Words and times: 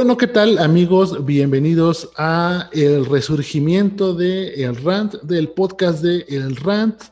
Bueno, 0.00 0.16
¿qué 0.16 0.28
tal 0.28 0.56
amigos? 0.56 1.26
Bienvenidos 1.26 2.10
a 2.16 2.70
el 2.72 3.04
resurgimiento 3.04 4.14
de 4.14 4.64
El 4.64 4.76
Rant, 4.76 5.16
del 5.16 5.50
podcast 5.50 6.02
de 6.02 6.24
El 6.26 6.56
Rant. 6.56 7.02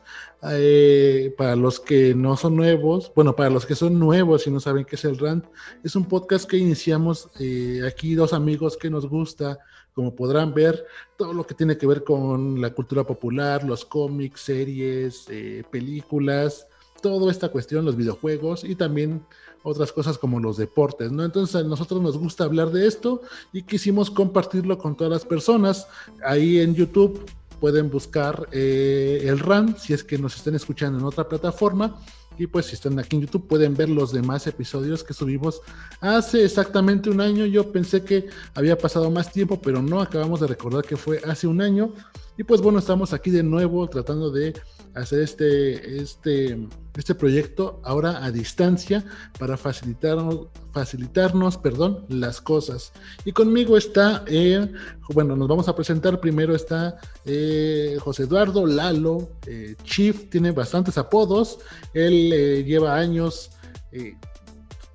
Eh, 0.49 1.31
para 1.37 1.55
los 1.55 1.79
que 1.79 2.15
no 2.15 2.35
son 2.35 2.55
nuevos, 2.55 3.11
bueno, 3.15 3.35
para 3.35 3.51
los 3.51 3.67
que 3.67 3.75
son 3.75 3.99
nuevos 3.99 4.47
y 4.47 4.49
no 4.49 4.59
saben 4.59 4.85
qué 4.85 4.95
es 4.95 5.05
El 5.05 5.19
Rant, 5.19 5.45
es 5.83 5.95
un 5.95 6.05
podcast 6.05 6.49
que 6.49 6.57
iniciamos 6.57 7.29
eh, 7.39 7.81
aquí 7.87 8.15
dos 8.15 8.33
amigos 8.33 8.75
que 8.75 8.89
nos 8.89 9.07
gusta, 9.07 9.59
como 9.93 10.15
podrán 10.15 10.55
ver, 10.55 10.83
todo 11.15 11.33
lo 11.33 11.45
que 11.45 11.53
tiene 11.53 11.77
que 11.77 11.85
ver 11.85 12.03
con 12.03 12.59
la 12.59 12.73
cultura 12.73 13.03
popular, 13.03 13.63
los 13.65 13.85
cómics, 13.85 14.41
series, 14.41 15.27
eh, 15.29 15.63
películas, 15.69 16.65
toda 17.03 17.31
esta 17.31 17.49
cuestión, 17.49 17.85
los 17.85 17.95
videojuegos 17.95 18.63
y 18.63 18.73
también 18.73 19.23
otras 19.63 19.91
cosas 19.91 20.17
como 20.17 20.39
los 20.39 20.57
deportes, 20.57 21.11
¿no? 21.11 21.23
Entonces 21.23 21.55
a 21.55 21.63
nosotros 21.63 22.01
nos 22.01 22.17
gusta 22.17 22.43
hablar 22.43 22.71
de 22.71 22.87
esto 22.87 23.21
y 23.53 23.63
quisimos 23.63 24.09
compartirlo 24.09 24.77
con 24.77 24.95
todas 24.95 25.11
las 25.11 25.25
personas. 25.25 25.87
Ahí 26.23 26.59
en 26.59 26.75
YouTube 26.75 27.25
pueden 27.59 27.89
buscar 27.89 28.47
eh, 28.51 29.21
el 29.25 29.39
RAN 29.39 29.75
si 29.77 29.93
es 29.93 30.03
que 30.03 30.17
nos 30.17 30.35
estén 30.35 30.55
escuchando 30.55 30.99
en 30.99 31.05
otra 31.05 31.27
plataforma. 31.27 31.99
Y 32.37 32.47
pues 32.47 32.67
si 32.67 32.75
están 32.75 32.97
aquí 32.97 33.17
en 33.17 33.23
YouTube 33.23 33.47
pueden 33.47 33.75
ver 33.75 33.89
los 33.89 34.13
demás 34.13 34.47
episodios 34.47 35.03
que 35.03 35.13
subimos 35.13 35.61
hace 35.99 36.45
exactamente 36.45 37.09
un 37.09 37.19
año. 37.19 37.45
Yo 37.45 37.69
pensé 37.69 38.03
que 38.05 38.29
había 38.55 38.77
pasado 38.77 39.11
más 39.11 39.29
tiempo, 39.29 39.59
pero 39.61 39.81
no, 39.81 39.99
acabamos 39.99 40.39
de 40.39 40.47
recordar 40.47 40.85
que 40.85 40.95
fue 40.95 41.19
hace 41.27 41.47
un 41.47 41.61
año. 41.61 41.91
Y 42.37 42.45
pues 42.45 42.61
bueno, 42.61 42.79
estamos 42.79 43.11
aquí 43.11 43.29
de 43.29 43.43
nuevo 43.43 43.85
tratando 43.89 44.31
de 44.31 44.53
hacer 44.99 45.21
este, 45.21 46.01
este, 46.01 46.67
este 46.95 47.15
proyecto 47.15 47.81
ahora 47.83 48.23
a 48.23 48.31
distancia 48.31 49.03
para 49.37 49.57
facilitarnos, 49.57 50.47
facilitarnos 50.73 51.57
perdón, 51.57 52.05
las 52.09 52.41
cosas. 52.41 52.91
Y 53.25 53.31
conmigo 53.31 53.77
está, 53.77 54.23
eh, 54.27 54.71
bueno, 55.13 55.35
nos 55.35 55.47
vamos 55.47 55.67
a 55.67 55.75
presentar. 55.75 56.19
Primero 56.19 56.55
está 56.55 56.97
eh, 57.25 57.97
José 57.99 58.23
Eduardo 58.23 58.65
Lalo, 58.65 59.29
eh, 59.47 59.75
Chief, 59.83 60.29
tiene 60.29 60.51
bastantes 60.51 60.97
apodos. 60.97 61.59
Él 61.93 62.65
lleva 62.65 62.95
años 62.95 63.51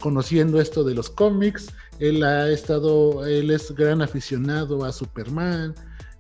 conociendo 0.01 0.61
esto 0.61 0.85
de 0.85 0.95
los 0.95 1.11
cómics. 1.11 1.69
Él 1.99 2.23
ha 2.25 2.51
estado, 2.51 3.25
él 3.25 3.51
es 3.51 3.73
gran 3.75 4.03
aficionado 4.03 4.85
a 4.85 4.93
Superman, 4.93 5.75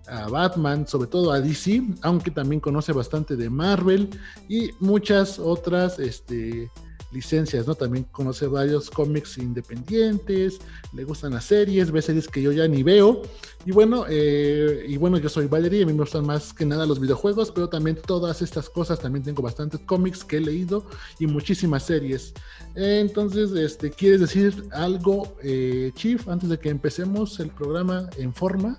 a 0.08 0.28
Batman, 0.28 0.86
sobre 0.86 1.08
todo 1.08 1.32
a 1.32 1.40
DC, 1.40 1.82
aunque 2.02 2.30
también 2.30 2.60
conoce 2.60 2.92
bastante 2.92 3.36
de 3.36 3.50
Marvel 3.50 4.10
y 4.48 4.70
muchas 4.80 5.38
otras 5.38 5.98
este, 5.98 6.70
licencias, 7.14 7.66
¿no? 7.66 7.74
También 7.74 8.04
conoce 8.10 8.46
varios 8.46 8.90
cómics 8.90 9.38
independientes, 9.38 10.58
le 10.92 11.04
gustan 11.04 11.32
las 11.32 11.44
series, 11.46 11.90
ve 11.90 12.02
series 12.02 12.28
que 12.28 12.42
yo 12.42 12.52
ya 12.52 12.68
ni 12.68 12.82
veo. 12.82 13.22
Y 13.64 13.72
bueno, 13.72 14.04
eh, 14.08 14.84
y 14.86 14.98
bueno, 14.98 15.16
yo 15.16 15.28
soy 15.30 15.46
Valerie, 15.46 15.84
a 15.84 15.86
mí 15.86 15.92
me 15.92 16.00
gustan 16.00 16.26
más 16.26 16.52
que 16.52 16.66
nada 16.66 16.84
los 16.84 17.00
videojuegos, 17.00 17.50
pero 17.50 17.68
también 17.68 17.96
todas 17.96 18.42
estas 18.42 18.68
cosas, 18.68 18.98
también 18.98 19.24
tengo 19.24 19.42
bastantes 19.42 19.80
cómics 19.80 20.22
que 20.24 20.36
he 20.36 20.40
leído 20.40 20.84
y 21.18 21.26
muchísimas 21.26 21.84
series. 21.84 22.34
entonces, 22.74 23.52
este, 23.52 23.90
¿quieres 23.90 24.20
decir 24.20 24.64
algo, 24.72 25.36
eh, 25.42 25.92
Chief, 25.94 26.28
antes 26.28 26.50
de 26.50 26.58
que 26.58 26.68
empecemos 26.68 27.40
el 27.40 27.50
programa 27.50 28.10
en 28.18 28.34
forma? 28.34 28.78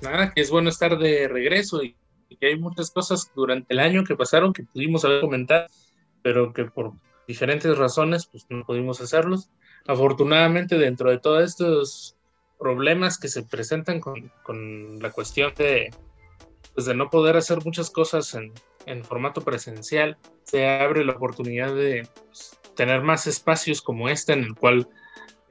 Nada, 0.00 0.32
que 0.32 0.40
es 0.40 0.50
bueno 0.50 0.68
estar 0.68 0.98
de 0.98 1.28
regreso 1.28 1.82
y, 1.82 1.96
que 2.40 2.48
hay 2.48 2.58
muchas 2.58 2.90
cosas 2.90 3.30
durante 3.36 3.72
el 3.74 3.78
año 3.78 4.02
que 4.02 4.16
pasaron 4.16 4.52
que 4.52 4.64
pudimos 4.64 5.04
haber 5.04 5.20
comentado, 5.20 5.66
pero 6.20 6.52
que 6.52 6.64
por 6.64 6.92
diferentes 7.28 7.78
razones 7.78 8.26
pues 8.26 8.44
no 8.48 8.64
pudimos 8.64 9.00
hacerlos. 9.00 9.50
Afortunadamente 9.86 10.76
dentro 10.76 11.10
de 11.10 11.20
todos 11.20 11.44
estos 11.44 12.16
problemas 12.58 13.18
que 13.18 13.28
se 13.28 13.44
presentan 13.44 14.00
con, 14.00 14.32
con 14.42 14.98
la 14.98 15.10
cuestión 15.10 15.52
de, 15.56 15.94
pues, 16.74 16.86
de 16.86 16.94
no 16.94 17.08
poder 17.08 17.36
hacer 17.36 17.64
muchas 17.64 17.88
cosas 17.90 18.34
en, 18.34 18.52
en 18.86 19.04
formato 19.04 19.42
presencial, 19.42 20.16
se 20.42 20.68
abre 20.68 21.04
la 21.04 21.12
oportunidad 21.12 21.74
de 21.74 22.08
pues, 22.26 22.58
tener 22.74 23.02
más 23.02 23.26
espacios 23.26 23.80
como 23.80 24.08
este 24.08 24.32
en 24.32 24.44
el 24.44 24.54
cual 24.54 24.88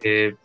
eh, 0.04 0.36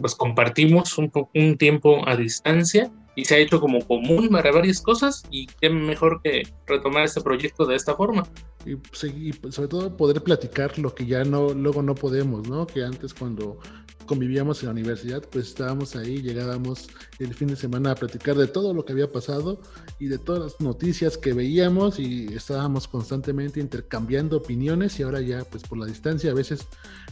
pues 0.00 0.14
compartimos 0.14 0.96
un, 0.98 1.10
un 1.34 1.56
tiempo 1.56 2.06
a 2.08 2.16
distancia 2.16 2.90
y 3.14 3.24
se 3.24 3.34
ha 3.34 3.38
hecho 3.38 3.60
como 3.60 3.80
común 3.86 4.28
para 4.30 4.52
varias 4.52 4.80
cosas 4.80 5.22
y 5.30 5.46
qué 5.60 5.68
mejor 5.68 6.20
que 6.22 6.42
retomar 6.66 7.04
este 7.04 7.20
proyecto 7.20 7.66
de 7.66 7.76
esta 7.76 7.94
forma. 7.94 8.24
Y, 8.64 9.32
sobre 9.50 9.68
todo 9.68 9.96
poder 9.96 10.22
platicar 10.22 10.78
lo 10.78 10.94
que 10.94 11.06
ya 11.06 11.24
no 11.24 11.52
luego 11.52 11.82
no 11.82 11.94
podemos, 11.94 12.48
¿no? 12.48 12.66
Que 12.66 12.84
antes 12.84 13.12
cuando 13.12 13.58
convivíamos 14.06 14.62
en 14.62 14.66
la 14.66 14.72
universidad, 14.72 15.22
pues 15.30 15.48
estábamos 15.48 15.96
ahí, 15.96 16.20
llegábamos 16.22 16.88
el 17.18 17.34
fin 17.34 17.48
de 17.48 17.56
semana 17.56 17.92
a 17.92 17.94
platicar 17.94 18.36
de 18.36 18.46
todo 18.46 18.74
lo 18.74 18.84
que 18.84 18.92
había 18.92 19.10
pasado 19.10 19.60
y 19.98 20.06
de 20.06 20.18
todas 20.18 20.42
las 20.42 20.60
noticias 20.60 21.16
que 21.16 21.32
veíamos 21.32 21.98
y 21.98 22.26
estábamos 22.34 22.88
constantemente 22.88 23.60
intercambiando 23.60 24.38
opiniones 24.38 24.98
y 24.98 25.02
ahora 25.02 25.20
ya 25.20 25.44
pues 25.44 25.62
por 25.62 25.78
la 25.78 25.86
distancia, 25.86 26.30
a 26.30 26.34
veces 26.34 26.66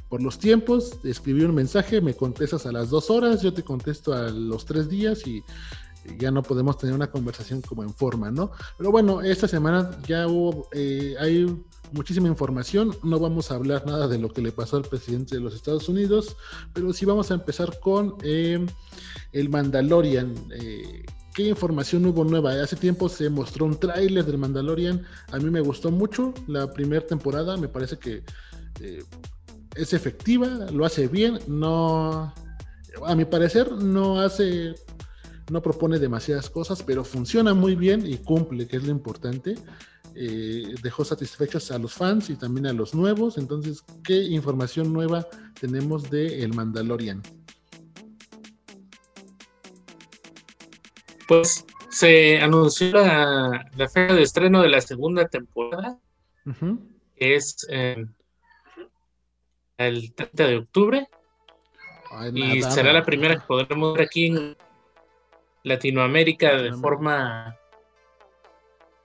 por 0.09 0.23
los 0.23 0.39
tiempos, 0.39 0.99
escribí 1.05 1.45
un 1.45 1.55
mensaje, 1.55 2.01
me 2.01 2.15
contestas 2.15 2.67
a 2.67 2.73
las 2.73 2.91
dos 2.91 3.11
horas, 3.11 3.43
yo 3.43 3.55
te 3.55 3.63
contesto 3.63 4.13
a 4.13 4.29
los 4.31 4.65
tres 4.65 4.89
días 4.89 5.25
y 5.27 5.45
ya 6.19 6.31
no 6.31 6.43
podemos 6.43 6.79
tener 6.79 6.95
una 6.95 7.11
conversación 7.11 7.61
como 7.61 7.83
en 7.83 7.93
forma, 7.95 8.31
¿no? 8.31 8.51
Pero 8.79 8.91
bueno, 8.91 9.21
esta 9.23 9.47
semana 9.47 9.91
ya 10.07 10.27
hubo, 10.27 10.69
eh, 10.73 11.15
hay 11.19 11.47
muchísima 11.93 12.29
información. 12.29 12.97
No 13.03 13.19
vamos 13.19 13.51
a 13.51 13.55
hablar 13.55 13.87
nada 13.87 14.09
de 14.09 14.19
lo 14.19 14.31
que 14.31 14.43
le 14.43 14.53
pasó 14.53 14.77
al 14.77 14.85
presidente 14.85 15.37
de 15.37 15.41
los 15.41 15.55
Estados 15.55 15.89
Unidos, 15.89 16.37
pero 16.73 16.93
sí 16.93 17.05
vamos 17.05 17.31
a 17.31 17.35
empezar 17.35 17.79
con 17.81 18.17
eh, 18.23 18.65
el 19.33 19.49
Mandalorian. 19.49 20.35
Eh, 20.53 21.05
¿Qué 21.35 21.45
información 21.45 22.05
hubo 22.07 22.25
nueva? 22.25 22.53
Hace 22.61 22.77
tiempo 22.77 23.09
se 23.09 23.31
mostró 23.31 23.65
un 23.65 23.79
tráiler 23.79 24.25
del 24.25 24.39
Mandalorian. 24.39 25.05
A 25.31 25.39
mí 25.39 25.49
me 25.51 25.61
gustó 25.61 25.91
mucho 25.91 26.35
la 26.49 26.73
primera 26.73 27.07
temporada. 27.07 27.57
Me 27.57 27.69
parece 27.69 27.99
que 27.99 28.25
eh, 28.81 29.05
es 29.77 29.93
efectiva, 29.93 30.49
lo 30.73 30.85
hace 30.85 31.07
bien. 31.07 31.39
No, 31.47 32.35
a 33.07 33.15
mi 33.15 33.25
parecer, 33.25 33.71
no 33.71 34.21
hace, 34.21 34.75
no 35.51 35.61
propone 35.63 35.99
demasiadas 35.99 36.49
cosas, 36.49 36.83
pero 36.83 37.05
funciona 37.05 37.55
muy 37.55 37.75
bien 37.75 38.07
y 38.07 38.19
cumple, 38.19 38.67
que 38.67 38.77
es 38.77 38.85
lo 38.85 38.91
importante. 38.91 39.57
Eh, 40.15 40.75
dejó 40.83 41.05
satisfechos 41.05 41.71
a 41.71 41.79
los 41.79 41.95
fans 41.95 42.31
y 42.31 42.37
también 42.37 42.67
a 42.67 42.73
los 42.73 42.95
nuevos. 42.95 43.37
Entonces, 43.37 43.85
¿qué 44.05 44.15
información 44.15 44.93
nueva 44.93 45.27
tenemos 45.61 46.11
de 46.11 46.43
El 46.43 46.55
Mandalorian? 46.55 47.23
Pues 51.27 51.65
se 51.91 52.41
anunció 52.41 52.93
la, 52.93 53.67
fecha 53.77 54.15
de 54.15 54.23
estreno 54.23 54.63
de 54.63 54.69
la 54.69 54.81
segunda 54.81 55.29
temporada, 55.29 55.99
que 57.17 57.35
es 57.35 57.67
eh, 57.69 58.05
el 59.77 60.15
30 60.15 60.47
de 60.47 60.57
octubre. 60.57 61.09
y 62.35 62.63
será 62.63 62.93
la 62.93 63.05
primera 63.05 63.37
que 63.37 63.47
podremos 63.47 63.95
ver 63.95 64.07
aquí 64.07 64.27
en 64.27 64.57
Latinoamérica 65.63 66.57
de 66.57 66.73
forma 66.73 67.57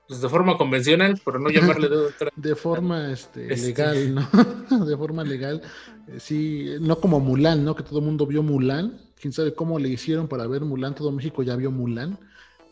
pues 0.08 0.22
de 0.22 0.30
forma 0.30 0.56
convencional, 0.58 1.20
pero 1.26 1.40
no 1.40 1.50
llamarle 1.50 1.90
de 1.90 1.98
otra. 1.98 2.32
De 2.36 2.56
forma 2.56 3.12
este, 3.12 3.52
este. 3.52 3.68
legal, 3.68 4.14
¿no? 4.14 4.86
de 4.86 4.98
forma 4.98 5.24
legal. 5.24 5.64
Eh, 6.08 6.20
sí, 6.20 6.76
no 6.80 7.00
como 7.00 7.20
Mulan, 7.20 7.66
¿no? 7.66 7.76
Que 7.76 7.82
todo 7.82 8.00
el 8.00 8.06
mundo 8.06 8.28
vio 8.28 8.44
Mulan. 8.44 9.00
Quién 9.20 9.34
sabe 9.34 9.56
cómo 9.56 9.80
le 9.80 9.90
hicieron 9.90 10.28
para 10.28 10.46
ver 10.46 10.62
Mulan. 10.62 10.94
Todo 10.94 11.12
México 11.12 11.42
ya 11.42 11.56
vio 11.56 11.72
Mulan. 11.72 12.20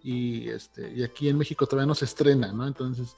Y, 0.03 0.47
este, 0.49 0.93
y 0.93 1.01
aquí 1.01 1.27
en 1.27 1.39
México 1.39 1.65
todavía 1.65 1.87
no 1.87 1.95
se 1.95 2.05
estrena, 2.05 2.51
¿no? 2.51 2.67
Entonces, 2.67 3.15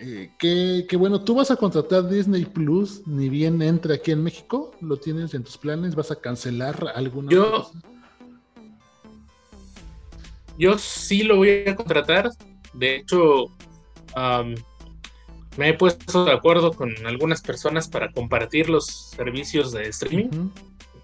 eh, 0.00 0.32
qué, 0.38 0.96
bueno, 0.96 1.22
tú 1.22 1.36
vas 1.36 1.50
a 1.52 1.56
contratar 1.56 2.08
Disney 2.08 2.46
Plus, 2.46 3.06
ni 3.06 3.28
bien 3.28 3.62
entre 3.62 3.94
aquí 3.94 4.10
en 4.10 4.24
México, 4.24 4.72
lo 4.80 4.96
tienes 4.96 5.34
en 5.34 5.44
tus 5.44 5.58
planes, 5.58 5.94
vas 5.94 6.10
a 6.10 6.16
cancelar 6.16 6.92
alguna 6.94 7.30
yo, 7.30 7.50
cosa? 7.52 7.93
Yo 10.58 10.78
sí 10.78 11.22
lo 11.22 11.36
voy 11.36 11.64
a 11.66 11.74
contratar, 11.74 12.30
de 12.74 12.96
hecho, 12.96 13.50
me 15.56 15.68
he 15.68 15.74
puesto 15.74 16.24
de 16.24 16.32
acuerdo 16.32 16.72
con 16.72 16.94
algunas 17.06 17.40
personas 17.40 17.88
para 17.88 18.10
compartir 18.12 18.68
los 18.68 18.86
servicios 18.86 19.72
de 19.72 19.88
streaming. 19.88 20.50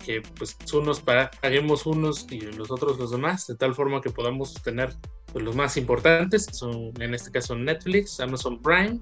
Que 0.04 0.22
pues 0.38 0.56
unos 0.72 1.00
paguemos 1.00 1.84
unos 1.84 2.26
y 2.30 2.40
los 2.40 2.70
otros 2.70 2.98
los 2.98 3.10
demás, 3.10 3.46
de 3.46 3.54
tal 3.54 3.74
forma 3.74 4.00
que 4.00 4.10
podamos 4.10 4.54
tener 4.54 4.96
pues, 5.32 5.44
los 5.44 5.54
más 5.54 5.76
importantes, 5.76 6.46
que 6.46 6.54
son 6.54 6.92
en 7.00 7.14
este 7.14 7.30
caso 7.30 7.54
Netflix, 7.54 8.18
Amazon 8.18 8.60
Prime 8.60 8.98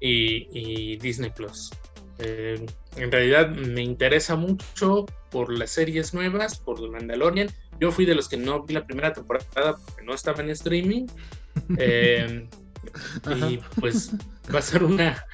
y, 0.00 0.96
Disney 0.98 1.30
Plus. 1.30 1.70
Eh, 2.18 2.64
en 2.96 3.10
realidad 3.10 3.50
me 3.50 3.82
interesa 3.82 4.36
mucho 4.36 5.06
por 5.30 5.50
las 5.52 5.70
series 5.70 6.14
nuevas, 6.14 6.58
por 6.58 6.80
The 6.80 6.88
Mandalorian. 6.88 7.48
Yo 7.80 7.90
fui 7.90 8.06
de 8.06 8.14
los 8.14 8.28
que 8.28 8.36
no 8.36 8.64
vi 8.64 8.74
la 8.74 8.86
primera 8.86 9.12
temporada 9.12 9.76
porque 9.84 10.02
no 10.04 10.14
estaba 10.14 10.42
en 10.42 10.50
streaming, 10.50 11.06
eh, 11.78 12.48
y 13.48 13.58
pues 13.80 14.12
va 14.52 14.58
a 14.58 14.62
ser 14.62 14.84
una 14.84 15.24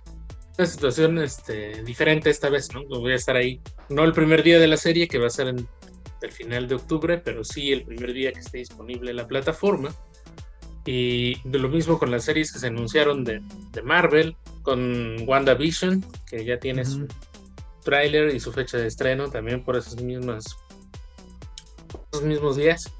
una 0.60 0.66
situación 0.66 1.18
este, 1.18 1.82
diferente 1.84 2.28
esta 2.28 2.50
vez, 2.50 2.72
¿no? 2.74 2.84
Voy 2.84 3.12
a 3.12 3.16
estar 3.16 3.34
ahí, 3.34 3.62
no 3.88 4.04
el 4.04 4.12
primer 4.12 4.42
día 4.42 4.58
de 4.58 4.66
la 4.66 4.76
serie, 4.76 5.08
que 5.08 5.18
va 5.18 5.26
a 5.26 5.30
ser 5.30 5.48
en 5.48 5.66
el 6.20 6.32
final 6.32 6.68
de 6.68 6.74
octubre, 6.74 7.16
pero 7.16 7.44
sí 7.44 7.72
el 7.72 7.84
primer 7.84 8.12
día 8.12 8.30
que 8.32 8.40
esté 8.40 8.58
disponible 8.58 9.14
la 9.14 9.26
plataforma. 9.26 9.94
Y 10.84 11.40
de 11.48 11.58
lo 11.58 11.70
mismo 11.70 11.98
con 11.98 12.10
las 12.10 12.24
series 12.24 12.52
que 12.52 12.58
se 12.58 12.66
anunciaron 12.66 13.24
de, 13.24 13.40
de 13.72 13.82
Marvel, 13.82 14.36
con 14.62 15.26
WandaVision, 15.26 16.04
que 16.28 16.44
ya 16.44 16.58
tiene 16.58 16.84
su 16.84 17.06
tráiler 17.82 18.34
y 18.34 18.40
su 18.40 18.52
fecha 18.52 18.76
de 18.76 18.86
estreno 18.86 19.30
también 19.30 19.64
por 19.64 19.76
esas 19.76 20.02
mismas 20.02 20.58
esos 22.12 22.24
mismos 22.24 22.56
días. 22.56 22.92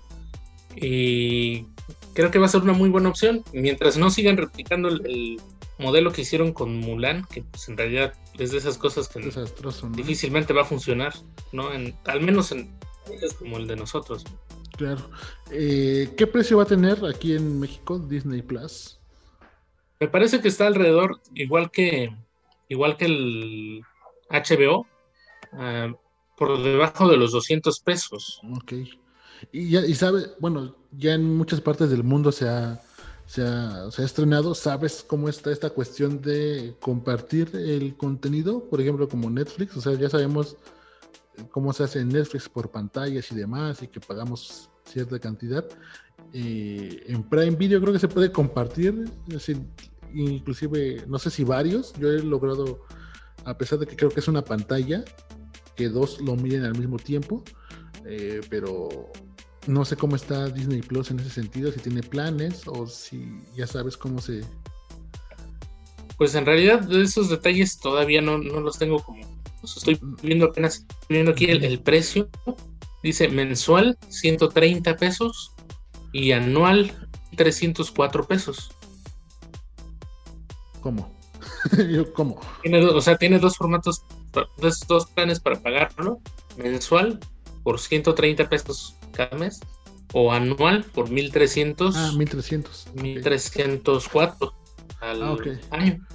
Y 0.77 1.67
creo 2.15 2.31
que 2.31 2.39
va 2.39 2.47
a 2.47 2.51
ser 2.51 2.63
una 2.63 2.73
muy 2.73 2.89
buena 2.89 3.09
opción. 3.09 3.43
Mientras 3.53 3.97
no 3.97 4.11
sigan 4.11 4.37
replicando 4.37 4.89
el, 4.89 5.41
modelo 5.81 6.13
que 6.13 6.21
hicieron 6.23 6.53
con 6.53 6.77
Mulan, 6.77 7.25
que 7.25 7.43
pues 7.43 7.69
en 7.69 7.77
realidad 7.79 8.13
es 8.39 8.53
de 8.53 8.59
esas 8.59 8.77
cosas 8.77 9.09
que 9.09 9.21
difícilmente 9.93 10.53
va 10.53 10.63
a 10.63 10.67
funcionar, 10.67 11.15
¿no? 11.53 11.73
En, 11.73 11.97
al 12.05 12.21
menos 12.21 12.53
en 12.53 12.71
países 13.07 13.33
como 13.35 13.57
el 13.57 13.67
de 13.67 13.77
nosotros. 13.77 14.25
Claro. 14.77 15.11
Eh, 15.51 16.13
¿Qué 16.17 16.27
precio 16.27 16.59
va 16.59 16.65
a 16.65 16.67
tener 16.67 17.05
aquí 17.07 17.35
en 17.35 17.59
México 17.59 17.99
Disney 17.99 18.43
Plus? 18.43 19.01
Me 19.99 20.09
parece 20.09 20.41
que 20.41 20.49
está 20.49 20.67
alrededor, 20.67 21.21
igual 21.35 21.71
que, 21.71 22.15
igual 22.69 22.97
que 22.97 23.07
el 23.07 23.83
HBO, 24.31 24.87
ah, 25.53 25.93
por 26.37 26.63
debajo 26.63 27.09
de 27.09 27.17
los 27.17 27.33
200 27.33 27.81
pesos. 27.81 28.41
Ok. 28.55 28.73
Y, 29.53 29.71
ya, 29.71 29.85
y 29.85 29.95
sabe, 29.95 30.27
bueno, 30.39 30.77
ya 30.93 31.15
en 31.15 31.37
muchas 31.37 31.61
partes 31.61 31.91
del 31.91 32.05
mundo 32.05 32.33
se 32.33 32.49
ha, 32.49 32.81
se 33.27 33.43
ha, 33.43 33.89
estrenado. 33.99 34.55
¿Sabes 34.55 35.05
cómo 35.07 35.29
está 35.29 35.51
esta 35.51 35.71
cuestión 35.71 36.21
de 36.21 36.75
compartir 36.81 37.51
el 37.55 37.97
contenido? 37.97 38.65
Por 38.69 38.81
ejemplo, 38.81 39.09
como 39.09 39.31
Netflix. 39.31 39.77
O 39.77 39.81
sea, 39.81 39.95
ya 39.95 40.11
sabemos 40.11 40.57
cómo 41.51 41.73
se 41.73 41.85
hace 41.85 42.01
en 42.01 42.09
Netflix 42.09 42.49
por 42.49 42.71
pantallas 42.71 43.31
y 43.31 43.35
demás 43.35 43.83
y 43.83 43.89
que 43.89 44.01
pagamos 44.01 44.69
cierta 44.85 45.19
cantidad. 45.19 45.65
Eh, 46.33 47.05
en 47.07 47.23
Prime 47.23 47.57
Video 47.57 47.81
creo 47.81 47.93
que 47.93 47.99
se 47.99 48.09
puede 48.09 48.31
compartir, 48.31 49.09
inclusive, 50.13 51.05
no 51.07 51.19
sé 51.19 51.31
si 51.31 51.45
varios. 51.45 51.93
Yo 51.95 52.11
he 52.11 52.23
logrado, 52.23 52.81
a 53.45 53.57
pesar 53.57 53.79
de 53.79 53.87
que 53.87 53.97
creo 53.97 54.11
que 54.11 54.21
es 54.21 54.29
una 54.29 54.45
pantalla, 54.45 55.05
que 55.77 55.89
dos 55.89 56.21
lo 56.21 56.37
miren 56.37 56.65
al 56.65 56.77
mismo 56.77 56.99
tiempo. 56.99 57.43
Eh, 58.07 58.41
pero 58.49 59.11
no 59.67 59.85
sé 59.85 59.97
cómo 59.97 60.17
está 60.17 60.49
Disney 60.49 60.81
Plus 60.81 61.11
en 61.11 61.21
ese 61.21 61.31
sentido, 61.31 61.71
si 61.71 61.81
tiene 61.81 62.03
planes 62.03 62.63
o 62.67 62.87
si 62.87 63.43
ya 63.57 63.67
sabes 63.67 63.97
cómo 63.97 64.21
se... 64.21 64.43
Pues 66.17 66.35
en 66.35 66.47
realidad 66.47 66.91
esos 66.93 67.31
detalles 67.31 67.79
todavía 67.79 68.21
no, 68.21 68.39
los 68.39 68.79
tengo 68.79 69.03
como... 69.03 69.21
estoy 69.63 69.99
viendo 70.23 70.47
apenas, 70.47 70.87
viendo 71.09 71.33
aquí 71.33 71.47
el, 71.47 71.81
precio. 71.81 72.29
Dice 73.03 73.29
mensual 73.29 73.97
130 74.09 74.97
pesos 74.97 75.53
y 76.13 76.33
anual 76.33 76.93
304 77.37 78.27
pesos. 78.27 78.71
¿Cómo? 80.81 81.11
¿Cómo? 82.15 82.41
o 82.95 83.01
sea, 83.01 83.17
tiene 83.17 83.39
dos 83.39 83.57
formatos, 83.57 84.05
dos, 84.59 84.81
dos 84.87 85.07
planes 85.07 85.41
para 85.41 85.61
pagarlo. 85.61 86.21
Mensual 86.57 87.19
por 87.63 87.79
130 87.79 88.49
pesos 88.49 88.97
cada 89.11 89.37
mes 89.37 89.61
o 90.13 90.33
anual 90.33 90.85
por 90.85 91.11
1300. 91.11 91.97
Ah, 91.97 92.13
1300. 92.17 92.89
1304 92.95 94.55
al 95.01 95.23
ah, 95.23 95.37
año. 95.71 96.07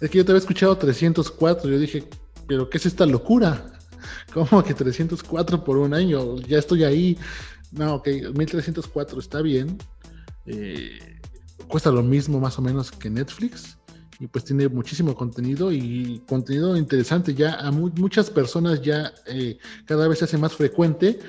Es 0.00 0.10
que 0.10 0.18
yo 0.18 0.24
te 0.24 0.32
había 0.32 0.40
escuchado 0.40 0.76
304. 0.76 1.70
Yo 1.70 1.78
dije, 1.78 2.04
¿pero 2.46 2.68
qué 2.68 2.78
es 2.78 2.86
esta 2.86 3.06
locura? 3.06 3.72
¿Cómo 4.32 4.62
que 4.62 4.74
304 4.74 5.64
por 5.64 5.78
un 5.78 5.94
año? 5.94 6.36
Ya 6.36 6.58
estoy 6.58 6.84
ahí. 6.84 7.18
No, 7.72 7.96
ok, 7.96 8.08
1304 8.34 9.18
está 9.18 9.42
bien. 9.42 9.76
Eh, 10.46 10.98
cuesta 11.66 11.90
lo 11.90 12.02
mismo 12.02 12.40
más 12.40 12.58
o 12.58 12.62
menos 12.62 12.90
que 12.90 13.10
Netflix. 13.10 13.76
Y 14.20 14.26
pues 14.26 14.44
tiene 14.44 14.68
muchísimo 14.68 15.14
contenido 15.14 15.70
y 15.70 16.22
contenido 16.26 16.76
interesante. 16.76 17.34
Ya 17.34 17.54
a 17.54 17.70
muchas 17.70 18.30
personas 18.30 18.82
ya 18.82 19.12
eh, 19.26 19.58
cada 19.84 20.08
vez 20.08 20.18
se 20.18 20.24
hace 20.24 20.38
más 20.38 20.54
frecuente 20.54 21.20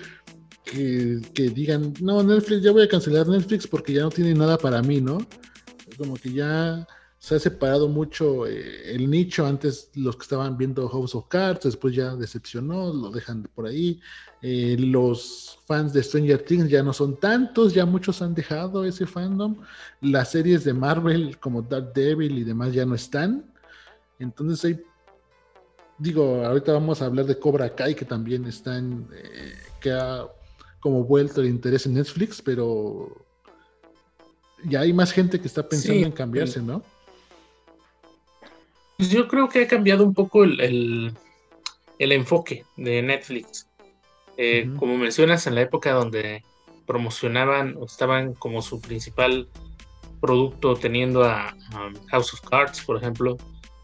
que, 0.69 1.50
digan, 1.50 1.94
no, 2.00 2.21
Netflix, 2.24 2.62
ya 2.62 2.71
voy 2.71 2.83
a 2.83 2.88
cancelar 2.88 3.27
Netflix 3.27 3.68
porque 3.68 3.94
ya 3.94 4.04
no 4.04 4.10
tiene 4.10 4.33
nada 4.33 4.57
para 4.57 4.81
mí, 4.81 5.01
¿no? 5.01 5.18
Como 5.98 6.16
que 6.16 6.31
ya 6.31 6.88
se 7.18 7.36
ha 7.36 7.39
separado 7.39 7.88
mucho 7.89 8.48
eh, 8.48 8.94
el 8.94 9.10
nicho. 9.10 9.45
Antes 9.45 9.89
los 9.95 10.16
que 10.16 10.24
estaban 10.24 10.57
viendo 10.57 10.88
House 10.88 11.16
of 11.16 11.27
Cards, 11.27 11.63
después 11.63 11.95
ya 11.95 12.16
decepcionó, 12.16 12.94
lo 12.94 13.10
dejan 13.10 13.44
por 13.56 13.66
ahí. 13.66 14.00
Eh, 14.42 14.77
los 14.80 15.60
fans 15.66 15.92
de 15.92 16.04
Stranger 16.04 16.44
Things 16.44 16.69
ya 16.69 16.81
no 16.81 16.94
son 16.94 17.19
tantos, 17.19 17.74
ya 17.74 17.86
muchos 17.86 18.21
han 18.21 18.33
dejado 18.33 18.86
ese 18.86 19.06
fandom. 19.06 19.57
Las 20.01 20.31
series 20.31 20.63
de 20.63 20.74
Marvel 20.74 21.38
como 21.39 21.62
Dark 21.62 21.94
Devil 21.94 22.38
y 22.38 22.44
demás 22.44 22.74
ya 22.74 22.86
no 22.86 22.95
están. 22.95 23.51
Entonces 24.19 24.63
hay, 24.66 24.83
digo, 25.98 26.45
ahorita 26.45 26.74
vamos 26.74 27.01
a 27.01 27.06
hablar 27.06 27.25
de 27.25 27.39
Cobra 27.39 27.75
Kai 27.75 27.95
que 27.95 28.06
también 28.06 28.45
están, 28.45 29.07
eh, 29.13 29.54
que 29.81 29.92
ha 29.92 30.25
como 30.80 31.04
vuelto 31.04 31.42
el 31.42 31.48
interés 31.48 31.86
en 31.86 31.96
Netflix, 31.96 32.42
pero 32.42 33.26
ya 34.66 34.81
hay 34.81 34.94
más 34.94 35.12
gente 35.12 35.40
que 35.40 35.48
está 35.48 35.68
pensando 35.68 36.06
en 36.06 36.12
cambiarse, 36.12 36.62
¿no? 36.62 36.84
Pues 38.98 39.10
yo 39.10 39.28
creo 39.28 39.48
que 39.48 39.64
ha 39.64 39.68
cambiado 39.68 40.04
un 40.04 40.14
poco 40.14 40.44
el, 40.44 41.14
enfoque 41.98 42.66
de 42.76 43.02
Netflix. 43.02 43.68
Eh, 44.36 44.70
como 44.78 44.98
mencionas, 44.98 45.48
en 45.48 45.56
la 45.56 45.62
época 45.62 45.92
donde 45.92 46.44
promocionaban 46.86 47.78
o 47.78 47.86
estaban 47.86 48.34
como 48.34 48.62
su 48.62 48.81
principal 48.81 49.48
producto 50.20 50.76
teniendo 50.76 51.24
a, 51.24 51.56
House 52.08 52.34
of 52.34 52.42
Cards, 52.42 52.84
por 52.84 52.98
ejemplo, 52.98 53.38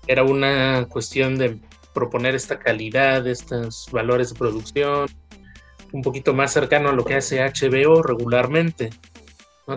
era 0.08 0.24
una 0.24 0.86
cuestión 0.90 1.38
de 1.38 1.60
proponer 1.94 2.36
esta 2.36 2.60
calidad, 2.60 3.26
estos 3.26 3.88
valores 3.92 4.34
de 4.34 4.40
producción, 4.40 5.08
un 5.96 6.02
poquito 6.02 6.34
más 6.34 6.52
cercano 6.52 6.90
a 6.90 6.92
lo 6.92 7.06
que 7.06 7.16
hace 7.16 7.40
HBO 7.40 8.04
regularmente, 8.04 8.90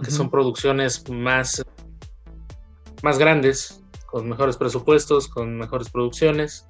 que 0.02 0.10
son 0.10 0.30
producciones 0.30 1.08
más, 1.08 1.64
más 3.04 3.18
grandes, 3.20 3.80
con 4.06 4.28
mejores 4.28 4.56
presupuestos, 4.56 5.28
con 5.28 5.56
mejores 5.56 5.90
producciones. 5.90 6.66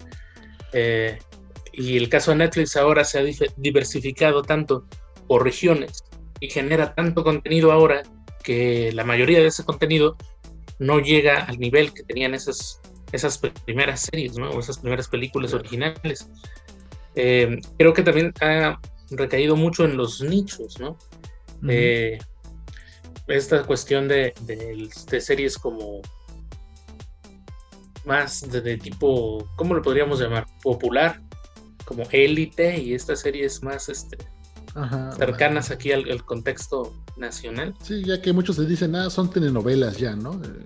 Eh, 0.74 1.18
y 1.72 1.96
el 1.96 2.10
caso 2.10 2.30
de 2.32 2.36
Netflix 2.36 2.76
ahora 2.76 3.04
se 3.04 3.18
ha 3.18 3.22
diversificado 3.56 4.42
tanto 4.42 4.84
por 5.26 5.44
regiones 5.44 6.04
y 6.40 6.50
genera 6.50 6.94
tanto 6.94 7.24
contenido 7.24 7.72
ahora 7.72 8.02
que 8.44 8.92
la 8.92 9.04
mayoría 9.04 9.40
de 9.40 9.46
ese 9.46 9.64
contenido 9.64 10.18
no 10.78 11.00
llega 11.00 11.44
al 11.44 11.58
nivel 11.58 11.94
que 11.94 12.02
tenían 12.02 12.34
esas, 12.34 12.82
esas 13.12 13.38
primeras 13.64 14.02
series, 14.02 14.36
¿no? 14.36 14.50
O 14.50 14.60
esas 14.60 14.78
primeras 14.78 15.08
películas 15.08 15.54
originales. 15.54 16.28
Eh, 17.14 17.60
creo 17.78 17.94
que 17.94 18.02
también 18.02 18.34
ha 18.42 18.78
recaído 19.10 19.56
mucho 19.56 19.84
en 19.84 19.96
los 19.96 20.20
nichos, 20.20 20.78
¿no? 20.78 20.96
Eh, 21.68 22.18
esta 23.26 23.64
cuestión 23.64 24.08
de, 24.08 24.32
series 25.20 25.58
como 25.58 26.00
más 28.04 28.50
de, 28.50 28.76
tipo, 28.78 29.46
¿cómo 29.56 29.74
lo 29.74 29.82
podríamos 29.82 30.20
llamar? 30.20 30.46
Popular, 30.62 31.20
como 31.84 32.04
élite 32.10 32.78
y 32.78 32.94
estas 32.94 33.20
series 33.20 33.62
más 33.62 33.88
este, 33.88 34.16
cercanas 35.16 35.70
aquí 35.70 35.92
al, 35.92 36.24
contexto 36.24 36.94
nacional. 37.16 37.74
Sí, 37.82 38.02
ya 38.04 38.20
que 38.22 38.32
muchos 38.32 38.56
se 38.56 38.66
dicen, 38.66 38.94
ah, 38.94 39.10
son 39.10 39.30
telenovelas 39.30 39.98
ya, 39.98 40.14
¿no? 40.14 40.34
Eh, 40.44 40.64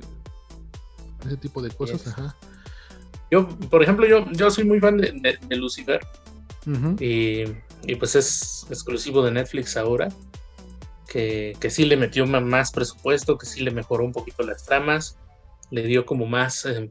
ese 1.26 1.36
tipo 1.36 1.62
de 1.62 1.70
cosas, 1.70 2.06
ajá. 2.06 2.36
Yo, 3.30 3.48
por 3.48 3.82
ejemplo, 3.82 4.06
yo, 4.06 4.30
yo 4.32 4.50
soy 4.50 4.64
muy 4.64 4.78
fan 4.78 4.98
de, 4.98 5.38
Lucifer. 5.56 6.00
y 7.00 7.44
y 7.86 7.96
pues 7.96 8.14
es 8.14 8.66
exclusivo 8.70 9.22
de 9.22 9.32
Netflix 9.32 9.76
ahora, 9.76 10.08
que, 11.08 11.56
que 11.60 11.70
sí 11.70 11.84
le 11.84 11.96
metió 11.96 12.26
más 12.26 12.72
presupuesto, 12.72 13.36
que 13.36 13.46
sí 13.46 13.62
le 13.62 13.70
mejoró 13.70 14.04
un 14.04 14.12
poquito 14.12 14.42
las 14.42 14.64
tramas, 14.64 15.18
le 15.70 15.82
dio 15.82 16.06
como 16.06 16.26
más, 16.26 16.64
eh, 16.66 16.90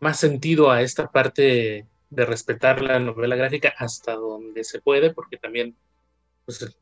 más 0.00 0.18
sentido 0.18 0.70
a 0.70 0.82
esta 0.82 1.10
parte 1.10 1.86
de 2.10 2.24
respetar 2.24 2.82
la 2.82 2.98
novela 2.98 3.36
gráfica 3.36 3.74
hasta 3.76 4.14
donde 4.14 4.64
se 4.64 4.80
puede, 4.80 5.12
porque 5.12 5.36
también 5.36 5.76
pues, 6.44 6.62
el, 6.62 6.74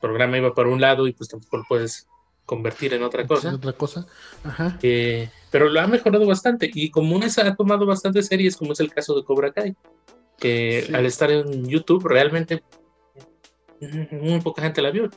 programa 0.00 0.38
iba 0.38 0.54
para 0.54 0.68
un 0.68 0.80
lado 0.80 1.06
y 1.06 1.12
pues 1.12 1.28
tampoco 1.28 1.58
lo 1.58 1.64
puedes 1.68 2.08
convertir 2.44 2.94
en 2.94 3.02
otra 3.02 3.26
cosa. 3.26 3.54
otra 3.54 3.72
cosa. 3.72 4.06
Ajá. 4.44 4.78
Eh, 4.82 5.30
pero 5.50 5.68
lo 5.68 5.80
ha 5.80 5.86
mejorado 5.86 6.26
bastante 6.26 6.70
y 6.72 6.90
como 6.90 7.18
esa 7.20 7.46
ha 7.46 7.54
tomado 7.54 7.86
bastantes 7.86 8.26
series, 8.26 8.56
como 8.56 8.72
es 8.72 8.80
el 8.80 8.92
caso 8.92 9.14
de 9.14 9.24
Cobra 9.24 9.52
Kai 9.52 9.76
que 10.42 10.90
al 10.92 11.06
estar 11.06 11.30
en 11.30 11.68
YouTube 11.68 12.04
realmente 12.04 12.64
muy 14.10 14.40
poca 14.40 14.62
gente 14.62 14.82
la 14.82 14.90
vio. 14.90 15.08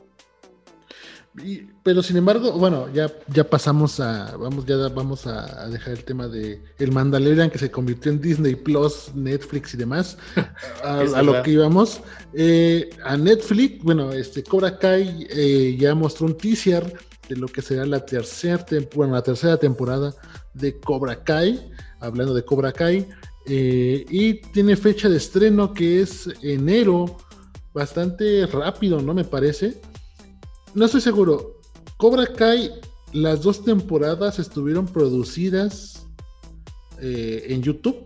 pero 1.84 2.03
sin 2.03 2.17
embargo, 2.17 2.51
bueno, 2.51 2.94
ya, 2.94 3.12
ya 3.27 3.44
pasamos 3.44 4.00
a, 4.00 4.38
vamos, 4.38 4.67
ya 4.67 4.77
vamos 4.89 5.25
a, 5.25 5.67
dejar 5.67 5.94
el 5.94 6.03
tema 6.03 6.27
de 6.27 6.62
el 6.77 6.91
Mandalorian 6.91 7.50
que 7.50 7.58
se 7.58 7.72
convirtió 7.72 8.12
en 8.12 8.22
Disney 8.22 8.53
Plus, 8.53 9.15
Netflix 9.15 9.74
y 9.74 9.77
demás, 9.77 10.15
a, 10.84 11.24
lo 11.24 11.41
que 11.41 11.51
íbamos. 11.51 12.01
Eh, 12.34 12.91
a 13.03 13.17
Netflix, 13.17 13.84
bueno, 13.84 14.13
este 14.13 14.44
Cobra 14.44 14.77
Kai 14.77 15.25
eh, 15.32 15.75
ya 15.79 15.96
mostró 15.96 16.27
un 16.27 16.38
teaser 16.38 16.94
de 17.27 17.36
lo 17.36 17.48
que 17.48 17.63
será 17.63 17.84
la 17.88 18.05
tercera, 18.05 18.63
bueno, 18.94 19.13
la 19.13 19.24
tercera 19.24 19.58
temporada 19.58 20.13
de 20.53 20.79
Cobra 20.79 21.24
Kai, 21.24 21.72
hablando 22.00 22.36
de 22.36 22.46
Cobra 22.46 22.72
Kai, 22.72 23.08
eh, 23.48 24.06
y 24.10 24.36
tiene 24.52 24.75
fecha 24.75 25.10
de 25.10 25.18
estreno 25.18 25.74
que 25.74 26.02
es 26.02 26.30
enero, 26.42 27.18
bastante 27.74 28.46
rápido, 28.48 29.02
¿no? 29.02 29.14
Me 29.14 29.24
parece 29.25 29.80
no 30.75 30.86
estoy 30.86 31.00
seguro. 31.00 31.62
Cobra 31.96 32.28
Kai, 32.28 32.70
las 33.14 33.42
dos 33.42 33.64
temporadas 33.64 34.40
estuvieron 34.40 34.86
producidas 34.86 36.06
eh, 37.02 37.46
en 37.48 37.64
YouTube. 37.64 38.06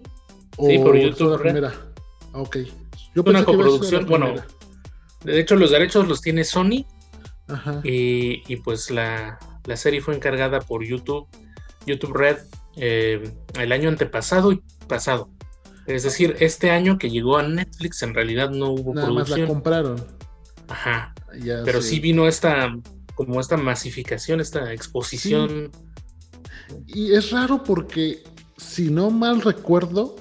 Sí, 0.59 0.77
por 0.77 0.95
YouTube. 0.95 1.31
La 1.31 1.37
primera. 1.39 1.73
Ah, 2.31 2.41
ok. 2.41 2.57
Yo 3.15 3.23
una 3.25 3.43
coproducción, 3.43 4.05
bueno. 4.05 4.35
De 5.23 5.39
hecho, 5.39 5.55
los 5.55 5.71
derechos 5.71 6.07
los 6.07 6.21
tiene 6.21 6.43
Sony. 6.43 6.85
Ajá. 7.47 7.81
Y, 7.83 8.55
pues 8.57 8.91
la, 8.91 9.39
serie 9.75 9.99
fue 9.99 10.15
encargada 10.15 10.59
por 10.59 10.85
YouTube, 10.85 11.27
YouTube 11.87 12.13
Red, 12.13 12.37
eh, 12.75 13.31
el 13.59 13.71
año 13.71 13.89
antepasado 13.89 14.51
y 14.51 14.61
pasado. 14.89 15.29
Es 15.87 16.03
decir, 16.03 16.35
este 16.41 16.69
año 16.69 16.97
que 16.97 17.09
llegó 17.09 17.37
a 17.37 17.43
Netflix 17.43 18.03
en 18.03 18.13
realidad 18.13 18.49
no 18.49 18.71
hubo 18.71 18.93
Nada 18.93 19.09
Más 19.09 19.29
la 19.29 19.47
compraron. 19.47 20.05
Ajá. 20.67 21.13
Pero 21.65 21.81
sí 21.81 22.01
vino 22.01 22.27
esta, 22.27 22.75
como 23.15 23.39
esta 23.39 23.55
masificación, 23.55 24.41
esta 24.41 24.73
exposición. 24.73 25.71
Y 26.85 27.13
es 27.13 27.31
raro 27.31 27.63
porque, 27.63 28.23
si 28.57 28.91
no 28.91 29.09
mal 29.09 29.41
recuerdo, 29.41 30.17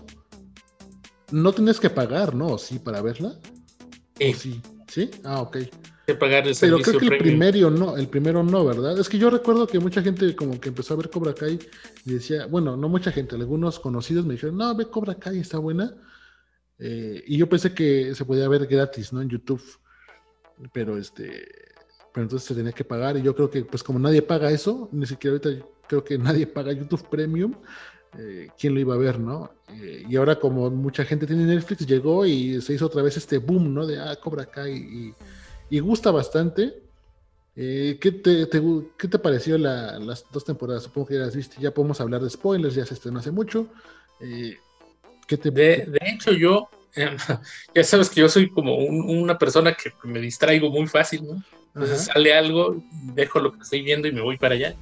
no 1.31 1.53
tienes 1.53 1.81
que 1.81 1.91
pagar, 1.91 2.35
¿no? 2.35 2.57
Sí, 2.57 2.79
para 2.79 3.03
verla. 3.03 3.35
Sí. 4.19 4.63
sí. 4.87 5.11
Ah, 5.25 5.43
ok. 5.43 5.59
Que 6.09 6.15
pagar 6.15 6.49
el 6.49 6.57
Pero 6.61 6.79
creo 6.79 6.99
que 6.99 7.07
el 7.07 7.19
primero 7.19 7.71
no, 7.71 7.97
el 7.97 8.09
primero 8.09 8.43
no, 8.43 8.65
¿verdad? 8.65 8.99
Es 8.99 9.09
que 9.09 9.19
yo 9.19 9.31
recuerdo 9.31 9.67
que 9.67 9.79
mucha 9.79 10.03
gente 10.03 10.35
como 10.35 10.59
que 10.59 10.71
empezó 10.71 10.95
a 10.95 10.97
ver 10.97 11.11
Cobra 11.11 11.35
Kai 11.35 11.59
y 12.05 12.13
decía, 12.13 12.47
bueno, 12.47 12.77
no 12.77 12.89
mucha 12.89 13.13
gente, 13.13 13.37
algunos 13.37 13.79
conocidos 13.79 14.25
me 14.25 14.33
dijeron, 14.35 14.57
no, 14.57 14.75
ve 14.75 14.87
Cobra 14.87 15.15
Kai, 15.15 15.39
está 15.39 15.59
buena. 15.59 15.95
Eh, 16.79 17.23
y 17.27 17.37
yo 17.37 17.49
pensé 17.49 17.75
que 17.75 18.15
se 18.15 18.25
podía 18.25 18.49
ver 18.49 18.67
gratis, 18.67 19.13
¿no? 19.13 19.21
En 19.21 19.29
YouTube 19.29 19.63
pero 20.73 20.97
este, 20.97 21.47
pero 22.13 22.25
entonces 22.25 22.49
se 22.49 22.55
tenía 22.55 22.73
que 22.73 22.85
pagar 22.85 23.17
y 23.17 23.23
yo 23.23 23.35
creo 23.35 23.51
que 23.51 23.65
pues 23.65 23.83
como 23.83 23.99
nadie 23.99 24.23
paga 24.23 24.51
eso, 24.51 24.89
ni 24.93 25.07
siquiera 25.07 25.37
ahorita 25.37 25.67
creo 25.87 26.05
que 26.05 26.19
nadie 26.19 26.47
paga 26.47 26.73
YouTube 26.73 27.09
Premium, 27.09 27.55
eh, 28.19 28.49
¿quién 28.59 28.75
lo 28.75 28.81
iba 28.81 28.95
a 28.95 28.99
ver, 28.99 29.19
no? 29.19 29.51
Eh, 29.69 30.05
y 30.09 30.17
ahora 30.17 30.39
como 30.39 30.71
mucha 30.71 31.05
gente 31.05 31.27
tiene 31.27 31.45
Netflix, 31.45 31.87
llegó 31.87 32.27
y 32.27 32.61
se 32.61 32.75
hizo 32.75 32.87
otra 32.87 33.03
vez 33.03 33.17
este 33.17 33.39
boom, 33.39 33.73
¿no? 33.73 33.87
De, 33.87 33.99
ah, 33.99 34.17
Cobra 34.17 34.47
Kai 34.47 34.73
y, 34.73 35.09
y 35.09 35.15
gusta 35.71 36.11
bastante. 36.11 36.83
Eh, 37.57 37.99
¿qué, 38.01 38.13
te, 38.13 38.49
¿Qué 38.97 39.09
te 39.09 39.19
pareció 39.19 39.59
las 39.59 40.25
dos 40.31 40.45
temporadas? 40.45 40.85
Supongo 40.85 41.09
que 41.09 41.15
ya 41.15 41.21
las 41.21 41.35
viste, 41.35 41.57
ya 41.61 41.73
podemos 41.73 42.01
hablar 42.01 42.23
de 42.23 42.31
spoilers, 42.31 42.75
ya 42.75 42.87
se 42.87 42.95
estrenó 42.95 43.19
hace 43.19 43.31
mucho. 43.31 43.69
¿qué 45.27 45.37
te... 45.37 45.51
de, 45.51 45.87
de 45.87 45.99
hecho, 46.03 46.33
yo 46.33 46.69
ya 47.75 47.85
sabes 47.85 48.11
que 48.11 48.21
yo 48.21 48.29
soy 48.29 48.49
como 48.51 48.77
una 48.77 49.39
persona 49.39 49.75
que 49.75 49.93
me 50.05 50.21
distraigo 50.21 50.71
muy 50.71 50.87
fácil, 50.87 51.27
¿no? 51.27 51.43
Entonces 51.75 52.07
sale 52.07 52.35
algo, 52.35 52.83
dejo 53.15 53.41
lo 53.41 53.53
que 53.53 53.63
estoy 53.63 53.83
viendo 53.83 54.09
y 54.09 54.13
me 54.13 54.21
voy 54.21 54.37
para 54.37 54.55
allá. 54.55 54.75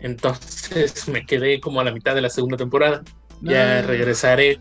Entonces 0.00 1.08
me 1.08 1.24
quedé 1.24 1.60
como 1.60 1.80
a 1.80 1.84
la 1.84 1.92
mitad 1.92 2.14
de 2.14 2.20
la 2.20 2.30
segunda 2.30 2.56
temporada. 2.56 3.02
Ya 3.42 3.82
regresaré, 3.82 4.60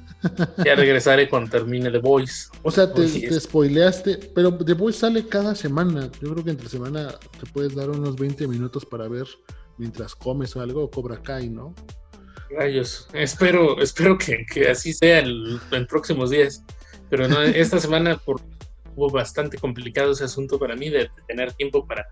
ya 0.64 0.76
regresaré 0.76 1.30
cuando 1.30 1.50
termine 1.50 1.90
The 1.92 1.98
Voice. 2.00 2.50
O 2.64 2.72
sea, 2.72 2.92
te, 2.94 3.08
spoileaste, 3.40 4.32
pero 4.36 4.56
The 4.56 4.74
Voice 4.74 5.00
sale 5.00 5.28
cada 5.28 5.56
semana. 5.56 6.10
Yo 6.22 6.34
creo 6.34 6.44
que 6.44 6.52
entre 6.52 6.70
semana 6.70 7.16
te 7.40 7.46
puedes 7.52 7.76
dar 7.76 7.90
unos 7.90 8.16
20 8.16 8.48
minutos 8.48 8.86
para 8.86 9.08
ver 9.08 9.28
mientras 9.78 10.16
comes 10.16 10.56
o 10.56 10.62
algo, 10.62 10.90
Cobra 10.90 11.22
Kai, 11.22 11.50
¿no? 11.50 11.74
Rayos, 12.50 13.08
espero, 13.14 13.82
espero 13.82 14.18
que, 14.18 14.46
así 14.70 14.94
sea 14.94 15.20
en 15.20 15.88
próximos 15.88 16.30
días. 16.30 16.64
Pero 17.10 17.28
no, 17.28 17.42
esta 17.44 17.80
semana 17.80 18.18
por, 18.18 18.42
hubo 18.98 19.10
bastante 19.10 19.58
complicado 19.58 20.12
ese 20.12 20.26
asunto 20.26 20.60
para 20.60 20.76
mí 20.76 20.90
de, 20.90 21.10
tener 21.28 21.54
tiempo 21.54 21.86
para, 21.86 22.08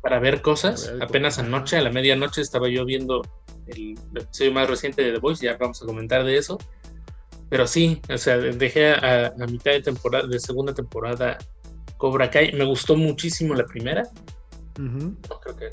para 0.00 0.18
ver 0.18 0.42
cosas. 0.42 0.92
Apenas 1.00 1.38
anoche, 1.38 1.76
a 1.76 1.82
la 1.82 1.90
medianoche, 1.90 2.40
estaba 2.40 2.68
yo 2.68 2.84
viendo 2.84 3.22
el 3.66 3.96
episodio 4.16 4.52
más 4.52 4.68
reciente 4.68 5.02
de 5.02 5.12
The 5.12 5.18
Voice, 5.18 5.44
ya 5.44 5.56
vamos 5.56 5.80
a 5.82 5.86
comentar 5.86 6.24
de 6.24 6.36
eso. 6.36 6.58
Pero 7.48 7.66
sí, 7.66 8.00
o 8.12 8.18
sea, 8.18 8.38
dejé 8.38 8.90
a, 8.90 9.32
la 9.36 9.46
mitad 9.46 9.70
de 9.72 9.82
temporada, 9.82 10.26
de 10.26 10.40
segunda 10.40 10.74
temporada 10.74 11.38
Cobra 11.96 12.30
Kai. 12.30 12.52
Me 12.52 12.64
gustó 12.64 12.96
muchísimo 12.96 13.54
la 13.54 13.66
primera. 13.66 14.08
Creo 14.74 15.56
que 15.56 15.70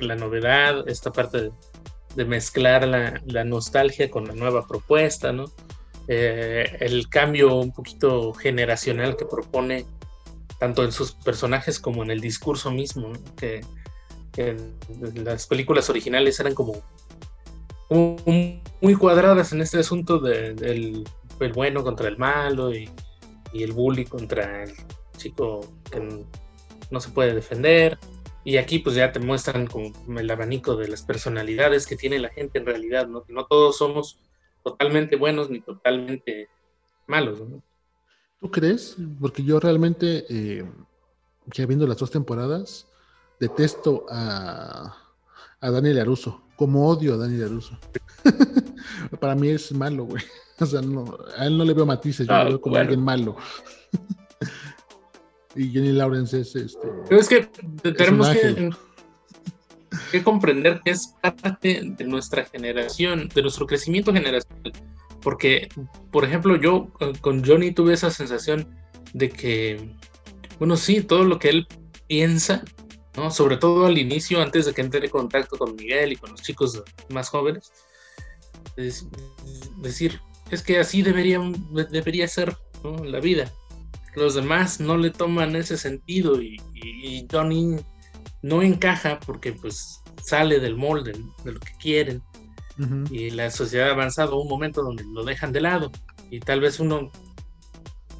la 0.00 0.14
novedad, 0.16 0.88
esta 0.88 1.12
parte 1.12 1.40
de 1.42 1.50
de 2.16 2.24
mezclar 2.24 2.86
la, 2.86 3.44
nostalgia 3.44 4.10
con 4.10 4.26
la 4.26 4.34
nueva 4.34 4.66
propuesta, 4.66 5.32
¿no? 5.32 5.46
Eh, 6.06 6.76
el 6.80 7.08
cambio 7.08 7.56
un 7.56 7.72
poquito 7.72 8.32
generacional 8.34 9.16
que 9.16 9.24
propone 9.24 9.86
tanto 10.64 10.82
en 10.82 10.92
sus 10.92 11.12
personajes 11.12 11.78
como 11.78 12.02
en 12.02 12.10
el 12.10 12.22
discurso 12.22 12.70
mismo, 12.70 13.12
que, 13.36 13.60
las 15.14 15.46
películas 15.46 15.90
originales 15.90 16.40
eran 16.40 16.54
como, 16.54 16.82
muy 17.90 18.94
cuadradas 18.98 19.52
en 19.52 19.60
este 19.60 19.78
asunto 19.78 20.18
del 20.18 21.04
bueno 21.52 21.84
contra 21.84 22.08
el 22.08 22.16
malo 22.16 22.74
y, 22.74 22.88
y, 23.52 23.62
el 23.62 23.72
bully 23.72 24.06
contra 24.06 24.64
el 24.64 24.72
chico 25.18 25.60
que 25.90 26.24
no 26.90 27.00
se 27.00 27.10
puede 27.10 27.34
defender. 27.34 27.98
Y 28.42 28.56
aquí 28.56 28.78
pues 28.78 28.96
ya 28.96 29.12
te 29.12 29.20
muestran 29.20 29.66
como 29.66 29.92
el 30.18 30.30
abanico 30.30 30.76
de 30.76 30.88
las 30.88 31.02
personalidades 31.02 31.86
que 31.86 31.96
tiene 31.96 32.18
la 32.18 32.30
gente 32.30 32.58
en 32.58 32.64
realidad, 32.64 33.06
¿no? 33.06 33.22
Que 33.22 33.34
no 33.34 33.44
todos 33.44 33.76
somos 33.76 34.18
totalmente 34.62 35.16
buenos 35.16 35.50
ni 35.50 35.60
totalmente 35.60 36.48
malos, 37.06 37.42
¿no? 37.42 37.62
¿Tú 38.44 38.50
crees? 38.50 38.94
Porque 39.22 39.42
yo 39.42 39.58
realmente, 39.58 40.26
eh, 40.28 40.70
ya 41.46 41.64
viendo 41.64 41.86
las 41.86 41.96
dos 41.96 42.10
temporadas, 42.10 42.86
detesto 43.40 44.04
a, 44.10 44.94
a 45.60 45.70
Daniel 45.70 46.00
Aruso, 46.00 46.42
como 46.54 46.86
odio 46.86 47.14
a 47.14 47.16
Daniel 47.16 47.44
Aruso. 47.44 47.78
Para 49.18 49.34
mí 49.34 49.48
es 49.48 49.72
malo, 49.72 50.04
güey. 50.04 50.22
O 50.60 50.66
sea, 50.66 50.82
no, 50.82 51.16
a 51.38 51.46
él 51.46 51.56
no 51.56 51.64
le 51.64 51.72
veo 51.72 51.86
matices, 51.86 52.28
yo 52.28 52.34
lo 52.34 52.44
veo 52.44 52.60
como 52.60 52.76
alguien 52.76 53.00
malo. 53.00 53.34
y 55.56 55.70
Jenny 55.70 55.92
Lawrence 55.92 56.38
es 56.38 56.54
este. 56.54 56.86
Pero 57.08 57.20
es 57.20 57.28
que 57.28 57.48
tenemos 57.92 58.28
que, 58.28 60.22
comprender 60.22 60.82
que 60.84 60.90
es 60.90 61.14
parte 61.40 61.80
de 61.82 62.04
nuestra 62.04 62.44
generación, 62.44 63.30
de 63.34 63.42
nuestro 63.42 63.66
crecimiento 63.66 64.12
generacional. 64.12 64.72
Porque, 65.24 65.68
por 66.12 66.24
ejemplo, 66.24 66.54
yo 66.56 66.92
con 67.22 67.44
Johnny 67.44 67.72
tuve 67.72 67.94
esa 67.94 68.10
sensación 68.10 68.76
de 69.14 69.30
que, 69.30 69.96
bueno, 70.58 70.76
sí, 70.76 71.00
todo 71.00 71.24
lo 71.24 71.38
que 71.40 71.48
él 71.48 71.66
piensa. 72.06 72.62
Sobre 73.30 73.56
todo 73.56 73.86
al 73.86 73.96
inicio, 73.96 74.42
antes 74.42 74.66
de 74.66 74.74
que 74.74 74.82
entre 74.82 75.04
en 75.04 75.10
contacto 75.10 75.56
con 75.56 75.76
Miguel 75.76 76.12
y 76.12 76.16
con 76.16 76.32
los 76.32 76.42
chicos 76.42 76.82
más 77.10 77.28
jóvenes, 77.28 77.72
es 78.76 79.06
decir, 79.78 80.20
es 80.50 80.62
que 80.62 80.78
así 80.78 81.02
debería, 81.02 81.40
debería 81.90 82.26
ser 82.28 82.56
la 83.04 83.20
vida. 83.20 83.52
Los 84.16 84.34
demás 84.34 84.80
no 84.80 84.96
le 84.96 85.10
toman 85.10 85.56
ese 85.56 85.76
sentido 85.76 86.40
y, 86.40 86.60
Johnny 87.30 87.76
no 88.42 88.62
encaja 88.62 89.18
porque 89.20 89.52
pues 89.52 90.02
sale 90.22 90.60
del 90.60 90.76
molde 90.76 91.12
de 91.44 91.52
lo 91.52 91.60
que 91.60 91.72
quieren 91.80 92.22
y 93.10 93.30
la 93.30 93.50
sociedad 93.50 93.90
ha 93.90 93.92
avanzado 93.92 94.34
a 94.34 94.42
un 94.42 94.48
momento 94.48 94.82
donde 94.82 95.04
lo 95.04 95.24
dejan 95.24 95.52
de 95.52 95.60
lado 95.60 95.92
y 96.30 96.40
tal 96.40 96.60
vez 96.60 96.80
uno 96.80 97.10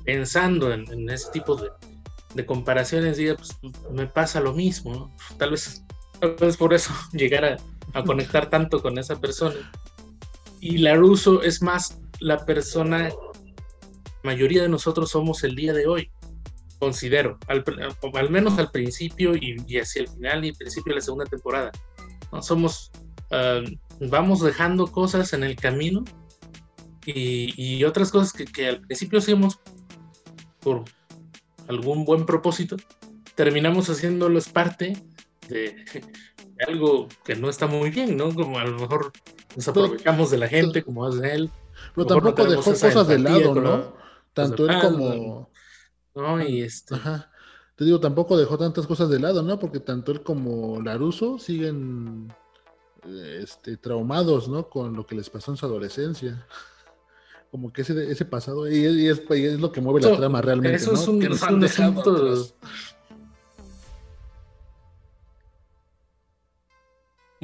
pensando 0.05 0.73
en, 0.73 1.11
ese 1.11 1.31
tipo 1.33 1.57
de, 1.57 2.47
comparaciones 2.47 3.17
diga 3.17 3.37
pues 3.37 3.57
me 3.91 4.07
pasa 4.07 4.41
lo 4.41 4.53
mismo 4.53 5.15
tal 5.39 5.51
vez 5.51 5.85
tal 6.21 6.37
vez 6.37 6.57
por 6.57 6.75
eso 6.75 6.93
llegar 7.13 7.45
a, 7.45 7.57
a 7.95 8.05
conectar 8.05 8.49
tanto 8.51 8.81
con 8.81 8.99
esa 8.99 9.21
persona 9.21 9.73
y 10.61 10.79
Laruso 10.79 11.43
es 11.43 11.63
más 11.63 11.99
la 12.21 12.45
persona 12.45 13.11
mayoría 14.25 14.63
de 14.63 14.69
nosotros 14.69 15.11
somos 15.11 15.45
el 15.45 15.55
día 15.55 15.73
de 15.73 15.87
hoy, 15.87 16.11
considero, 16.79 17.39
al, 17.47 18.31
menos 18.31 18.59
al 18.59 18.71
principio 18.71 19.35
y, 19.37 19.57
hacia 19.79 20.03
el 20.03 20.09
final 20.09 20.45
y 20.45 20.53
principio 20.53 20.93
de 20.93 20.97
la 20.97 21.05
segunda 21.05 21.27
temporada. 21.27 21.71
¿no? 22.33 22.43
Somos, 22.43 22.91
ah, 23.31 23.61
vamos 24.01 24.41
dejando 24.41 24.87
cosas 24.87 25.33
en 25.33 25.45
el 25.45 25.57
camino 25.57 26.05
y, 27.07 27.85
otras 27.85 28.11
cosas 28.11 28.33
que, 28.33 28.67
al 28.67 28.81
principio 28.81 29.19
hacíamos 29.19 29.59
por 30.61 30.85
algún 31.69 32.05
buen 32.05 32.25
propósito, 32.25 32.77
terminamos 33.35 33.89
haciéndolos 33.91 34.49
parte 34.49 34.97
de, 35.49 35.85
algo 36.67 37.09
que 37.25 37.37
no 37.37 37.51
está 37.51 37.67
muy 37.67 37.91
bien, 37.91 38.17
¿no? 38.17 38.35
Como 38.35 38.59
a 38.59 38.65
lo 38.65 38.79
mejor 38.79 39.13
nos 39.55 39.69
aprovechamos 39.69 40.31
de 40.31 40.39
la 40.39 40.49
gente, 40.49 40.83
como 40.83 41.05
hace 41.05 41.35
él. 41.35 41.51
Pero 41.95 42.07
tampoco 42.07 42.45
dejó 42.47 42.65
cosas 42.65 43.07
de 43.07 43.19
lado, 43.19 43.55
¿no? 43.55 43.95
Tanto 44.33 44.69
él 44.69 44.81
como. 44.81 45.51
No, 46.15 46.43
y 46.43 46.63
este. 46.63 46.95
Ajá. 46.95 47.31
Te 47.77 47.85
digo, 47.85 47.99
tampoco 47.99 48.37
dejó 48.37 48.57
tantas 48.57 48.87
cosas 48.87 49.11
de 49.11 49.19
lado, 49.19 49.43
¿no? 49.43 49.59
Porque 49.59 49.81
tanto 49.81 50.13
él 50.13 50.23
como 50.23 50.81
Laruso 50.81 51.39
siguen 51.39 52.33
este, 53.41 53.77
traumados, 53.77 54.49
¿no? 54.49 54.69
Con 54.69 54.95
lo 54.95 55.07
que 55.07 55.15
les 55.15 55.31
pasó 55.31 55.51
en 55.51 55.57
su 55.57 55.67
adolescencia. 55.67 56.47
Como 57.51 57.73
que 57.73 57.83
ese, 57.83 58.11
ese 58.11 58.25
pasado, 58.25 58.69
y 58.69 58.85
es, 58.85 59.23
es, 59.31 59.61
lo 59.61 59.71
que 59.71 59.81
mueve 59.81 60.01
la 60.01 60.17
trama 60.17 60.43
realmente. 60.43 60.77
Eso 60.77 60.95
es 60.95 61.07
un, 61.07 61.23
es 61.23 61.43
un 61.43 61.65
asunto. 61.65 62.47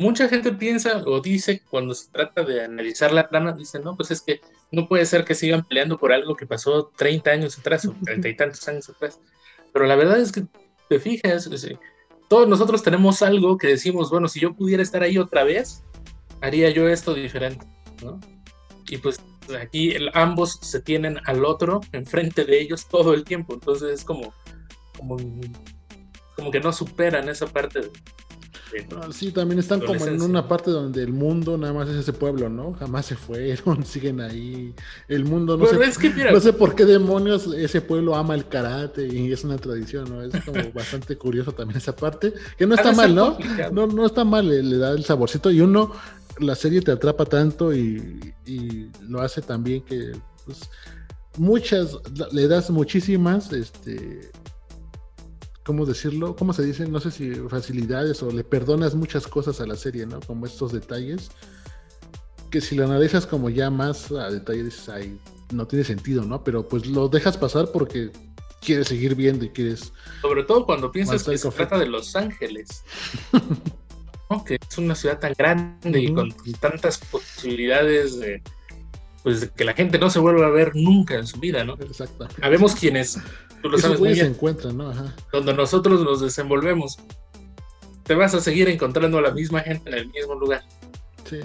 Mucha 0.01 0.29
gente 0.29 0.51
piensa 0.53 1.03
o 1.07 1.21
dice 1.21 1.63
cuando 1.69 1.95
se 1.95 2.11
trata 2.11 2.43
de 2.43 2.65
analizar 2.65 3.13
la 3.13 3.29
trama, 3.29 3.53
dice, 3.53 3.79
no, 3.81 3.97
pues 3.97 4.11
es 4.11 4.23
que 4.23 4.41
no 4.73 4.89
puede 4.89 5.05
ser 5.05 5.25
que 5.25 5.35
sigan 5.35 5.63
peleando 5.63 5.99
por 5.99 6.11
algo 6.11 6.35
que 6.35 6.47
pasó 6.47 6.91
30 6.97 7.31
años 7.31 7.59
atrás 7.59 7.85
o 7.85 7.95
30 8.05 8.29
y 8.29 8.37
tantos 8.37 8.67
años 8.67 8.89
atrás. 8.89 9.21
Pero 9.73 9.87
la 9.87 9.97
verdad 9.97 10.19
es 10.19 10.33
que 10.33 10.45
te 10.89 10.99
fijas, 10.99 11.49
todos 12.31 12.47
nosotros 12.47 12.85
tenemos 12.85 13.23
algo 13.23 13.59
que 13.59 13.67
decimos, 13.67 14.09
bueno, 14.09 14.29
si 14.29 14.39
yo 14.39 14.55
pudiera 14.55 14.85
estar 14.85 15.03
ahí 15.03 15.19
otra 15.19 15.43
vez, 15.43 15.83
haría 16.41 16.71
yo 16.71 16.89
esto 16.89 17.13
diferente, 17.13 17.67
¿no? 18.05 18.21
Y 18.89 18.99
pues 18.99 19.21
aquí 19.61 19.97
ambos 20.15 20.61
se 20.63 20.81
tienen 20.81 21.19
al 21.27 21.45
otro 21.45 21.81
enfrente 21.91 22.45
de 22.45 22.61
ellos 22.61 22.87
todo 22.87 23.15
el 23.15 23.25
tiempo, 23.25 23.55
entonces 23.55 23.91
es 23.91 24.05
como, 24.05 24.33
como, 24.97 25.17
como 26.37 26.53
que 26.53 26.61
no 26.61 26.73
superan 26.73 27.29
esa 27.29 27.49
parte 27.49 27.81
de, 27.81 27.91
Ah, 28.97 29.09
sí, 29.13 29.33
también 29.33 29.59
están 29.59 29.81
como 29.81 30.05
en 30.07 30.23
una 30.23 30.47
parte 30.47 30.71
donde 30.71 31.03
el 31.03 31.13
mundo 31.13 31.59
nada 31.59 31.73
más 31.73 31.89
es 31.89 31.97
ese 31.97 32.13
pueblo, 32.13 32.49
¿no? 32.49 32.75
Jamás 32.75 33.07
se 33.07 33.17
fueron, 33.17 33.85
siguen 33.85 34.21
ahí. 34.21 34.75
El 35.09 35.25
mundo 35.25 35.57
no, 35.57 35.67
sé, 35.67 35.77
no 36.33 36.41
sé 36.41 36.53
por 36.53 36.75
qué 36.75 36.85
demonios 36.85 37.47
ese 37.55 37.81
pueblo 37.81 38.15
ama 38.15 38.35
el 38.35 38.47
karate 38.47 39.07
y 39.07 39.33
es 39.33 39.45
una 39.45 39.59
tradición, 39.59 40.09
¿no? 40.09 40.23
Es 40.23 40.45
como 40.45 40.61
bastante 40.75 41.17
curioso 41.17 41.53
también 41.53 41.79
esa 41.79 41.95
parte, 41.95 42.33
que 42.57 42.67
no 42.67 42.75
está 42.75 42.93
mal, 42.93 43.15
¿no? 43.15 43.39
¿no? 43.73 43.87
No 43.87 44.07
está 44.07 44.25
mal, 44.25 44.49
le, 44.49 44.79
da 44.79 44.93
el 44.93 45.05
saborcito 45.05 45.51
y 45.51 45.61
uno, 45.61 45.93
la 46.39 46.55
serie 46.55 46.81
te 46.81 46.93
atrapa 46.93 47.25
tanto 47.25 47.75
y, 47.75 48.35
y 48.47 48.91
lo 49.09 49.21
hace 49.21 49.43
también 49.43 49.83
que, 49.83 50.13
pues, 50.45 50.71
muchas, 51.37 51.97
le 52.33 52.49
das 52.49 52.71
muchísimas, 52.71 53.53
este 53.53 54.31
¿cómo 55.65 55.87
decirlo? 55.87 56.37
¿Cómo 56.37 56.53
se 56.53 56.65
dice? 56.65 56.87
No 56.89 57.01
sé 57.01 57.11
si 57.11 57.33
facilidades 57.49 58.23
o 58.23 58.31
le 58.31 58.45
perdonas 58.45 58.95
muchas 58.95 59.27
cosas 59.27 59.61
a 59.61 59.67
la 59.67 59.77
serie, 59.77 60.07
¿no? 60.07 60.21
Como 60.21 60.47
estos 60.47 60.73
detalles, 60.73 61.31
que 62.51 62.61
si 62.61 62.75
lo 62.75 62.85
analizas 62.85 63.27
como 63.27 63.51
ya 63.51 63.71
más 63.71 64.11
a 64.13 64.31
detalle 64.31 64.65
dices, 64.65 64.89
ay, 64.89 65.19
no 65.53 65.67
tiene 65.67 65.85
sentido, 65.85 66.25
¿no? 66.25 66.43
Pero 66.45 66.69
pues 66.69 66.87
lo 66.87 67.09
dejas 67.09 67.37
pasar 67.37 67.71
porque 67.73 68.11
quieres 68.61 68.89
seguir 68.89 69.15
viendo 69.15 69.45
y 69.45 69.51
quieres... 69.51 69.93
Sobre 70.21 70.45
todo 70.45 70.67
cuando 70.67 70.93
piensas 70.93 71.25
que 71.25 71.39
se 71.39 71.51
trata 71.51 71.79
de 71.79 71.87
Los 71.87 72.15
Ángeles. 72.17 72.85
que 74.47 74.59
es 74.69 74.79
una 74.79 74.95
ciudad 74.95 75.19
tan 75.19 75.33
grande 75.37 76.01
y 76.01 76.15
con 76.15 76.33
tantas 76.61 76.99
posibilidades 76.99 78.19
de 78.21 78.43
pues 79.23 79.51
que 79.51 79.65
la 79.65 79.75
gente 79.75 79.99
no 79.99 80.09
se 80.11 80.19
vuelva 80.19 80.47
a 80.47 80.51
ver 80.51 80.73
nunca 80.75 81.15
en 81.15 81.27
su 81.27 81.39
vida, 81.39 81.65
¿no? 81.65 81.75
Exacto. 81.75 82.27
Sabemos 82.41 82.75
quiénes 82.75 83.19
tú 83.63 83.69
lo 83.69 83.79
sabes 83.79 83.99
muy 83.99 84.13
bien. 84.13 84.27
se 84.27 84.33
encuentran, 84.33 84.77
¿no? 84.77 84.91
Ajá. 84.91 85.15
Donde 85.33 85.53
nosotros 85.53 86.03
nos 86.03 86.21
desenvolvemos, 86.21 86.99
te 88.05 88.15
vas 88.15 88.35
a 88.35 88.41
seguir 88.41 88.69
encontrando 88.69 89.19
a 89.19 89.23
la 89.23 89.31
misma 89.31 89.61
gente 89.61 89.91
en 89.91 89.99
el 89.99 90.09
mismo 90.09 90.35
lugar. 90.35 90.65
Sí. 91.29 91.41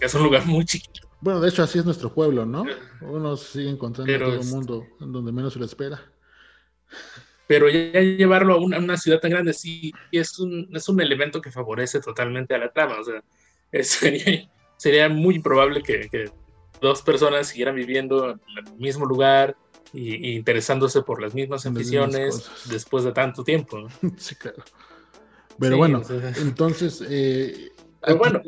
Es 0.00 0.14
un 0.14 0.24
lugar 0.24 0.44
muy 0.46 0.64
chiquito. 0.64 1.08
Bueno, 1.20 1.40
de 1.40 1.48
hecho 1.48 1.62
así 1.62 1.78
es 1.78 1.84
nuestro 1.84 2.12
pueblo, 2.12 2.46
¿no? 2.46 2.64
Uno 3.02 3.36
sigue 3.36 3.70
encontrando 3.70 4.12
en 4.12 4.20
todo 4.20 4.34
el 4.34 4.46
mundo 4.46 4.86
en 5.00 5.12
donde 5.12 5.32
menos 5.32 5.52
se 5.52 5.58
lo 5.58 5.64
espera. 5.64 6.00
Pero 7.46 7.68
ya 7.68 8.00
llevarlo 8.00 8.54
a 8.54 8.58
una, 8.58 8.96
ciudad 8.96 9.20
tan 9.20 9.32
grande 9.32 9.52
sí 9.52 9.92
es 10.12 10.38
un, 10.38 10.68
es 10.72 10.88
un 10.88 11.00
elemento 11.00 11.40
que 11.40 11.50
favorece 11.50 12.00
totalmente 12.00 12.54
a 12.54 12.58
la 12.58 12.72
trama. 12.72 13.00
O 13.00 13.04
sea, 13.04 13.24
sería, 13.82 14.48
sería 14.76 15.08
muy 15.08 15.40
probable 15.40 15.82
que, 15.82 16.08
que 16.08 16.30
dos 16.80 17.02
personas 17.02 17.48
siguieran 17.48 17.74
viviendo 17.74 18.30
en 18.30 18.40
el 18.66 18.74
mismo 18.78 19.06
lugar, 19.06 19.56
y, 19.92 20.36
interesándose 20.36 21.02
por 21.02 21.20
las 21.20 21.34
mismas 21.34 21.66
aficiones 21.66 22.50
después 22.66 23.04
de 23.04 23.12
tanto 23.12 23.44
tiempo. 23.44 23.88
Sí, 24.16 24.34
claro. 24.34 24.62
Pero 25.58 25.76
bueno, 25.76 26.02
entonces... 26.40 27.04
Eh, 27.08 27.70
pero 28.00 28.18
bueno, 28.18 28.42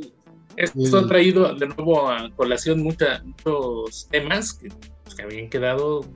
esto 0.56 0.98
ha 0.98 1.06
traído 1.06 1.54
de 1.54 1.66
nuevo 1.66 2.10
a 2.10 2.30
colación 2.34 2.82
muchos 2.82 4.08
temas 4.10 4.58
pues, 5.04 5.14
que, 5.14 5.22
habían 5.22 5.50
quedado 5.50 6.06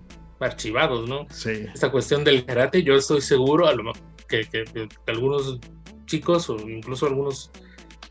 archivados, 0.40 1.08
¿no? 1.08 1.26
Sí. 1.30 1.66
Esta 1.74 1.90
cuestión 1.90 2.24
del 2.24 2.46
karate, 2.46 2.82
yo 2.82 2.94
estoy 2.94 3.20
seguro 3.20 3.66
a 3.66 3.74
lo 3.74 3.92
que, 4.28 4.44
que, 4.44 4.64
que 4.64 4.88
algunos 5.06 5.58
chicos 6.06 6.48
o 6.48 6.56
incluso 6.68 7.06
algunas 7.06 7.50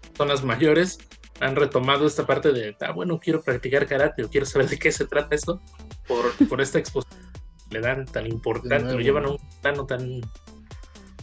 personas 0.10 0.44
mayores 0.44 1.00
han 1.40 1.56
retomado 1.56 2.08
esta 2.08 2.26
parte 2.26 2.52
de, 2.52 2.76
ah, 2.82 2.92
bueno, 2.92 3.20
quiero 3.20 3.42
practicar 3.42 3.86
karate 3.88 4.24
o 4.24 4.30
quiero 4.30 4.46
saber 4.46 4.70
de 4.70 4.80
qué 4.80 4.92
se 4.92 5.06
trata 5.06 5.36
esto, 5.36 5.62
por, 6.08 6.26
por 6.50 6.62
esta 6.62 6.80
exposición 6.80 7.26
le 7.72 7.82
dan 7.82 8.06
tan 8.06 8.26
importante, 8.28 8.94
lo 8.94 9.00
llevan 9.00 9.26
a 9.26 9.30
un 9.32 9.38
plano 9.62 9.86
tan, 9.86 10.22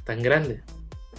tan 0.05 0.23
grande. 0.23 0.63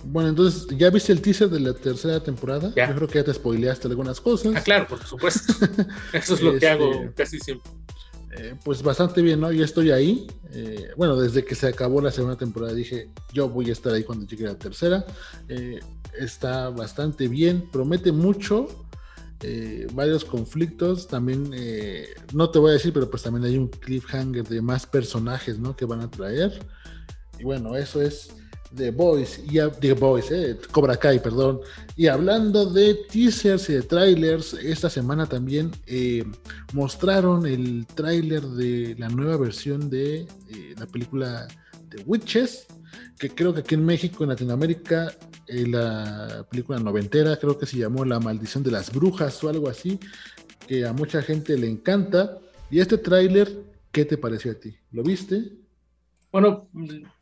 Bueno, 0.06 0.29
entonces, 0.29 0.67
¿ya 0.77 0.89
viste 0.89 1.13
el 1.13 1.21
teaser 1.21 1.49
de 1.49 1.62
la 1.62 1.73
tercera 1.73 2.21
temporada? 2.21 2.73
Yo 2.75 2.95
creo 2.95 3.08
que 3.08 3.19
ya 3.19 3.23
te 3.23 3.34
spoileaste 3.34 3.88
algunas 3.88 4.19
cosas. 4.19 4.53
Ah, 4.56 4.62
claro, 4.62 4.86
por 4.88 5.03
supuesto. 5.03 5.53
Eso 6.13 6.34
es 6.34 6.41
lo 6.41 6.60
que 6.60 6.67
hago 6.67 6.91
este, 6.91 7.13
casi 7.13 7.39
siempre. 7.39 7.71
Eh, 8.38 8.56
pues 8.65 8.84
bastante 8.84 9.21
bien, 9.21 9.39
¿no? 9.39 9.51
Yo 9.51 9.63
estoy 9.63 9.91
ahí. 9.91 10.27
Eh, 10.51 10.89
bueno, 10.97 11.15
desde 11.15 11.45
que 11.45 11.56
se 11.56 11.67
acabó 11.67 12.01
la 12.01 12.12
segunda 12.12 12.36
temporada 12.36 12.73
dije, 12.73 13.10
yo 13.32 13.47
voy 13.47 13.69
a 13.69 13.73
estar 13.73 13.93
ahí 13.93 14.03
cuando 14.03 14.25
llegue 14.25 14.43
la 14.43 14.58
tercera. 14.58 15.06
Eh, 15.47 15.79
está 16.19 16.69
bastante 16.69 17.29
bien, 17.29 17.69
promete 17.71 18.12
mucho. 18.12 18.67
Eh, 19.43 19.88
varios 19.93 20.23
conflictos. 20.23 21.08
También, 21.08 21.51
eh, 21.53 22.08
no 22.34 22.49
te 22.49 22.60
voy 22.60 22.71
a 22.71 22.73
decir, 22.73 22.93
pero 22.93 23.10
pues 23.10 23.23
también 23.23 23.45
hay 23.45 23.58
un 23.58 23.67
cliffhanger 23.67 24.47
de 24.47 24.62
más 24.62 24.86
personajes, 24.86 25.60
¿no? 25.60 25.75
Que 25.75 25.86
van 25.86 25.99
a 25.99 26.10
traer. 26.10 26.65
Y 27.38 27.43
bueno, 27.43 27.75
eso 27.75 28.01
es 28.01 28.29
The 28.73 28.91
Boys, 28.91 29.41
y 29.45 29.60
The 29.82 29.93
Boys, 29.93 30.32
eh, 30.32 30.58
Cobra 30.71 30.95
Kai, 30.95 31.21
perdón. 31.21 31.60
Y 31.97 32.08
hablando 32.08 32.65
de 32.65 32.95
teasers 33.12 33.69
y 33.69 33.73
de 33.73 33.82
trailers, 33.84 34.53
esta 34.53 34.89
semana 34.89 35.25
también 35.27 35.71
mostraron 36.71 37.45
el 37.45 37.86
trailer 37.86 38.41
de 38.41 38.95
la 38.97 39.10
nueva 39.10 39.38
versión 39.38 39.89
de 39.89 40.25
la 40.79 40.88
película 40.88 41.47
The 41.89 42.01
Witches, 42.06 42.65
que 43.23 43.29
creo 43.29 43.53
que 43.53 43.62
aquí 43.62 43.75
en 43.75 43.86
México, 43.86 44.25
en 44.25 44.31
Latinoamérica, 44.31 45.13
eh, 45.47 45.65
la 45.65 46.45
película 46.51 46.77
noventera, 46.79 47.38
creo 47.38 47.57
que 47.57 47.65
se 47.65 47.77
llamó 47.77 48.03
La 48.03 48.19
maldición 48.19 48.63
de 48.63 48.71
las 48.71 48.91
brujas 48.91 49.41
o 49.45 49.47
algo 49.47 49.69
así, 49.69 49.97
que 50.67 50.86
a 50.86 50.91
mucha 50.91 51.21
gente 51.21 51.57
le 51.57 51.69
encanta. 51.69 52.38
Y 52.69 52.81
este 52.81 52.97
tráiler, 52.97 53.63
¿qué 53.93 54.03
te 54.03 54.17
pareció 54.17 54.51
a 54.51 54.55
ti? 54.55 54.75
¿Lo 54.91 55.03
viste? 55.03 55.53
Bueno, 56.33 56.67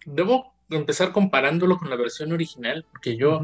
debo 0.04 0.56
empezar 0.72 1.12
comparándolo 1.12 1.78
con 1.78 1.92
la 1.92 1.98
versión 1.98 2.32
original, 2.32 2.84
porque 2.92 3.16
yo 3.16 3.40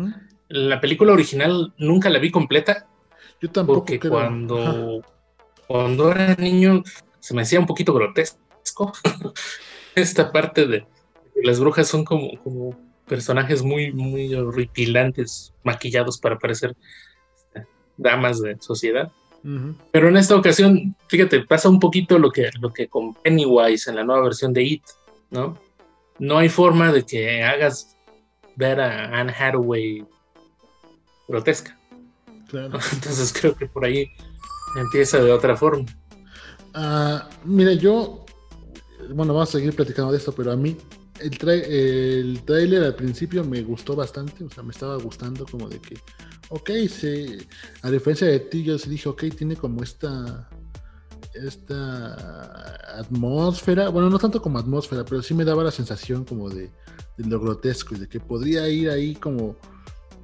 la 0.47 0.81
película 0.81 1.13
original 1.13 1.75
nunca 1.77 2.09
la 2.09 2.17
vi 2.17 2.31
completa. 2.31 2.87
Yo 3.39 3.51
tampoco. 3.51 3.81
Porque 3.81 3.99
cuando, 3.99 5.03
cuando 5.67 6.09
era 6.09 6.33
niño 6.33 6.81
se 7.19 7.35
me 7.35 7.43
hacía 7.43 7.59
un 7.59 7.67
poquito 7.67 7.93
grotesco 7.93 8.93
esta 9.93 10.31
parte 10.31 10.65
de 10.65 10.87
las 11.43 11.59
brujas 11.59 11.87
son 11.87 12.03
como, 12.03 12.31
como 12.43 12.77
personajes 13.07 13.63
muy, 13.63 13.91
muy 13.91 14.33
horripilantes, 14.33 15.53
maquillados 15.63 16.19
para 16.19 16.37
parecer 16.37 16.75
este, 17.35 17.67
damas 17.97 18.41
de 18.41 18.57
sociedad. 18.59 19.11
Pero 19.91 20.09
en 20.09 20.17
esta 20.17 20.35
ocasión, 20.35 20.93
fíjate, 21.07 21.45
pasa 21.45 21.69
un 21.69 21.79
poquito 21.79 22.19
lo 22.19 22.31
que, 22.31 22.49
lo 22.59 22.73
que 22.73 22.89
con 22.89 23.13
Pennywise 23.13 23.89
en 23.89 23.95
la 23.95 24.03
nueva 24.03 24.23
versión 24.23 24.51
de 24.51 24.63
It, 24.63 24.83
¿no? 25.29 25.57
No 26.19 26.37
hay 26.37 26.49
forma 26.49 26.91
de 26.91 27.03
que 27.03 27.43
hagas 27.43 27.95
ver 28.57 28.81
a 28.81 29.17
Anne 29.17 29.31
Hathaway 29.31 30.05
grotesca. 31.29 31.79
Entonces 32.51 33.33
creo 33.39 33.55
que 33.55 33.67
por 33.67 33.85
ahí 33.85 34.09
empieza 34.75 35.19
de 35.19 35.31
otra 35.31 35.55
forma. 35.55 35.85
Uh, 36.75 37.19
mira, 37.45 37.73
yo, 37.73 38.25
bueno, 39.13 39.33
vamos 39.33 39.49
a 39.49 39.51
seguir 39.53 39.73
platicando 39.73 40.11
de 40.11 40.17
esto, 40.17 40.33
pero 40.33 40.51
a 40.51 40.57
mí 40.57 40.75
el, 41.19 41.49
el 41.49 42.43
trailer 42.43 42.83
al 42.83 42.95
principio 42.95 43.43
me 43.43 43.61
gustó 43.63 43.95
bastante, 43.95 44.43
o 44.43 44.49
sea, 44.49 44.63
me 44.63 44.71
estaba 44.71 44.97
gustando 44.97 45.45
como 45.45 45.69
de 45.69 45.79
que, 45.79 45.97
ok, 46.49 46.69
se, 46.89 47.37
a 47.81 47.89
diferencia 47.89 48.27
de 48.27 48.39
ti, 48.39 48.63
yo 48.63 48.77
sí 48.77 48.89
dije, 48.89 49.09
ok, 49.09 49.25
tiene 49.35 49.55
como 49.55 49.83
esta, 49.83 50.49
esta 51.33 52.99
atmósfera, 52.99 53.89
bueno, 53.89 54.09
no 54.09 54.19
tanto 54.19 54.41
como 54.41 54.59
atmósfera, 54.59 55.05
pero 55.05 55.21
sí 55.21 55.33
me 55.33 55.45
daba 55.45 55.63
la 55.63 55.71
sensación 55.71 56.25
como 56.25 56.49
de, 56.49 56.71
de 57.17 57.29
lo 57.29 57.39
grotesco 57.39 57.95
y 57.95 57.99
de 57.99 58.07
que 58.07 58.19
podría 58.19 58.67
ir 58.69 58.89
ahí 58.89 59.15
como 59.15 59.55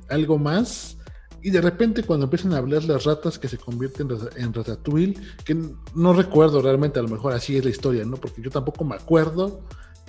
algo 0.10 0.38
más. 0.38 0.97
Y 1.41 1.49
de 1.49 1.60
repente 1.60 2.03
cuando 2.03 2.25
empiezan 2.25 2.53
a 2.53 2.58
hablar 2.58 2.86
las 2.86 3.03
ratas 3.03 3.38
que 3.38 3.49
se 3.49 3.58
convierten 3.58 4.08
en 4.38 4.53
Ratatouille, 4.53 5.19
que 5.43 5.58
no 5.93 6.13
recuerdo 6.13 6.62
realmente, 6.62 6.99
a 6.99 7.03
lo 7.03 7.10
mejor 7.10 7.34
así 7.34 7.58
es 7.58 7.65
la 7.65 7.69
historia, 7.69 8.06
¿no? 8.06 8.15
Porque 8.15 8.41
yo 8.41 8.49
tampoco 8.49 8.86
me 8.86 8.95
acuerdo 8.95 9.62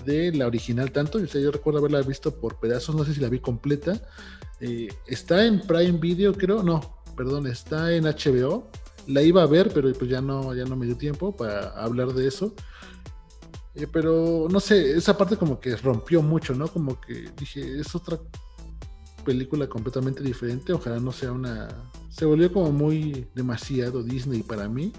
de 0.04 0.32
la 0.32 0.46
original 0.46 0.92
tanto. 0.92 1.18
O 1.18 1.26
sea, 1.26 1.40
yo 1.40 1.50
recuerdo 1.50 1.80
haberla 1.80 2.02
visto 2.02 2.34
por 2.34 2.58
pedazos, 2.58 2.94
no 2.94 3.04
sé 3.04 3.14
si 3.14 3.20
la 3.20 3.28
vi 3.28 3.40
completa. 3.40 4.00
Eh, 4.60 4.88
está 5.06 5.44
en 5.44 5.60
Prime 5.60 5.98
Video, 5.98 6.32
creo. 6.32 6.62
No, 6.62 7.02
perdón, 7.16 7.46
está 7.46 7.92
en 7.92 8.04
HBO. 8.04 8.70
La 9.06 9.22
iba 9.22 9.42
a 9.42 9.46
ver, 9.46 9.70
pero 9.72 9.92
pues 9.92 10.10
ya 10.10 10.20
no, 10.20 10.54
ya 10.54 10.64
no 10.64 10.76
me 10.76 10.86
dio 10.86 10.96
tiempo 10.96 11.36
para 11.36 11.70
hablar 11.70 12.12
de 12.14 12.26
eso. 12.26 12.54
Eh, 13.74 13.86
pero 13.92 14.46
no 14.50 14.60
sé, 14.60 14.96
esa 14.96 15.18
parte 15.18 15.36
como 15.36 15.58
que 15.58 15.76
rompió 15.76 16.22
mucho, 16.22 16.54
¿no? 16.54 16.68
Como 16.68 17.00
que 17.00 17.30
dije, 17.36 17.80
es 17.80 17.94
otra 17.94 18.18
película 19.24 19.66
completamente 19.68 20.22
diferente. 20.22 20.72
Ojalá 20.72 21.00
no 21.00 21.12
sea 21.12 21.32
una. 21.32 21.68
Se 22.08 22.24
volvió 22.24 22.52
como 22.52 22.70
muy 22.70 23.26
demasiado 23.34 24.02
Disney 24.02 24.42
para 24.42 24.68
mí. 24.68 24.92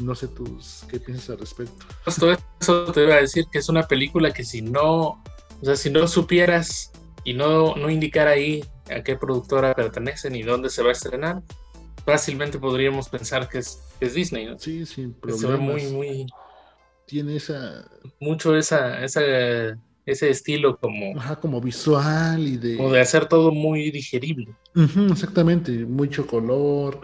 No 0.00 0.14
sé 0.14 0.28
tú 0.28 0.58
qué 0.88 0.98
piensas 0.98 1.30
al 1.30 1.38
respecto. 1.38 1.86
Todo 2.18 2.36
eso 2.60 2.92
te 2.92 3.04
iba 3.04 3.14
a 3.14 3.20
decir 3.20 3.44
que 3.50 3.58
es 3.58 3.68
una 3.68 3.86
película 3.86 4.32
que 4.32 4.44
si 4.44 4.62
no, 4.62 5.22
o 5.60 5.64
sea, 5.64 5.76
si 5.76 5.90
no 5.90 6.06
supieras 6.08 6.92
y 7.24 7.34
no, 7.34 7.74
no 7.76 7.90
indicara 7.90 8.32
ahí 8.32 8.64
a 8.90 9.02
qué 9.02 9.16
productora 9.16 9.74
pertenece 9.74 10.30
ni 10.30 10.42
dónde 10.42 10.70
se 10.70 10.82
va 10.82 10.88
a 10.88 10.92
estrenar, 10.92 11.42
fácilmente 12.04 12.58
podríamos 12.58 13.08
pensar 13.08 13.48
que 13.48 13.58
es, 13.58 13.80
Disney, 14.00 14.46
¿no? 14.46 14.58
Sí, 14.58 14.86
sin 14.86 15.12
problemas. 15.12 15.40
Se 15.40 15.46
ve 15.46 15.56
muy, 15.56 15.82
muy... 15.88 16.26
Tiene 17.06 17.36
esa... 17.36 17.86
Mucho 18.20 18.56
esa, 18.56 19.04
esa, 19.04 19.20
ese 20.06 20.30
estilo 20.30 20.78
como... 20.78 21.18
Ajá, 21.18 21.36
como 21.36 21.60
visual 21.60 22.40
y 22.40 22.56
de... 22.56 22.76
Como 22.76 22.92
de 22.92 23.00
hacer 23.00 23.26
todo 23.26 23.52
muy 23.52 23.90
digerible. 23.90 24.54
exactamente, 25.10 25.72
mucho 25.84 26.26
color, 26.26 27.02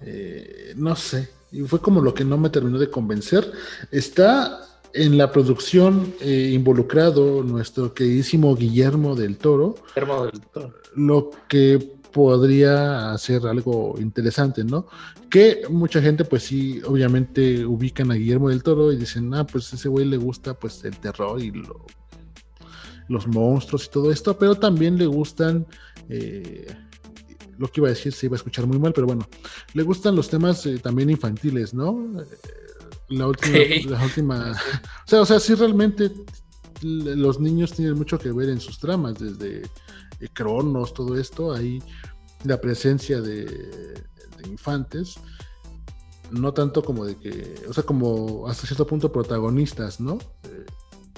eh, 0.00 0.72
no 0.76 0.94
sé, 0.94 1.28
y 1.52 1.62
fue 1.62 1.80
como 1.80 2.00
lo 2.00 2.14
que 2.14 2.24
no 2.24 2.38
me 2.38 2.50
terminó 2.50 2.78
de 2.78 2.90
convencer. 2.90 3.50
Está 3.90 4.66
en 4.92 5.18
la 5.18 5.30
producción 5.30 6.14
eh, 6.20 6.50
involucrado 6.52 7.42
nuestro 7.42 7.92
queridísimo 7.92 8.54
Guillermo 8.56 9.14
del 9.14 9.36
Toro. 9.36 9.76
Guillermo 9.94 10.26
del 10.26 10.40
Toro. 10.40 10.74
Lo 10.94 11.30
que 11.48 11.96
podría 12.12 13.12
hacer 13.12 13.46
algo 13.46 13.94
interesante, 13.98 14.64
¿no? 14.64 14.86
Que 15.28 15.64
mucha 15.68 16.00
gente, 16.00 16.24
pues 16.24 16.44
sí, 16.44 16.80
obviamente 16.86 17.66
ubican 17.66 18.10
a 18.10 18.14
Guillermo 18.14 18.48
del 18.48 18.62
Toro 18.62 18.90
y 18.90 18.96
dicen, 18.96 19.34
ah, 19.34 19.46
pues 19.46 19.70
ese 19.72 19.88
güey 19.88 20.06
le 20.06 20.16
gusta 20.16 20.54
pues 20.54 20.82
el 20.84 20.96
terror 20.98 21.40
y 21.42 21.52
los 23.08 23.26
monstruos 23.26 23.84
y 23.84 23.90
todo 23.90 24.10
esto, 24.10 24.38
pero 24.38 24.54
también 24.54 24.96
le 24.96 25.06
gustan 25.06 25.66
eh, 26.08 26.66
lo 27.58 27.68
que 27.68 27.80
iba 27.80 27.88
a 27.88 27.90
decir 27.90 28.12
se 28.12 28.26
iba 28.26 28.34
a 28.34 28.38
escuchar 28.38 28.66
muy 28.66 28.78
mal, 28.78 28.92
pero 28.92 29.06
bueno, 29.06 29.26
le 29.74 29.82
gustan 29.82 30.16
los 30.16 30.28
temas 30.28 30.64
eh, 30.66 30.78
también 30.78 31.10
infantiles, 31.10 31.74
¿no? 31.74 32.20
Eh, 32.20 32.26
la 33.08 33.28
última, 33.28 33.58
la 33.88 34.04
última, 34.04 34.52
o 35.06 35.08
sea, 35.08 35.20
o 35.20 35.26
sea, 35.26 35.40
sí 35.40 35.54
realmente 35.54 36.10
los 36.82 37.40
niños 37.40 37.72
tienen 37.72 37.94
mucho 37.94 38.18
que 38.18 38.32
ver 38.32 38.50
en 38.50 38.60
sus 38.60 38.78
tramas, 38.78 39.14
desde 39.18 39.62
eh, 40.20 40.28
Cronos, 40.32 40.92
todo 40.92 41.16
esto, 41.18 41.52
ahí 41.52 41.82
la 42.44 42.60
presencia 42.60 43.20
de, 43.20 44.04
infantes, 44.48 45.16
no 46.30 46.52
tanto 46.52 46.82
como 46.82 47.04
de 47.04 47.16
que, 47.16 47.54
o 47.68 47.72
sea, 47.72 47.82
como 47.82 48.46
hasta 48.46 48.66
cierto 48.66 48.86
punto 48.86 49.10
protagonistas, 49.10 50.00
¿no? 50.00 50.18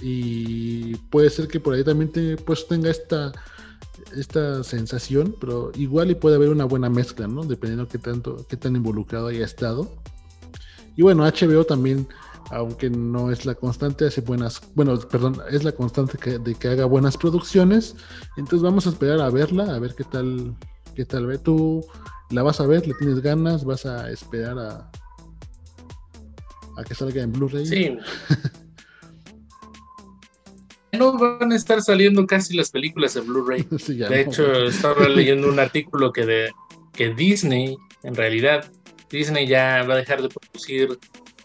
y 0.00 0.94
puede 1.10 1.28
ser 1.28 1.48
que 1.48 1.58
por 1.58 1.74
ahí 1.74 1.82
también 1.82 2.12
te, 2.12 2.36
pues 2.36 2.68
tenga 2.68 2.88
esta 2.88 3.32
esta 4.16 4.62
sensación, 4.64 5.34
pero 5.40 5.70
igual 5.74 6.10
y 6.10 6.14
puede 6.14 6.36
haber 6.36 6.50
una 6.50 6.64
buena 6.64 6.90
mezcla, 6.90 7.26
¿no? 7.26 7.42
Dependiendo 7.44 7.88
qué 7.88 7.98
tanto, 7.98 8.46
qué 8.48 8.56
tan 8.56 8.76
involucrado 8.76 9.28
haya 9.28 9.44
estado. 9.44 9.90
Y 10.96 11.02
bueno, 11.02 11.24
HBO 11.24 11.64
también, 11.64 12.08
aunque 12.50 12.90
no 12.90 13.30
es 13.30 13.46
la 13.46 13.54
constante, 13.54 14.06
hace 14.06 14.20
buenas, 14.20 14.60
bueno, 14.74 14.98
perdón, 14.98 15.40
es 15.50 15.64
la 15.64 15.72
constante 15.72 16.38
de 16.38 16.54
que 16.54 16.68
haga 16.68 16.84
buenas 16.86 17.16
producciones. 17.16 17.94
Entonces 18.36 18.62
vamos 18.62 18.86
a 18.86 18.90
esperar 18.90 19.20
a 19.20 19.30
verla, 19.30 19.74
a 19.74 19.78
ver 19.78 19.94
qué 19.94 20.04
tal, 20.04 20.56
qué 20.94 21.04
tal 21.04 21.26
ve. 21.26 21.38
Tú 21.38 21.84
la 22.30 22.42
vas 22.42 22.60
a 22.60 22.66
ver, 22.66 22.86
le 22.86 22.94
tienes 22.94 23.20
ganas, 23.20 23.64
vas 23.64 23.86
a 23.86 24.10
esperar 24.10 24.58
a, 24.58 24.90
a 26.76 26.84
que 26.84 26.94
salga 26.94 27.22
en 27.22 27.32
Blu-ray. 27.32 27.66
Sí. 27.66 27.98
no 30.98 31.16
van 31.16 31.52
a 31.52 31.56
estar 31.56 31.80
saliendo 31.82 32.26
casi 32.26 32.56
las 32.56 32.70
películas 32.70 33.16
en 33.16 33.26
Blu-ray. 33.26 33.66
de 34.08 34.20
hecho, 34.20 34.64
estaba 34.64 35.08
leyendo 35.08 35.48
un 35.48 35.58
artículo 35.58 36.12
que, 36.12 36.26
de, 36.26 36.50
que 36.92 37.14
Disney, 37.14 37.76
en 38.02 38.14
realidad, 38.14 38.70
Disney 39.10 39.46
ya 39.46 39.84
va 39.84 39.94
a 39.94 39.98
dejar 39.98 40.22
de 40.22 40.28
producir 40.28 40.98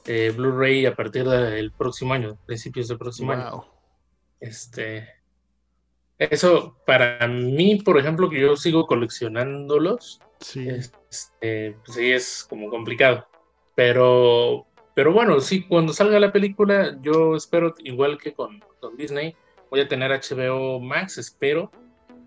eh, 0.05 0.33
Blu-ray 0.35 0.85
a 0.85 0.95
partir 0.95 1.25
del 1.25 1.71
próximo 1.71 2.13
año, 2.13 2.37
principios 2.45 2.87
del 2.87 2.97
próximo 2.97 3.31
año. 3.31 3.65
Este, 4.39 5.07
eso 6.17 6.77
para 6.85 7.27
mí, 7.27 7.81
por 7.83 7.97
ejemplo, 7.97 8.29
que 8.29 8.41
yo 8.41 8.55
sigo 8.55 8.85
coleccionándolos, 8.85 10.19
sí. 10.39 10.67
Este, 10.67 11.77
pues 11.85 11.97
sí 11.97 12.11
es 12.11 12.45
como 12.49 12.69
complicado. 12.69 13.27
Pero, 13.75 14.67
pero 14.93 15.13
bueno, 15.13 15.39
sí, 15.39 15.63
cuando 15.63 15.93
salga 15.93 16.19
la 16.19 16.31
película, 16.31 16.97
yo 17.01 17.35
espero, 17.35 17.73
igual 17.79 18.17
que 18.17 18.33
con, 18.33 18.63
con 18.79 18.97
Disney, 18.97 19.35
voy 19.73 19.79
a 19.79 19.87
tener 19.87 20.11
HBO 20.11 20.79
Max, 20.79 21.17
espero. 21.17 21.71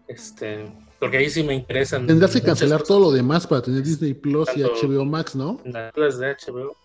Este, 0.08 0.66
porque 0.98 1.18
ahí 1.18 1.30
sí 1.30 1.44
me 1.44 1.54
interesan. 1.54 2.04
Tendrás 2.04 2.32
que 2.32 2.42
cancelar 2.42 2.82
todo 2.82 2.98
lo 2.98 3.12
demás 3.12 3.46
para 3.46 3.62
tener 3.62 3.84
Disney 3.84 4.14
Plus 4.14 4.48
y 4.56 4.64
HBO 4.64 5.04
Max, 5.04 5.36
¿no? 5.36 5.60
Las 5.64 6.18
de 6.18 6.34
HBO. 6.34 6.76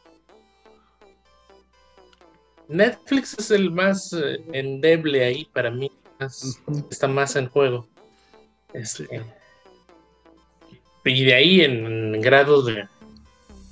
Netflix 2.68 3.36
es 3.40 3.50
el 3.50 3.72
más 3.72 4.14
eh, 4.14 4.40
endeble 4.54 5.26
ahí 5.26 5.46
para 5.46 5.72
mí. 5.72 5.92
Está 6.92 7.08
más 7.08 7.36
en 7.36 7.50
juego. 7.50 7.88
Este, 8.74 9.08
y 11.06 11.26
de 11.26 11.34
ahí 11.34 11.62
en, 11.62 12.22
grados 12.22 12.68
de 12.68 12.88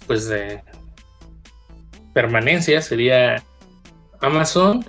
pues 0.07 0.27
de 0.27 0.63
permanencia 2.15 2.81
sería 2.81 3.43
Amazon 4.21 4.83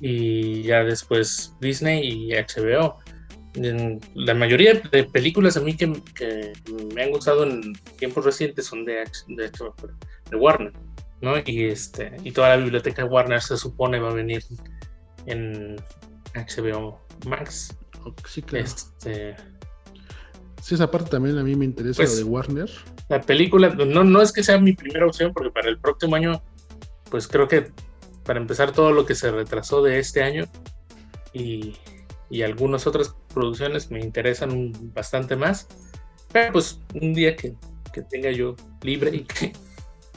y 0.00 0.62
ya 0.62 0.84
después 0.84 1.54
Disney 1.60 2.06
y 2.06 2.32
HBO. 2.32 2.98
la 4.14 4.34
mayoría 4.34 4.74
de 4.74 5.04
películas 5.04 5.56
a 5.56 5.60
mí 5.60 5.76
que, 5.76 5.86
me 6.94 7.02
han 7.02 7.10
gustado 7.10 7.44
en 7.44 7.72
tiempos 7.98 8.24
recientes 8.24 8.66
son 8.66 8.84
de, 8.84 9.04
de, 9.28 9.50
de, 10.30 10.36
Warner, 10.36 10.72
¿no? 11.20 11.34
Y, 11.44 11.64
este, 11.64 12.12
y 12.22 12.30
toda 12.32 12.50
la 12.50 12.56
biblioteca 12.56 13.02
de 13.02 13.08
Warner 13.08 13.42
se 13.42 13.56
supone 13.56 13.98
va 13.98 14.10
a 14.10 14.14
venir 14.14 14.44
en 15.26 15.76
HBO 16.34 17.00
Max. 17.26 17.76
Sí, 18.26 18.42
claro. 18.42 18.64
Este, 18.64 19.34
sí, 20.62 20.74
esa 20.74 20.90
parte 20.90 21.10
también 21.10 21.38
a 21.38 21.42
mí 21.42 21.54
me 21.56 21.64
interesa, 21.64 22.02
lo 22.02 22.08
pues, 22.08 22.18
de 22.18 22.24
Warner. 22.24 22.70
La 23.08 23.20
película, 23.20 23.70
no, 23.70 24.04
no 24.04 24.22
es 24.22 24.32
que 24.32 24.42
sea 24.42 24.58
mi 24.58 24.74
primera 24.74 25.06
opción, 25.06 25.32
porque 25.32 25.50
para 25.50 25.68
el 25.68 25.78
próximo 25.78 26.14
año, 26.14 26.42
pues 27.10 27.26
creo 27.26 27.48
que 27.48 27.72
para 28.28 28.40
empezar 28.40 28.72
todo 28.72 28.92
lo 28.92 29.06
que 29.06 29.14
se 29.14 29.30
retrasó 29.30 29.82
de 29.82 29.98
este 29.98 30.22
año 30.22 30.44
y, 31.32 31.74
algunas 32.44 32.86
otras 32.86 33.14
producciones 33.32 33.90
me 33.90 34.00
interesan 34.00 34.70
bastante 34.92 35.34
más. 35.34 35.66
Pero 36.30 36.52
pues 36.52 36.78
un 37.00 37.14
día 37.14 37.34
que, 37.34 37.56
tenga 38.10 38.30
yo 38.30 38.54
libre 38.82 39.16
y 39.16 39.20
que 39.22 39.54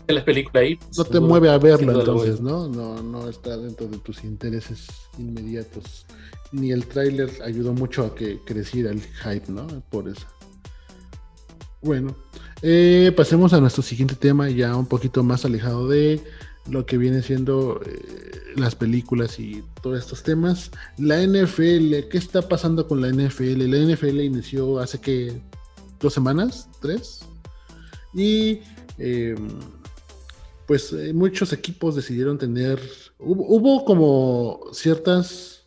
la 0.13 0.25
película 0.25 0.59
ahí. 0.59 0.75
Pues, 0.75 0.97
no 0.97 1.05
te 1.05 1.21
mueve 1.21 1.49
a 1.49 1.57
verla 1.57 1.93
entonces, 1.93 2.41
¿no? 2.41 2.67
¿no? 2.67 3.01
No 3.01 3.29
está 3.29 3.55
dentro 3.55 3.87
de 3.87 3.97
tus 3.99 4.25
intereses 4.25 4.87
inmediatos. 5.17 6.05
Ni 6.51 6.73
el 6.73 6.85
tráiler 6.87 7.29
ayudó 7.45 7.71
mucho 7.71 8.05
a 8.05 8.13
que 8.13 8.39
creciera 8.45 8.91
el 8.91 9.01
hype, 9.01 9.49
¿no? 9.49 9.67
Por 9.89 10.09
eso. 10.09 10.27
Bueno, 11.81 12.13
eh, 12.61 13.13
pasemos 13.15 13.53
a 13.53 13.61
nuestro 13.61 13.81
siguiente 13.81 14.15
tema, 14.15 14.49
ya 14.49 14.75
un 14.75 14.85
poquito 14.85 15.23
más 15.23 15.45
alejado 15.45 15.87
de 15.87 16.21
lo 16.69 16.85
que 16.85 16.97
viene 16.97 17.21
siendo 17.21 17.81
eh, 17.85 18.31
las 18.55 18.75
películas 18.75 19.39
y 19.39 19.63
todos 19.81 19.99
estos 19.99 20.23
temas. 20.23 20.71
La 20.97 21.21
NFL, 21.21 22.07
¿qué 22.09 22.17
está 22.17 22.41
pasando 22.47 22.87
con 22.87 23.01
la 23.01 23.09
NFL? 23.09 23.69
La 23.69 23.77
NFL 23.77 24.21
inició 24.21 24.79
hace 24.79 24.99
que 24.99 25.41
dos 25.99 26.13
semanas, 26.13 26.69
tres, 26.81 27.21
y 28.13 28.59
em, 28.97 29.49
pues 30.67 30.93
eh, 30.93 31.13
muchos 31.13 31.53
equipos 31.53 31.95
decidieron 31.95 32.37
tener, 32.37 32.79
hubo, 33.19 33.85
como 33.85 34.61
ciertas 34.73 35.65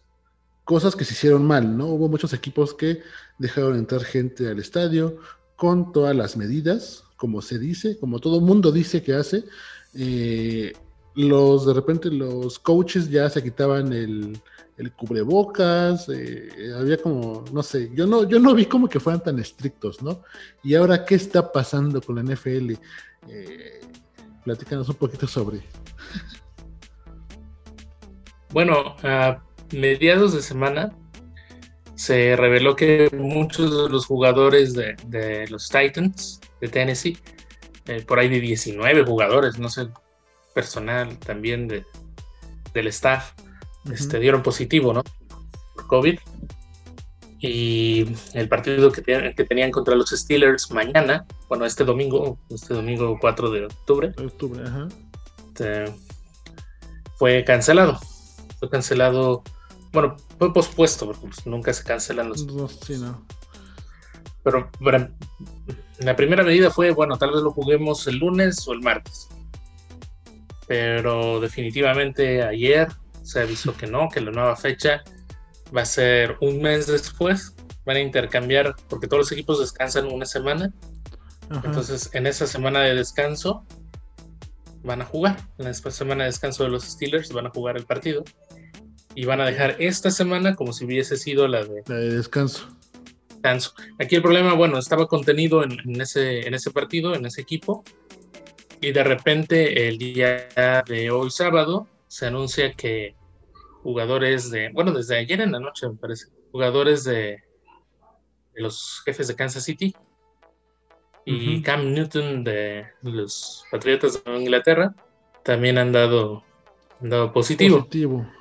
cosas 0.65 0.97
que 0.97 1.05
se 1.05 1.15
hicieron 1.15 1.45
mal, 1.45 1.77
¿no? 1.77 1.89
Hubo 1.89 2.09
muchos 2.09 2.33
equipos 2.33 2.75
que 2.75 3.03
dejaron 3.39 3.77
entrar 3.77 4.03
gente 4.03 4.49
al 4.49 4.59
estadio 4.59 5.19
con 5.57 5.93
todas 5.93 6.17
las 6.17 6.37
medidas, 6.37 7.05
como 7.17 7.43
se 7.43 7.59
dice, 7.59 7.99
como 7.99 8.19
todo 8.19 8.41
mundo 8.41 8.73
dice 8.73 9.03
que 9.03 9.15
hace. 9.15 9.45
Eh, 9.95 10.73
los, 11.15 11.67
de 11.67 11.75
repente 11.75 12.11
los 12.11 12.59
coaches 12.59 13.09
ya 13.09 13.31
se 13.31 13.43
quitaban 13.43 13.93
el, 13.93 14.41
el 14.77 14.93
cubrebocas, 14.93 16.09
eh, 16.09 16.49
había 16.77 16.97
como, 16.97 17.45
no 17.53 17.63
sé, 17.63 17.91
yo 17.95 18.07
no, 18.07 18.29
yo 18.29 18.41
no 18.41 18.55
vi 18.55 18.67
como 18.67 18.89
que 18.89 19.01
fueran 19.01 19.23
tan 19.23 19.39
estrictos, 19.39 20.03
¿no? 20.03 20.23
Y 20.63 20.75
ahora, 20.75 21.05
¿qué 21.05 21.15
está 21.15 21.53
pasando 21.53 22.01
con 22.01 22.17
la 22.17 22.23
NFL? 22.23 22.73
Eh, 23.29 23.81
platícanos 24.45 24.89
un 24.89 24.97
poquito 24.97 25.27
sobre. 25.27 25.61
Bueno, 28.51 28.97
a 29.03 29.43
mediados 29.73 30.35
de 30.35 30.43
semana 30.43 30.93
se 31.95 32.37
reveló 32.37 32.75
que 32.75 33.09
muchos 33.13 33.85
de 33.85 33.89
los 33.89 34.07
jugadores 34.07 34.75
de, 34.75 35.47
los 35.49 35.69
Titans 35.69 36.41
de 36.61 36.69
Tennessee, 36.69 37.17
eh, 37.87 38.05
por 38.07 38.19
ahí 38.19 38.29
de 38.29 38.41
19 38.41 39.05
jugadores, 39.05 39.59
no 39.59 39.69
sé, 39.69 39.89
personal 40.55 41.19
también 41.19 41.69
de, 41.69 41.85
del 42.73 42.87
staff, 42.89 43.33
este, 43.93 44.19
dieron 44.19 44.43
positivo, 44.43 44.93
¿no? 44.93 45.03
Por 45.75 45.87
COVID. 45.87 46.19
Y 47.41 48.07
el 48.33 48.49
partido 48.49 48.91
que, 48.91 49.03
que, 49.03 49.45
tenían 49.45 49.71
contra 49.71 49.95
los 49.95 50.09
Steelers 50.11 50.71
mañana, 50.71 51.27
bueno, 51.49 51.67
este 51.67 51.85
domingo, 51.85 52.39
este 52.49 52.73
domingo 52.73 53.19
4 53.21 53.51
de 53.51 53.67
octubre, 53.67 54.15
este, 55.49 55.93
fue 57.19 57.45
cancelado. 57.45 57.99
Fue 58.59 58.71
cancelado, 58.71 59.43
bueno, 59.93 60.17
fue 60.39 60.55
pospuesto, 60.55 61.07
porque 61.07 61.27
pues, 61.27 61.47
nunca 61.47 61.73
se 61.75 61.85
cancelan 61.85 62.31
los. 62.31 62.47
sí, 62.87 62.97
no. 62.97 63.27
Pero 64.43 64.71
la 66.01 66.17
primera 66.17 66.43
medida 66.43 66.71
fue, 66.71 66.91
bueno, 66.91 67.17
tal 67.17 67.31
vez 67.33 67.43
lo 67.43 67.51
juguemos 67.51 68.07
el 68.07 68.19
lunes 68.19 68.67
o 68.69 68.73
el 68.73 68.81
martes. 68.81 69.29
Pero 70.67 71.41
definitivamente 71.41 72.43
ayer 72.43 72.89
se 73.23 73.41
avisó 73.41 73.77
que 73.77 73.87
no, 73.87 74.09
que 74.09 74.21
la 74.21 74.31
nueva 74.31 74.57
fecha 74.57 75.03
va 75.75 75.83
a 75.83 75.87
ser 75.87 76.37
un 76.41 76.63
mes 76.63 76.87
después. 76.87 77.55
Van 77.85 77.97
a 77.97 78.01
intercambiar, 78.01 78.75
porque 78.89 79.07
todos 79.07 79.21
los 79.21 79.33
equipos 79.33 79.61
descansan 79.61 80.07
una 80.07 80.25
semana. 80.25 80.73
Entonces, 81.63 82.11
en 82.15 82.27
esa 82.27 82.47
semana 82.47 82.81
de 82.81 82.95
descanso, 82.95 83.67
van 84.83 85.03
a 85.03 85.05
jugar. 85.05 85.37
En 85.59 85.67
esta 85.67 85.91
semana 85.91 86.25
de 86.25 86.31
descanso 86.31 86.65
de 86.65 86.71
los 86.71 86.85
Steelers, 86.85 87.33
van 87.33 87.47
a 87.47 87.51
jugar 87.51 87.77
el 87.77 87.85
partido. 87.85 88.25
Y 89.15 89.27
van 89.27 89.41
a 89.41 89.47
dejar 89.47 89.77
esta 89.79 90.11
semana 90.11 90.55
como 90.55 90.73
si 90.73 90.85
hubiese 90.85 91.17
sido 91.17 91.47
la 91.47 91.65
de, 91.65 91.83
descanso. 92.11 92.69
descanso. 93.29 93.75
Aquí 94.01 94.17
el 94.17 94.23
problema, 94.23 94.55
bueno, 94.55 94.79
estaba 94.79 95.07
contenido 95.07 95.63
en, 95.63 96.01
ese, 96.01 96.47
en 96.47 96.55
ese 96.55 96.71
partido, 96.71 97.15
en 97.15 97.27
ese 97.27 97.43
equipo. 97.43 97.85
Y 98.85 98.93
de 98.93 99.03
repente, 99.03 99.89
el 99.89 99.97
día 99.97 100.47
de 100.87 101.11
hoy, 101.11 101.31
sábado, 101.31 101.89
se 102.07 102.27
anuncia 102.27 102.75
que 102.75 103.15
jugadores 103.83 104.51
de, 104.51 104.69
bueno, 104.75 104.93
desde 104.93 105.17
ayer 105.17 105.41
en 105.41 105.53
la 105.53 105.59
noche 105.59 105.89
me 105.89 105.95
parece, 105.95 106.27
jugadores 106.53 107.03
de, 107.05 107.43
los 108.53 109.01
jefes 109.07 109.27
de 109.29 109.37
Kansas 109.37 109.65
City 109.65 109.97
y 111.25 111.63
Cam 111.63 111.95
Newton 111.95 112.45
de 112.45 112.85
los 113.01 113.65
Patriotas 113.71 114.23
de 114.23 114.37
Inglaterra 114.37 114.95
también 115.45 115.79
han 115.79 115.91
dado, 115.91 116.45
dado 117.01 117.33
positivo. 117.33 117.89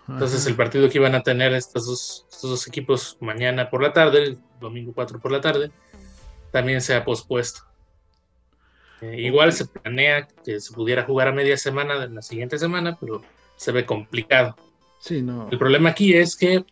Entonces 0.10 0.45
el 0.45 0.58
partido 0.58 0.89
que 0.89 0.97
iban 0.97 1.15
a 1.15 1.23
tener 1.23 1.53
estos 1.53 1.86
dos, 1.86 2.27
estos 2.29 2.49
dos 2.49 2.67
equipos 2.67 3.17
mañana 3.21 3.69
por 3.69 3.82
la 3.82 3.93
tarde, 3.93 4.23
el 4.23 4.39
domingo 4.60 4.91
4 4.93 5.21
por 5.21 5.32
la 5.32 5.39
tarde, 5.39 5.71
también 6.51 6.82
se 6.82 6.95
ha 6.95 7.06
pospuesto. 7.06 7.62
Eh, 9.04 9.22
igual 9.22 9.52
se 9.52 9.66
planea 9.66 10.28
que 10.46 10.62
se 10.62 10.74
pudiera 10.74 11.04
jugar 11.04 11.28
a 11.28 11.34
media 11.34 11.58
semana 11.58 12.02
en 12.06 12.16
la 12.16 12.22
siguiente 12.22 12.58
semana, 12.58 12.98
pero 13.00 13.22
se 13.58 13.74
ve 13.74 13.86
complicado. 13.86 14.56
Sí, 15.00 15.22
no. 15.22 15.50
El 15.52 15.58
problema 15.58 15.89
aquí 15.89 16.13
es 16.13 16.38
que 16.38 16.63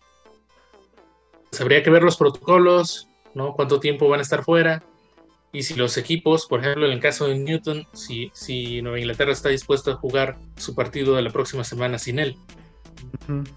pues, 1.49 1.59
habría 1.59 1.83
que 1.83 1.89
ver 1.89 2.03
los 2.03 2.15
protocolos, 2.15 3.09
¿no? 3.33 3.53
Cuánto 3.53 3.81
tiempo 3.81 4.07
van 4.07 4.19
a 4.19 4.23
estar 4.23 4.43
fuera. 4.43 4.81
Y 5.51 5.63
si 5.63 5.73
los 5.73 5.97
equipos, 5.97 6.45
por 6.45 6.61
ejemplo, 6.61 6.85
en 6.85 6.93
el 6.93 7.01
caso 7.01 7.27
de 7.27 7.37
Newton, 7.37 7.85
si, 7.91 8.31
si 8.33 8.81
Nueva 8.81 8.99
Inglaterra 8.99 9.33
está 9.33 9.49
dispuesto 9.49 9.91
a 9.91 9.95
jugar 9.95 10.37
su 10.55 10.73
partido 10.73 11.15
de 11.15 11.23
la 11.23 11.31
próxima 11.31 11.65
semana 11.65 11.99
sin 11.99 12.19
él, 12.19 12.37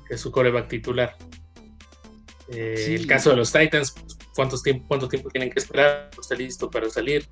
que 0.08 0.14
es 0.14 0.20
su 0.20 0.32
coreback 0.32 0.66
titular. 0.66 1.16
Eh, 2.48 2.96
el 2.98 3.06
caso 3.06 3.30
de 3.30 3.36
los 3.36 3.52
Titans, 3.52 3.94
¿cuántos 4.34 4.64
tiempo, 4.64 4.86
¿cuánto 4.88 5.06
tiempo 5.06 5.30
tienen 5.30 5.50
que 5.50 5.60
esperar? 5.60 6.10
¿Está 6.20 6.34
listo 6.34 6.68
para 6.68 6.90
salir? 6.90 7.28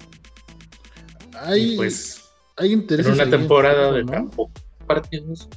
Hay, 1.45 1.77
pues, 1.77 2.23
hay 2.57 2.73
interés. 2.73 3.07
En 3.07 3.15
una 3.15 3.29
temporada 3.29 3.93
de 3.93 4.05
campo, 4.05 4.51
partidos. 4.87 5.49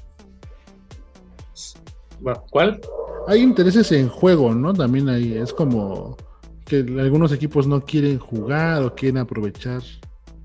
¿Cuál? 2.50 2.82
Hay 3.28 3.42
intereses 3.42 3.92
en 3.92 4.10
juego, 4.10 4.54
¿no? 4.54 4.74
También 4.74 5.10
ahí 5.10 5.34
es 5.34 5.54
como 5.54 6.18
que 6.66 6.78
algunos 7.00 7.32
equipos 7.32 7.68
no 7.68 7.84
quieren 7.86 8.20
jugar 8.20 8.82
o 8.84 8.96
quieren 8.96 9.18
aprovechar. 9.18 9.82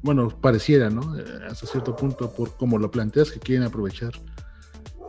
Bueno, 0.02 0.28
pareciera, 0.28 0.90
¿no? 0.90 1.18
Eh, 1.18 1.24
hasta 1.48 1.66
cierto 1.66 1.94
punto, 1.94 2.30
por 2.30 2.56
como 2.56 2.78
lo 2.78 2.90
planteas, 2.90 3.30
que 3.30 3.38
quieren 3.38 3.66
aprovechar 3.66 4.12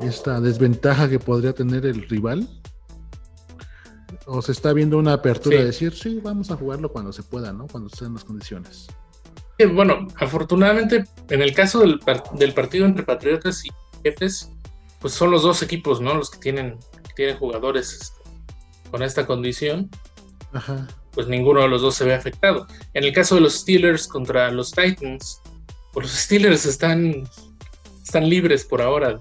esta 0.01 0.41
desventaja 0.41 1.09
que 1.09 1.19
podría 1.19 1.53
tener 1.53 1.85
el 1.85 2.07
rival. 2.07 2.47
O 4.25 4.41
se 4.41 4.51
está 4.51 4.73
viendo 4.73 4.97
una 4.97 5.13
apertura 5.13 5.57
de 5.57 5.65
decir, 5.65 5.93
sí, 5.93 6.19
vamos 6.21 6.51
a 6.51 6.55
jugarlo 6.55 6.91
cuando 6.91 7.11
se 7.11 7.23
pueda, 7.23 7.51
¿no? 7.53 7.67
Cuando 7.67 7.87
estén 7.87 8.13
las 8.13 8.23
condiciones. 8.23 8.87
Bueno, 9.65 10.07
afortunadamente, 10.17 11.05
en 11.29 11.41
el 11.41 11.53
caso 11.53 11.79
del, 11.79 11.99
del 12.33 12.53
partido 12.53 12.85
entre 12.85 13.03
Patriotas 13.03 13.65
y 13.65 13.69
Jefes, 14.03 14.51
pues 14.99 15.13
son 15.13 15.31
los 15.31 15.43
dos 15.43 15.61
equipos, 15.63 15.99
¿no? 15.99 16.13
Los 16.13 16.29
que 16.29 16.39
tienen, 16.39 16.77
tienen 17.15 17.37
jugadores 17.37 17.93
este, 17.93 18.21
con 18.89 19.03
esta 19.03 19.25
condición. 19.25 19.89
Ajá. 20.53 20.87
Pues 21.11 21.27
ninguno 21.27 21.61
de 21.61 21.67
los 21.67 21.81
dos 21.81 21.95
se 21.95 22.05
ve 22.05 22.13
afectado. 22.13 22.67
En 22.93 23.03
el 23.03 23.13
caso 23.13 23.35
de 23.35 23.41
los 23.41 23.55
Steelers 23.59 24.07
contra 24.07 24.51
los 24.51 24.71
Titans, 24.71 25.41
pues 25.91 26.05
los 26.05 26.15
Steelers 26.15 26.65
están, 26.65 27.27
están 28.03 28.29
libres 28.29 28.63
por 28.63 28.81
ahora 28.81 29.19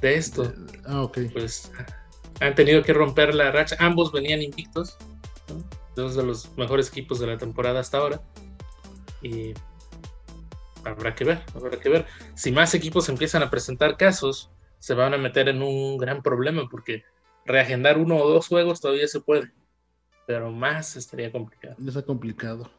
de 0.00 0.14
esto. 0.14 0.52
Ah, 0.86 1.02
ok. 1.02 1.18
Pues 1.32 1.70
han 2.40 2.54
tenido 2.54 2.82
que 2.82 2.92
romper 2.92 3.34
la 3.34 3.52
racha. 3.52 3.76
Ambos 3.78 4.12
venían 4.12 4.42
invictos, 4.42 4.96
dos 5.94 6.16
de 6.16 6.22
los 6.22 6.56
mejores 6.56 6.88
equipos 6.88 7.20
de 7.20 7.26
la 7.28 7.38
temporada 7.38 7.80
hasta 7.80 7.98
ahora. 7.98 8.20
Habrá 10.84 11.14
que 11.14 11.24
ver, 11.24 11.42
habrá 11.54 11.78
que 11.78 11.88
ver. 11.88 12.06
Si 12.34 12.52
más 12.52 12.74
equipos 12.74 13.08
empiezan 13.08 13.42
a 13.42 13.50
presentar 13.50 13.96
casos, 13.96 14.50
se 14.78 14.94
van 14.94 15.14
a 15.14 15.18
meter 15.18 15.48
en 15.48 15.62
un 15.62 15.98
gran 15.98 16.22
problema 16.22 16.68
porque 16.70 17.02
reagendar 17.44 17.98
uno 17.98 18.16
o 18.16 18.28
dos 18.28 18.48
juegos 18.48 18.80
todavía 18.80 19.08
se 19.08 19.20
puede, 19.20 19.50
pero 20.26 20.52
más 20.52 20.96
estaría 20.96 21.32
complicado. 21.32 21.76
Está 21.86 22.02
complicado. 22.02 22.70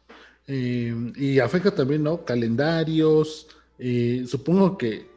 Eh, 0.47 0.95
y 1.15 1.39
afecta 1.39 1.73
también, 1.75 2.03
¿no? 2.03 2.23
Calendarios. 2.23 3.47
Eh, 3.77 4.25
supongo 4.27 4.77
que 4.77 5.07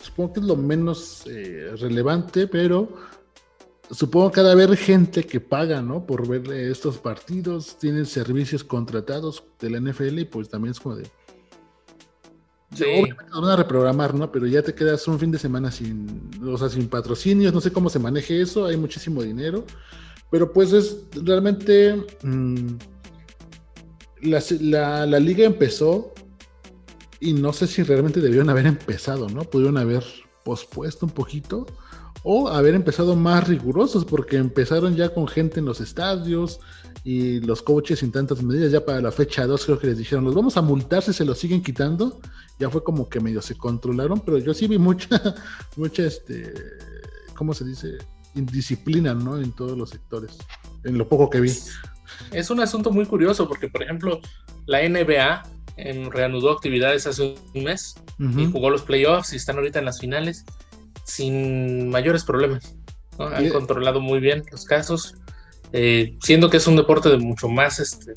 supongo 0.00 0.32
que 0.32 0.40
es 0.40 0.46
lo 0.46 0.56
menos 0.56 1.24
eh, 1.26 1.72
relevante, 1.78 2.46
pero 2.46 2.88
supongo 3.90 4.30
que 4.30 4.40
ha 4.40 4.44
de 4.44 4.52
haber 4.52 4.76
gente 4.76 5.24
que 5.24 5.40
paga, 5.40 5.82
¿no? 5.82 6.06
Por 6.06 6.26
ver 6.26 6.50
estos 6.52 6.98
partidos, 6.98 7.76
tienen 7.78 8.06
servicios 8.06 8.64
contratados 8.64 9.44
de 9.58 9.70
la 9.70 9.80
NFL 9.80 10.18
y 10.20 10.24
pues 10.24 10.48
también 10.48 10.72
es 10.72 10.80
como 10.80 10.96
de, 10.96 11.10
Sí. 12.74 12.84
Obviamente 12.84 13.24
van 13.34 13.50
a 13.50 13.56
reprogramar, 13.56 14.14
¿no? 14.14 14.30
Pero 14.30 14.46
ya 14.46 14.62
te 14.62 14.74
quedas 14.74 15.06
un 15.08 15.18
fin 15.18 15.32
de 15.32 15.38
semana 15.38 15.72
sin, 15.72 16.30
o 16.46 16.56
sea, 16.56 16.68
sin 16.68 16.88
patrocinios, 16.88 17.52
no 17.52 17.60
sé 17.60 17.72
cómo 17.72 17.90
se 17.90 17.98
maneje 17.98 18.40
eso, 18.40 18.66
hay 18.66 18.76
muchísimo 18.76 19.22
dinero, 19.24 19.64
pero 20.30 20.52
pues 20.52 20.72
es 20.72 20.98
realmente 21.14 22.06
mm, 22.22 22.68
la, 24.22 25.06
la, 25.06 25.18
liga 25.18 25.44
empezó 25.44 26.14
y 27.18 27.32
no 27.32 27.52
sé 27.52 27.66
si 27.66 27.82
realmente 27.82 28.20
debieron 28.20 28.50
haber 28.50 28.66
empezado, 28.66 29.28
¿no? 29.28 29.42
Pudieron 29.42 29.76
haber 29.76 30.04
pospuesto 30.44 31.06
un 31.06 31.12
poquito 31.12 31.66
o 32.22 32.48
haber 32.48 32.74
empezado 32.74 33.16
más 33.16 33.48
rigurosos 33.48 34.04
porque 34.04 34.36
empezaron 34.36 34.96
ya 34.96 35.08
con 35.08 35.26
gente 35.26 35.60
en 35.60 35.66
los 35.66 35.80
estadios 35.80 36.60
y 37.02 37.40
los 37.40 37.62
coaches 37.62 38.00
sin 38.00 38.12
tantas 38.12 38.42
medidas 38.42 38.72
ya 38.72 38.84
para 38.84 39.00
la 39.00 39.10
fecha 39.10 39.46
2 39.46 39.64
creo 39.64 39.78
que 39.78 39.86
les 39.86 39.98
dijeron 39.98 40.24
los 40.24 40.34
vamos 40.34 40.56
a 40.56 40.62
multar 40.62 41.02
si 41.02 41.14
se 41.14 41.24
los 41.24 41.38
siguen 41.38 41.62
quitando 41.62 42.20
ya 42.60 42.68
fue 42.68 42.84
como 42.84 43.08
que 43.08 43.18
medio 43.18 43.40
se 43.40 43.56
controlaron, 43.56 44.20
pero 44.20 44.38
yo 44.38 44.52
sí 44.54 44.68
vi 44.68 44.78
mucha, 44.78 45.08
mucha, 45.76 46.04
este, 46.04 46.52
¿cómo 47.34 47.54
se 47.54 47.64
dice? 47.64 47.98
Indisciplina, 48.34 49.14
¿no? 49.14 49.40
En 49.40 49.50
todos 49.52 49.76
los 49.76 49.90
sectores, 49.90 50.38
en 50.84 50.98
lo 50.98 51.08
poco 51.08 51.30
que 51.30 51.40
vi. 51.40 51.52
Es 52.30 52.50
un 52.50 52.60
asunto 52.60 52.92
muy 52.92 53.06
curioso 53.06 53.48
porque, 53.48 53.68
por 53.68 53.82
ejemplo, 53.82 54.20
la 54.66 54.86
NBA 54.86 55.42
reanudó 56.10 56.52
actividades 56.52 57.06
hace 57.06 57.34
un 57.54 57.64
mes 57.64 57.94
y 58.18 58.44
jugó 58.52 58.68
los 58.68 58.82
playoffs 58.82 59.32
y 59.32 59.36
están 59.36 59.56
ahorita 59.56 59.78
en 59.78 59.86
las 59.86 59.98
finales 59.98 60.44
sin 61.10 61.90
mayores 61.90 62.24
problemas. 62.24 62.74
Han 63.18 63.50
controlado 63.50 64.00
muy 64.00 64.18
bien 64.18 64.44
los 64.50 64.64
casos, 64.64 65.14
eh, 65.72 66.16
siendo 66.22 66.48
que 66.48 66.56
es 66.56 66.66
un 66.66 66.76
deporte 66.76 67.10
de 67.10 67.18
mucho 67.18 67.48
más 67.48 67.78
este, 67.78 68.14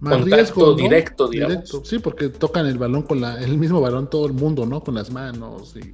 contacto 0.00 0.74
directo, 0.74 1.28
digamos. 1.28 1.80
Sí, 1.84 1.98
porque 1.98 2.28
tocan 2.28 2.66
el 2.66 2.78
balón 2.78 3.02
con 3.02 3.20
la, 3.20 3.42
el 3.42 3.58
mismo 3.58 3.80
balón 3.80 4.08
todo 4.08 4.26
el 4.26 4.32
mundo, 4.32 4.66
¿no? 4.66 4.82
Con 4.82 4.94
las 4.94 5.10
manos 5.10 5.74
y 5.76 5.92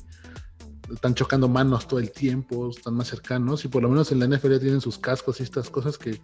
están 0.92 1.14
chocando 1.14 1.49
manos 1.49 1.87
todo 1.87 2.01
el 2.01 2.11
tiempo, 2.11 2.70
están 2.70 2.94
más 2.94 3.09
cercanos 3.09 3.64
y 3.64 3.68
por 3.68 3.83
lo 3.83 3.88
menos 3.88 4.11
en 4.12 4.18
la 4.18 4.27
NFL 4.27 4.59
tienen 4.59 4.81
sus 4.81 4.99
cascos 4.99 5.40
y 5.40 5.44
estas 5.44 5.70
cosas 5.70 5.96
que 5.96 6.20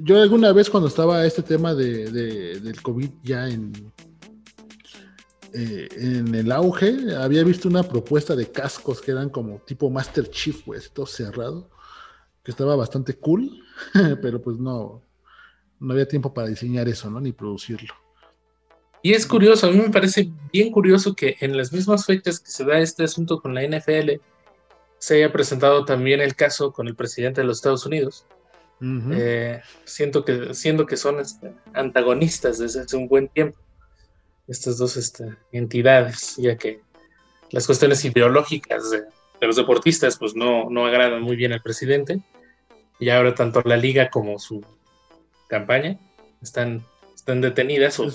yo 0.00 0.20
alguna 0.20 0.52
vez 0.52 0.70
cuando 0.70 0.88
estaba 0.88 1.24
este 1.26 1.42
tema 1.42 1.74
de, 1.74 2.10
del 2.60 2.82
COVID 2.82 3.10
ya 3.22 3.48
en, 3.48 3.72
eh, 5.54 5.88
en 5.92 6.34
el 6.34 6.50
auge, 6.52 7.14
había 7.16 7.44
visto 7.44 7.68
una 7.68 7.82
propuesta 7.82 8.34
de 8.34 8.50
cascos 8.50 9.00
que 9.00 9.10
eran 9.10 9.28
como 9.28 9.58
tipo 9.60 9.90
Master 9.90 10.28
Chief, 10.30 10.62
pues, 10.64 10.90
todo 10.90 11.06
cerrado, 11.06 11.70
que 12.42 12.50
estaba 12.50 12.76
bastante 12.76 13.14
cool, 13.14 13.62
pero 14.22 14.40
pues 14.40 14.58
no, 14.58 15.02
no 15.78 15.92
había 15.92 16.08
tiempo 16.08 16.32
para 16.32 16.48
diseñar 16.48 16.88
eso, 16.88 17.10
¿no? 17.10 17.20
Ni 17.20 17.32
producirlo. 17.32 17.94
Y 19.02 19.14
es 19.14 19.26
curioso, 19.26 19.66
a 19.66 19.70
mí 19.70 19.78
me 19.78 19.90
parece 19.90 20.30
bien 20.52 20.70
curioso 20.70 21.14
que 21.14 21.36
en 21.40 21.56
las 21.56 21.72
mismas 21.72 22.06
fechas 22.06 22.38
que 22.38 22.50
se 22.50 22.64
da 22.64 22.78
este 22.78 23.02
asunto 23.02 23.40
con 23.40 23.52
la 23.52 23.62
NFL, 23.66 24.20
se 24.98 25.16
haya 25.16 25.32
presentado 25.32 25.84
también 25.84 26.20
el 26.20 26.36
caso 26.36 26.72
con 26.72 26.86
el 26.86 26.94
presidente 26.94 27.40
de 27.40 27.46
los 27.48 27.58
Estados 27.58 27.84
Unidos. 27.84 28.24
Eh, 29.12 29.60
siento 29.84 30.24
que, 30.24 30.54
siendo 30.54 30.86
que 30.86 30.96
son 30.96 31.20
este, 31.20 31.52
antagonistas 31.72 32.58
desde 32.58 32.80
hace 32.80 32.96
un 32.96 33.06
buen 33.08 33.28
tiempo, 33.28 33.58
estas 34.48 34.78
dos 34.78 34.96
este, 34.96 35.36
entidades, 35.52 36.36
ya 36.36 36.56
que 36.56 36.80
las 37.50 37.66
cuestiones 37.66 38.04
ideológicas 38.04 38.90
de, 38.90 39.02
los 39.40 39.56
deportistas 39.56 40.16
pues 40.18 40.34
no, 40.34 40.70
no 40.70 40.86
agradan 40.86 41.22
muy 41.22 41.36
bien 41.36 41.52
al 41.52 41.62
presidente, 41.62 42.20
y 42.98 43.10
ahora 43.10 43.34
tanto 43.34 43.62
la 43.64 43.76
liga 43.76 44.10
como 44.10 44.38
su 44.38 44.64
campaña 45.48 45.98
están, 46.40 46.84
están 47.14 47.40
detenidas 47.40 47.98
o 47.98 48.08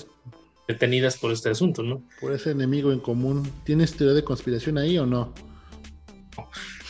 detenidas 0.66 1.16
por 1.18 1.32
este 1.32 1.50
asunto, 1.50 1.82
¿no? 1.82 2.02
Por 2.20 2.32
ese 2.32 2.50
enemigo 2.50 2.92
en 2.92 3.00
común. 3.00 3.50
¿Tienes 3.64 3.96
teoría 3.96 4.14
de 4.14 4.24
conspiración 4.24 4.78
ahí 4.78 4.98
o 4.98 5.06
no? 5.06 5.34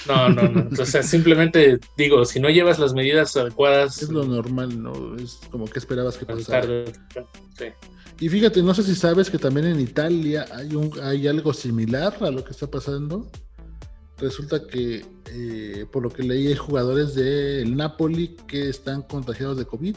No, 0.09 0.29
no, 0.29 0.43
no. 0.43 0.69
O 0.81 0.87
sea, 0.87 1.03
simplemente 1.03 1.79
digo, 1.97 2.25
si 2.25 2.41
no 2.41 2.49
llevas 2.49 2.79
las 2.79 2.95
medidas 2.95 3.37
adecuadas. 3.37 4.03
Es 4.03 4.09
lo 4.09 4.25
normal, 4.25 4.83
¿no? 4.83 5.17
Es 5.17 5.41
como 5.51 5.67
que 5.67 5.79
esperabas 5.79 6.17
que 6.17 6.27
pasara. 6.27 6.85
Sí. 7.57 7.67
Y 8.21 8.29
fíjate, 8.29 8.63
no 8.63 8.75
sé 8.75 8.83
si 8.83 8.95
sabes 8.95 9.31
que 9.31 9.39
también 9.39 9.67
en 9.67 9.81
Italia 9.81 10.47
hay, 10.53 10.75
un, 10.75 10.91
hay 11.03 11.29
algo 11.29 11.53
similar 11.53 12.17
a 12.21 12.31
lo 12.31 12.43
que 12.43 12.51
está 12.51 12.67
pasando. 12.69 13.31
Resulta 14.19 14.67
que, 14.67 15.05
eh, 15.27 15.87
por 15.93 16.03
lo 16.03 16.11
que 16.11 16.25
leí, 16.25 16.49
hay 16.49 16.57
jugadores 16.57 17.15
del 17.15 17.77
Napoli 17.77 18.37
que 18.49 18.69
están 18.69 19.03
contagiados 19.03 19.59
de 19.59 19.67
COVID. 19.67 19.97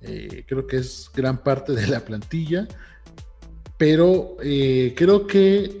Eh, 0.00 0.44
creo 0.48 0.66
que 0.66 0.78
es 0.78 1.10
gran 1.14 1.42
parte 1.42 1.72
de 1.72 1.86
la 1.86 2.00
plantilla 2.00 2.66
pero 3.76 4.36
eh, 4.42 4.94
creo 4.96 5.26
que 5.26 5.80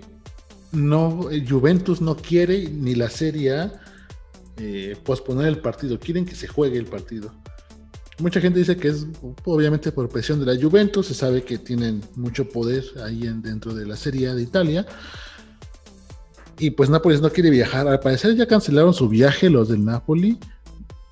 no, 0.76 1.28
Juventus 1.48 2.00
no 2.00 2.16
quiere 2.16 2.68
ni 2.70 2.94
la 2.94 3.10
Serie 3.10 3.54
A 3.54 3.80
eh, 4.58 4.96
posponer 5.04 5.48
el 5.48 5.58
partido, 5.58 5.98
quieren 5.98 6.24
que 6.24 6.34
se 6.34 6.46
juegue 6.46 6.78
el 6.78 6.86
partido. 6.86 7.32
Mucha 8.18 8.40
gente 8.40 8.58
dice 8.58 8.76
que 8.76 8.88
es 8.88 9.06
obviamente 9.44 9.92
por 9.92 10.08
presión 10.08 10.40
de 10.40 10.46
la 10.46 10.60
Juventus, 10.60 11.06
se 11.06 11.14
sabe 11.14 11.42
que 11.42 11.58
tienen 11.58 12.02
mucho 12.14 12.48
poder 12.48 12.84
ahí 13.04 13.20
dentro 13.42 13.74
de 13.74 13.86
la 13.86 13.96
Serie 13.96 14.28
A 14.28 14.34
de 14.34 14.42
Italia. 14.42 14.86
Y 16.58 16.70
pues 16.70 16.88
Nápoles 16.88 17.20
no 17.20 17.30
quiere 17.30 17.50
viajar. 17.50 17.86
Al 17.86 18.00
parecer 18.00 18.34
ya 18.34 18.46
cancelaron 18.46 18.94
su 18.94 19.10
viaje 19.10 19.50
los 19.50 19.68
del 19.68 19.84
Napoli. 19.84 20.38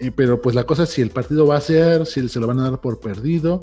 Eh, 0.01 0.11
pero 0.11 0.41
pues 0.41 0.55
la 0.55 0.65
cosa 0.65 0.85
es 0.85 0.91
si 0.91 1.03
el 1.03 1.11
partido 1.11 1.47
va 1.47 1.59
a 1.59 1.61
ser, 1.61 2.07
si 2.07 2.27
se 2.29 2.41
lo 2.41 2.47
van 2.47 2.61
a 2.61 2.71
dar 2.71 2.81
por 2.81 3.01
perdido 3.01 3.61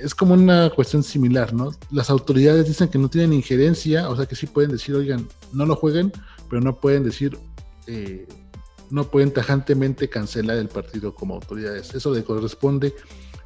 es 0.00 0.14
como 0.14 0.34
una 0.34 0.70
cuestión 0.70 1.02
similar, 1.02 1.52
¿no? 1.52 1.70
Las 1.90 2.10
autoridades 2.10 2.66
dicen 2.66 2.88
que 2.88 2.98
no 2.98 3.08
tienen 3.08 3.32
injerencia, 3.32 4.08
o 4.08 4.16
sea 4.16 4.26
que 4.26 4.36
sí 4.36 4.46
pueden 4.46 4.70
decir, 4.70 4.94
oigan, 4.94 5.28
no 5.52 5.66
lo 5.66 5.76
jueguen, 5.76 6.12
pero 6.48 6.62
no 6.62 6.80
pueden 6.80 7.04
decir, 7.04 7.38
eh, 7.86 8.26
no 8.90 9.04
pueden 9.04 9.32
tajantemente 9.32 10.08
cancelar 10.08 10.56
el 10.58 10.68
partido 10.68 11.14
como 11.14 11.34
autoridades. 11.34 11.94
Eso 11.94 12.14
le 12.14 12.24
corresponde 12.24 12.94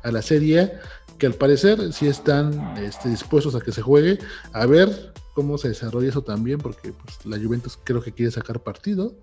a 0.02 0.10
la 0.10 0.22
serie, 0.22 0.72
que 1.18 1.26
al 1.26 1.34
parecer 1.34 1.92
sí 1.92 2.08
están 2.08 2.76
este, 2.78 3.08
dispuestos 3.08 3.54
a 3.54 3.60
que 3.60 3.72
se 3.72 3.82
juegue, 3.82 4.18
a 4.52 4.66
ver 4.66 5.12
cómo 5.34 5.58
se 5.58 5.68
desarrolla 5.68 6.08
eso 6.08 6.22
también, 6.22 6.58
porque 6.58 6.92
pues, 6.92 7.24
la 7.26 7.38
Juventus 7.38 7.78
creo 7.82 8.02
que 8.02 8.12
quiere 8.12 8.30
sacar 8.30 8.60
partido. 8.60 9.14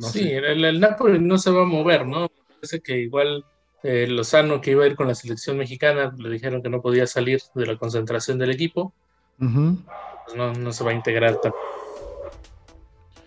sí, 0.00 0.30
el, 0.30 0.64
el 0.64 0.80
Napoli 0.80 1.18
no 1.18 1.38
se 1.38 1.50
va 1.50 1.62
a 1.62 1.66
mover, 1.66 2.06
¿no? 2.06 2.30
Parece 2.48 2.80
que 2.80 2.98
igual 2.98 3.44
eh, 3.84 4.06
Lozano, 4.06 4.62
que 4.62 4.70
iba 4.70 4.84
a 4.84 4.86
ir 4.86 4.96
con 4.96 5.08
la 5.08 5.14
selección 5.14 5.58
mexicana, 5.58 6.14
le 6.16 6.30
dijeron 6.30 6.62
que 6.62 6.70
no 6.70 6.80
podía 6.80 7.06
salir 7.06 7.42
de 7.54 7.66
la 7.66 7.76
concentración 7.76 8.38
del 8.38 8.50
equipo. 8.50 8.94
pues 9.38 10.34
no, 10.34 10.72
se 10.72 10.84
va 10.84 10.92
a 10.92 10.94
integrar 10.94 11.38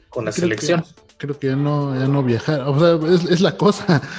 con 0.09 0.25
la 0.25 0.31
selección. 0.31 0.83
creo 1.17 1.37
que 1.37 1.47
ya 1.47 1.55
no, 1.55 1.93
ya 1.93 2.07
no 2.07 2.23
viajar. 2.23 2.61
O 2.61 2.79
sea, 2.79 3.13
es, 3.29 3.39
la 3.39 3.55
cosa. 3.55 4.01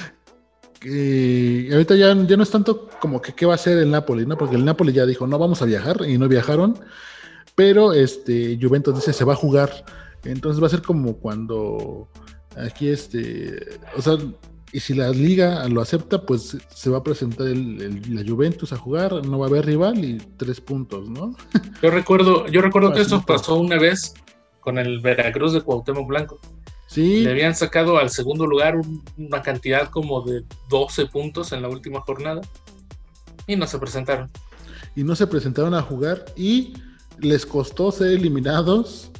Que 0.79 1.67
ahorita 1.73 1.93
ya, 1.95 2.15
ya 2.15 2.37
no 2.37 2.43
es 2.43 2.51
tanto 2.51 2.87
como 3.01 3.21
que 3.21 3.33
qué 3.33 3.45
va 3.45 3.51
a 3.51 3.55
hacer 3.55 3.77
el 3.79 3.91
Napoli, 3.91 4.25
¿no? 4.25 4.37
Porque 4.37 4.55
el 4.55 4.63
Napoli 4.63 4.93
ya 4.93 5.05
dijo, 5.05 5.27
no 5.27 5.37
vamos 5.37 5.61
a 5.61 5.65
viajar 5.65 6.03
y 6.07 6.17
no 6.17 6.29
viajaron. 6.29 6.79
Pero 7.53 7.91
este 7.91 8.57
Juventus 8.61 8.95
dice 8.95 9.11
se 9.11 9.25
va 9.25 9.33
a 9.33 9.35
jugar. 9.35 9.83
Entonces 10.23 10.63
va 10.63 10.67
a 10.67 10.69
ser 10.69 10.81
como 10.81 11.17
cuando 11.17 12.07
aquí 12.55 12.87
este, 12.87 13.77
o 13.97 14.01
sea, 14.01 14.17
y 14.71 14.79
si 14.79 14.93
la 14.93 15.09
liga 15.09 15.67
lo 15.67 15.81
acepta, 15.81 16.21
pues 16.21 16.57
se 16.69 16.89
va 16.89 16.99
a 16.99 17.03
presentar 17.03 17.47
la 17.47 18.23
Juventus 18.25 18.71
a 18.71 18.77
jugar, 18.77 19.25
no 19.25 19.39
va 19.39 19.47
a 19.47 19.49
haber 19.49 19.65
rival 19.65 20.03
y 20.03 20.17
tres 20.37 20.61
puntos, 20.61 21.09
¿no? 21.09 21.35
Yo 21.81 21.89
recuerdo, 21.89 22.47
yo 22.47 22.61
recuerdo 22.61 22.93
que 22.93 23.01
eso 23.01 23.23
pasó 23.25 23.55
una 23.55 23.77
vez 23.77 24.13
con 24.59 24.77
el 24.77 24.99
Veracruz 24.99 25.53
de 25.53 25.61
Cuauhtémoc 25.61 26.07
Blanco. 26.07 26.39
Sí. 26.87 27.21
Le 27.21 27.31
habían 27.31 27.55
sacado 27.55 27.97
al 27.97 28.09
segundo 28.09 28.45
lugar 28.45 28.75
una 29.17 29.41
cantidad 29.41 29.89
como 29.89 30.21
de 30.21 30.43
12 30.69 31.05
puntos 31.07 31.51
en 31.53 31.61
la 31.61 31.69
última 31.69 32.01
jornada 32.01 32.41
y 33.47 33.55
no 33.55 33.65
se 33.67 33.79
presentaron. 33.79 34.29
Y 34.95 35.03
no 35.03 35.15
se 35.15 35.27
presentaron 35.27 35.73
a 35.73 35.81
jugar 35.81 36.25
y 36.35 36.73
les 37.19 37.45
costó 37.45 37.91
ser 37.91 38.07
eliminados 38.07 39.11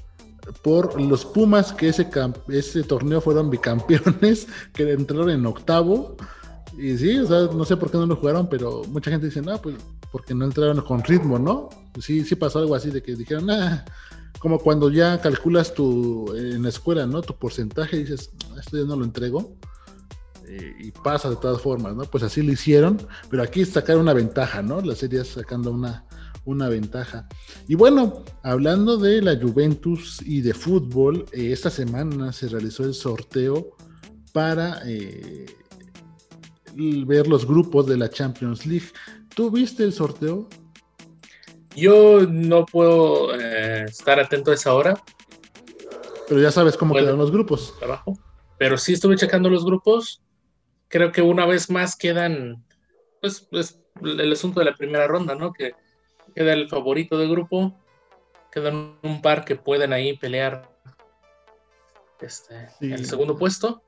por 0.61 0.99
los 0.99 1.25
Pumas, 1.25 1.73
que 1.73 1.89
ese, 1.89 2.09
ese 2.49 2.83
torneo 2.83 3.21
fueron 3.21 3.49
bicampeones, 3.49 4.47
que 4.73 4.91
entraron 4.91 5.29
en 5.29 5.45
octavo. 5.45 6.15
Y 6.77 6.97
sí, 6.97 7.17
o 7.19 7.27
sea, 7.27 7.53
no 7.53 7.65
sé 7.65 7.75
por 7.77 7.91
qué 7.91 7.97
no 7.97 8.05
lo 8.05 8.15
jugaron, 8.15 8.47
pero 8.47 8.83
mucha 8.89 9.11
gente 9.11 9.25
dice, 9.27 9.41
no, 9.41 9.61
pues 9.61 9.75
porque 10.11 10.33
no 10.33 10.45
entraron 10.45 10.81
con 10.81 11.03
ritmo, 11.03 11.37
¿no? 11.37 11.69
Sí, 11.99 12.23
sí 12.23 12.35
pasó 12.35 12.59
algo 12.59 12.75
así 12.75 12.89
de 12.89 13.03
que 13.03 13.15
dijeron, 13.15 13.49
ah, 13.49 13.85
como 14.39 14.59
cuando 14.59 14.89
ya 14.89 15.19
calculas 15.19 15.73
tu, 15.73 16.33
en 16.35 16.63
la 16.63 16.69
escuela, 16.69 17.05
¿no? 17.05 17.21
Tu 17.21 17.35
porcentaje 17.35 17.97
y 17.97 17.99
dices, 18.03 18.31
esto 18.57 18.77
ya 18.77 18.85
no 18.85 18.95
lo 18.95 19.05
entrego. 19.05 19.55
Eh, 20.47 20.75
y 20.79 20.91
pasa 20.91 21.29
de 21.29 21.35
todas 21.35 21.61
formas, 21.61 21.95
¿no? 21.95 22.03
Pues 22.05 22.23
así 22.23 22.41
lo 22.41 22.51
hicieron, 22.51 22.99
pero 23.29 23.43
aquí 23.43 23.63
sacaron 23.65 24.01
una 24.01 24.13
ventaja, 24.13 24.63
¿no? 24.63 24.81
La 24.81 24.95
serie 24.95 25.23
sacando 25.23 25.71
una, 25.71 26.05
una 26.49 26.67
ventaja. 26.67 27.27
Y 27.67 27.75
bueno, 27.75 28.23
hablando 28.43 28.97
de 28.97 29.21
la 29.21 29.37
Juventus 29.39 30.21
y 30.25 30.41
de 30.41 30.53
fútbol, 30.53 31.25
eh, 31.31 31.51
esta 31.51 31.69
semana 31.69 32.33
se 32.33 32.47
realizó 32.47 32.83
el 32.83 32.93
sorteo 32.93 33.75
para 34.33 34.81
eh, 34.85 35.45
ver 37.05 37.27
los 37.27 37.45
grupos 37.45 37.87
de 37.87 37.97
la 37.97 38.09
Champions 38.09 38.65
League. 38.65 38.87
¿Tú 39.35 39.51
viste 39.51 39.83
el 39.83 39.93
sorteo? 39.93 40.47
Yo 41.75 42.21
no 42.27 42.65
puedo 42.65 43.35
eh, 43.39 43.85
estar 43.85 44.19
atento 44.19 44.51
a 44.51 44.55
esa 44.55 44.73
hora. 44.73 45.01
Pero 46.27 46.41
ya 46.41 46.51
sabes 46.51 46.75
cómo 46.75 46.93
quedan 46.93 47.17
los 47.17 47.31
grupos. 47.31 47.73
Trabajo. 47.79 48.19
Pero 48.57 48.77
sí 48.77 48.93
estuve 48.93 49.15
checando 49.15 49.49
los 49.49 49.65
grupos. 49.65 50.21
Creo 50.87 51.11
que 51.11 51.21
una 51.21 51.45
vez 51.45 51.69
más 51.69 51.95
quedan, 51.95 52.65
pues, 53.21 53.47
pues 53.49 53.79
el 54.01 54.31
asunto 54.31 54.59
de 54.59 54.65
la 54.65 54.75
primera 54.75 55.07
ronda, 55.07 55.35
¿no? 55.35 55.53
Que 55.53 55.73
queda 56.29 56.53
el 56.53 56.69
favorito 56.69 57.17
del 57.17 57.29
grupo, 57.29 57.77
quedan 58.51 58.97
un 59.03 59.21
par 59.21 59.45
que 59.45 59.55
pueden 59.55 59.93
ahí 59.93 60.17
pelear 60.17 60.69
este, 62.21 62.69
el 62.81 63.05
segundo 63.05 63.37
puesto. 63.37 63.81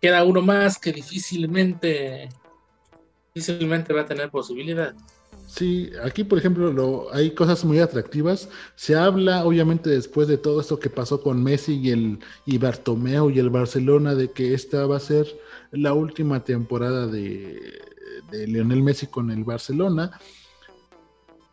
Queda 0.00 0.24
uno 0.24 0.42
más 0.42 0.78
que 0.78 0.92
difícilmente, 0.92 2.28
difícilmente 3.34 3.92
va 3.92 4.02
a 4.02 4.06
tener 4.06 4.30
posibilidad. 4.30 4.94
Sí, 5.46 5.90
aquí 6.04 6.24
por 6.24 6.38
ejemplo 6.38 6.72
lo, 6.72 7.12
hay 7.12 7.30
cosas 7.30 7.64
muy 7.64 7.78
atractivas. 7.78 8.48
Se 8.76 8.94
habla 8.94 9.44
obviamente 9.44 9.88
después 9.88 10.28
de 10.28 10.36
todo 10.36 10.60
esto 10.60 10.78
que 10.78 10.90
pasó 10.90 11.22
con 11.22 11.42
Messi 11.42 11.80
y 11.80 11.90
el 11.90 12.18
y 12.44 12.58
Bartomeu 12.58 13.30
y 13.30 13.38
el 13.38 13.48
Barcelona 13.48 14.14
de 14.14 14.30
que 14.30 14.52
esta 14.52 14.86
va 14.86 14.98
a 14.98 15.00
ser 15.00 15.26
la 15.70 15.94
última 15.94 16.44
temporada 16.44 17.06
de, 17.06 17.80
de 18.30 18.46
Lionel 18.46 18.82
Messi 18.82 19.06
con 19.06 19.30
el 19.30 19.44
Barcelona 19.44 20.18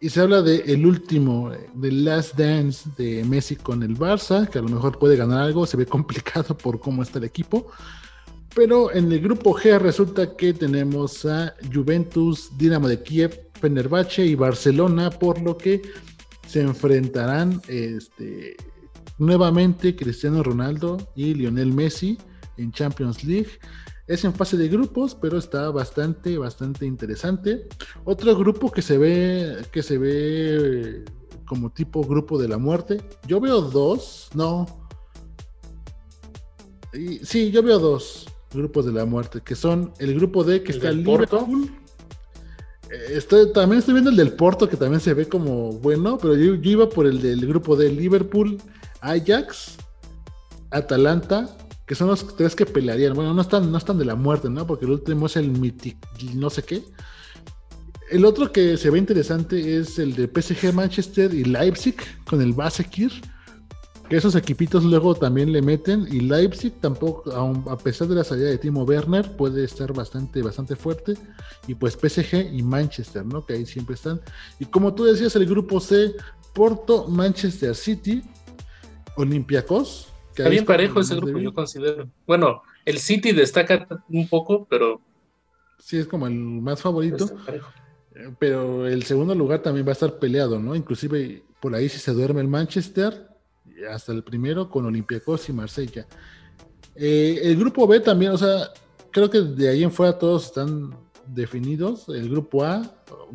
y 0.06 0.10
se 0.12 0.22
habla 0.22 0.44
de 0.44 0.58
el 0.68 0.86
último, 0.86 1.50
de 1.74 1.92
Last 1.92 2.36
Dance 2.38 2.88
de 2.96 3.24
Messi 3.24 3.56
con 3.56 3.82
el 3.82 3.98
Barça, 3.98 4.48
que 4.48 4.60
a 4.60 4.62
lo 4.62 4.70
mejor 4.70 5.00
puede 5.00 5.16
ganar 5.16 5.42
algo, 5.42 5.66
se 5.66 5.78
ve 5.78 5.86
complicado 5.98 6.56
por 6.56 6.80
cómo 6.80 7.02
está 7.02 7.18
el 7.18 7.24
equipo. 7.24 7.72
Pero 8.54 8.94
en 8.94 9.12
el 9.12 9.20
grupo 9.20 9.56
G 9.56 9.80
resulta 9.80 10.38
que 10.38 10.54
tenemos 10.54 11.26
a 11.26 11.56
Juventus, 11.74 12.56
Dinamo 12.56 12.88
de 12.88 13.02
Kiev, 13.02 13.50
Fenerbahce 13.60 14.24
y 14.24 14.36
Barcelona, 14.36 15.10
por 15.10 15.42
lo 15.42 15.58
que 15.58 15.82
se 16.48 16.62
enfrentarán 16.62 17.60
este, 17.68 18.58
nuevamente 19.18 19.96
Cristiano 19.96 20.44
Ronaldo 20.44 20.98
y 21.16 21.34
Lionel 21.34 21.74
Messi 21.74 22.16
en 22.58 22.72
Champions 22.72 23.24
League. 23.24 23.50
Es 24.08 24.24
en 24.24 24.34
fase 24.34 24.56
de 24.56 24.68
grupos, 24.68 25.16
pero 25.16 25.38
está 25.38 25.72
bastante, 25.72 26.38
bastante 26.38 26.86
interesante. 26.86 27.68
Otro 28.04 28.36
grupo 28.36 28.72
que 28.72 28.84
se 28.84 28.98
ve, 29.00 29.66
que 29.72 29.82
se 29.82 29.98
ve 29.98 31.06
como 31.48 31.72
tipo 31.72 32.04
grupo 32.04 32.40
de 32.40 32.48
la 32.48 32.58
muerte. 32.58 33.02
Yo 33.28 33.40
veo 33.40 33.62
dos, 33.62 34.30
no. 34.36 34.66
sí, 37.24 37.52
yo 37.52 37.64
veo 37.64 37.80
dos 37.80 38.28
grupos 38.54 38.86
de 38.86 38.94
la 38.94 39.06
muerte, 39.06 39.42
que 39.44 39.56
son 39.56 39.92
el 40.00 40.16
grupo 40.16 40.44
D 40.44 40.62
que 40.64 40.72
está 40.72 40.90
el 40.90 41.04
Liverpool. 41.04 41.72
Eh, 42.92 43.18
estoy, 43.18 43.52
también 43.52 43.80
estoy 43.80 43.96
viendo 43.96 44.12
el 44.12 44.16
del 44.16 44.34
Porto, 44.34 44.70
que 44.70 44.78
también 44.78 45.02
se 45.02 45.14
ve 45.16 45.28
como 45.28 45.72
bueno, 45.74 46.18
pero 46.20 46.36
yo, 46.36 46.54
yo 46.56 46.72
iba 46.72 46.90
por 46.90 47.08
el 47.08 47.22
del 47.22 47.46
grupo 47.48 47.76
de 47.76 47.90
Liverpool, 47.90 48.58
Ajax, 49.02 49.78
Atalanta 50.70 51.58
que 51.86 51.96
son 51.96 52.08
los 52.08 52.36
tres 52.36 52.56
que 52.56 52.66
pelearían. 52.66 53.14
Bueno, 53.14 53.34
no 53.34 53.42
están, 53.42 53.72
no 53.72 53.78
están 53.78 53.98
de 53.98 54.06
la 54.06 54.16
muerte, 54.16 54.50
¿no? 54.50 54.66
Porque 54.66 54.86
el 54.86 54.92
último 54.92 55.28
es 55.28 55.36
el 55.36 55.52
Mythic, 55.52 55.98
no 56.34 56.50
sé 56.50 56.64
qué. 56.64 56.84
El 58.10 58.26
otro 58.26 58.52
que 58.52 58.78
se 58.78 58.90
ve 58.90 59.00
interesante 59.00 59.78
es 59.78 59.98
el 59.98 60.16
de 60.16 60.28
PSG 60.28 60.74
Manchester 60.74 61.34
y 61.34 61.44
Leipzig 61.44 61.96
con 62.26 62.42
el 62.42 62.54
Basekir. 62.54 63.12
Que 64.10 64.18
esos 64.18 64.36
equipitos 64.36 64.84
luego 64.84 65.16
también 65.16 65.52
le 65.52 65.64
meten. 65.64 66.08
Y 66.12 66.20
Leipzig 66.20 66.74
tampoco, 66.80 67.32
a 67.68 67.78
pesar 67.78 68.08
de 68.08 68.16
la 68.16 68.24
salida 68.24 68.50
de 68.50 68.60
Timo 68.60 68.84
Werner, 68.84 69.36
puede 69.36 69.64
estar 69.64 69.92
bastante, 69.94 70.44
bastante 70.44 70.76
fuerte. 70.76 71.16
Y 71.68 71.74
pues 71.74 71.96
PSG 71.96 72.54
y 72.54 72.62
Manchester, 72.62 73.26
¿no? 73.26 73.44
Que 73.44 73.54
ahí 73.54 73.66
siempre 73.66 73.96
están. 73.96 74.22
Y 74.60 74.66
como 74.66 74.94
tú 74.94 75.06
decías, 75.06 75.36
el 75.36 75.48
grupo 75.48 75.80
C, 75.80 76.14
Porto, 76.54 77.08
Manchester 77.08 77.74
City, 77.76 78.22
Olympiacos 79.18 80.10
Está 80.38 80.50
bien 80.50 80.66
parejo 80.66 81.00
ese 81.00 81.16
grupo, 81.16 81.40
yo 81.40 81.54
considero. 81.54 82.10
Bueno, 82.28 82.62
el 82.84 83.00
City 83.00 83.32
destaca 83.32 83.88
un 84.10 84.28
poco, 84.28 84.68
pero. 84.70 85.02
Sí, 85.80 85.98
es 85.98 86.08
como 86.08 86.28
el 86.28 86.34
más 86.34 86.82
favorito. 86.82 87.30
Eh, 88.16 88.32
pero 88.38 88.86
el 88.88 89.04
segundo 89.04 89.34
lugar 89.34 89.62
también 89.62 89.86
va 89.86 89.92
a 89.92 89.94
estar 89.94 90.20
peleado, 90.20 90.60
¿no? 90.60 90.76
Inclusive 90.76 91.44
por 91.62 91.74
ahí 91.74 91.88
si 91.88 92.00
se 92.00 92.12
duerme 92.12 92.42
el 92.42 92.48
Manchester, 92.48 93.30
hasta 93.90 94.12
el 94.12 94.24
primero 94.24 94.70
con 94.70 94.86
Olympiacos 94.86 95.48
y 95.48 95.54
Marsella. 95.54 96.06
Eh, 96.96 97.40
el 97.44 97.58
grupo 97.58 97.88
B 97.88 98.02
también, 98.02 98.32
o 98.32 98.38
sea, 98.38 98.70
creo 99.12 99.30
que 99.30 99.40
de 99.40 99.70
ahí 99.70 99.84
en 99.84 99.92
fuera 99.92 100.18
todos 100.18 100.48
están 100.48 100.98
definidos. 101.28 102.10
El 102.10 102.30
grupo 102.30 102.64
A 102.64 102.82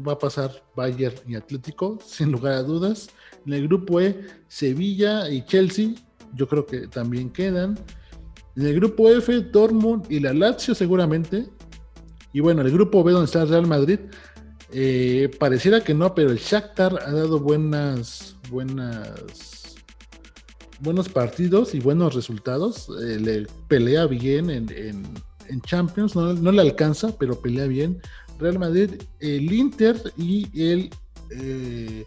va 0.06 0.12
a 0.12 0.18
pasar 0.18 0.50
Bayern 0.76 1.16
y 1.26 1.34
Atlético, 1.34 1.98
sin 2.04 2.30
lugar 2.30 2.52
a 2.52 2.62
dudas. 2.62 3.08
En 3.46 3.54
el 3.54 3.68
grupo 3.68 4.00
E, 4.00 4.22
Sevilla 4.48 5.30
y 5.30 5.44
Chelsea 5.46 5.94
yo 6.34 6.48
creo 6.48 6.66
que 6.66 6.88
también 6.88 7.30
quedan. 7.30 7.78
En 8.56 8.66
el 8.66 8.74
grupo 8.74 9.08
F, 9.08 9.40
Dortmund 9.40 10.06
y 10.10 10.20
la 10.20 10.32
Lazio 10.32 10.74
seguramente. 10.74 11.46
Y 12.32 12.40
bueno, 12.40 12.62
el 12.62 12.70
grupo 12.70 13.02
B 13.02 13.12
donde 13.12 13.26
está 13.26 13.42
el 13.42 13.48
Real 13.48 13.66
Madrid, 13.66 13.98
eh, 14.72 15.30
pareciera 15.38 15.80
que 15.80 15.94
no, 15.94 16.14
pero 16.14 16.30
el 16.30 16.38
Shakhtar 16.38 16.98
ha 17.04 17.12
dado 17.12 17.40
buenas, 17.40 18.36
buenas, 18.50 19.74
buenos 20.80 21.08
partidos 21.08 21.74
y 21.74 21.80
buenos 21.80 22.14
resultados. 22.14 22.88
Eh, 23.02 23.18
le 23.18 23.46
pelea 23.68 24.06
bien 24.06 24.50
en, 24.50 25.30
Champions, 25.62 26.14
no, 26.14 26.52
le 26.52 26.60
alcanza, 26.60 27.16
pero 27.18 27.40
pelea 27.40 27.66
bien. 27.66 28.00
Real 28.38 28.60
Madrid, 28.60 29.02
el 29.18 29.52
Inter 29.52 30.00
y 30.16 30.46
el 30.54 30.90
eh, 31.30 32.04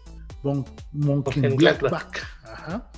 Ajá. 2.44 2.90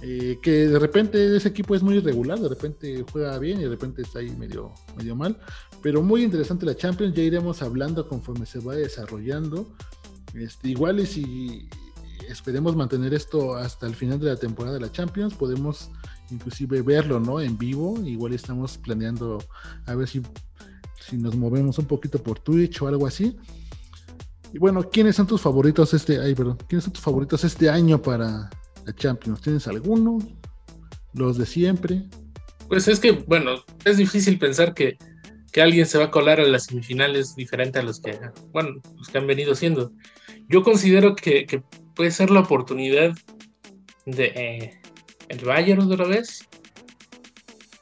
Eh, 0.00 0.38
que 0.40 0.68
de 0.68 0.78
repente 0.78 1.36
ese 1.36 1.48
equipo 1.48 1.74
es 1.74 1.82
muy 1.82 1.96
irregular, 1.96 2.38
de 2.38 2.48
repente 2.48 3.04
juega 3.10 3.36
bien 3.38 3.58
y 3.58 3.64
de 3.64 3.70
repente 3.70 4.02
está 4.02 4.20
ahí 4.20 4.30
medio, 4.30 4.72
medio 4.96 5.16
mal. 5.16 5.36
Pero 5.82 6.02
muy 6.02 6.22
interesante 6.22 6.66
la 6.66 6.76
Champions, 6.76 7.14
ya 7.14 7.22
iremos 7.22 7.62
hablando 7.62 8.06
conforme 8.08 8.46
se 8.46 8.60
vaya 8.60 8.80
desarrollando. 8.80 9.66
Este, 10.34 10.68
igual 10.68 11.00
y 11.00 11.06
si 11.06 11.68
esperemos 12.28 12.76
mantener 12.76 13.12
esto 13.12 13.56
hasta 13.56 13.86
el 13.86 13.94
final 13.94 14.20
de 14.20 14.26
la 14.26 14.36
temporada 14.36 14.74
de 14.74 14.82
la 14.82 14.92
Champions, 14.92 15.34
podemos 15.34 15.90
inclusive 16.30 16.82
verlo 16.82 17.18
¿no? 17.18 17.40
en 17.40 17.58
vivo. 17.58 17.98
Igual 18.04 18.34
estamos 18.34 18.78
planeando 18.78 19.38
a 19.86 19.94
ver 19.96 20.06
si, 20.06 20.22
si 21.08 21.16
nos 21.16 21.34
movemos 21.34 21.78
un 21.78 21.86
poquito 21.86 22.22
por 22.22 22.38
Twitch 22.38 22.80
o 22.82 22.88
algo 22.88 23.06
así. 23.06 23.36
Y 24.52 24.58
bueno, 24.58 24.88
¿quiénes 24.88 25.16
son 25.16 25.26
tus 25.26 25.40
favoritos 25.40 25.92
este, 25.92 26.20
ay, 26.20 26.34
perdón, 26.34 26.56
¿quiénes 26.68 26.84
son 26.84 26.92
tus 26.92 27.02
favoritos 27.02 27.44
este 27.44 27.68
año 27.68 28.00
para, 28.00 28.48
Champions? 28.94 29.40
¿Tienes 29.40 29.66
alguno? 29.66 30.18
¿Los 31.14 31.38
de 31.38 31.46
siempre? 31.46 32.02
Pues 32.68 32.86
es 32.88 33.00
que, 33.00 33.12
bueno, 33.12 33.64
es 33.84 33.96
difícil 33.96 34.38
pensar 34.38 34.74
que, 34.74 34.96
alguien 35.60 35.86
se 35.86 35.98
va 35.98 36.04
a 36.04 36.10
colar 36.12 36.38
a 36.38 36.44
las 36.44 36.66
semifinales 36.66 37.34
diferente 37.34 37.80
a 37.80 37.82
los 37.82 37.98
que, 37.98 38.16
bueno, 38.52 38.80
los 38.96 39.08
que 39.08 39.18
han 39.18 39.26
venido 39.26 39.56
siendo. 39.56 39.90
Yo 40.48 40.62
considero 40.62 41.16
que, 41.16 41.64
puede 41.96 42.12
ser 42.12 42.30
la 42.30 42.40
oportunidad 42.40 43.12
de 44.06 44.24
eh, 44.36 44.80
el 45.28 45.44
Bayern 45.44 45.80
otra 45.80 46.06
vez, 46.06 46.48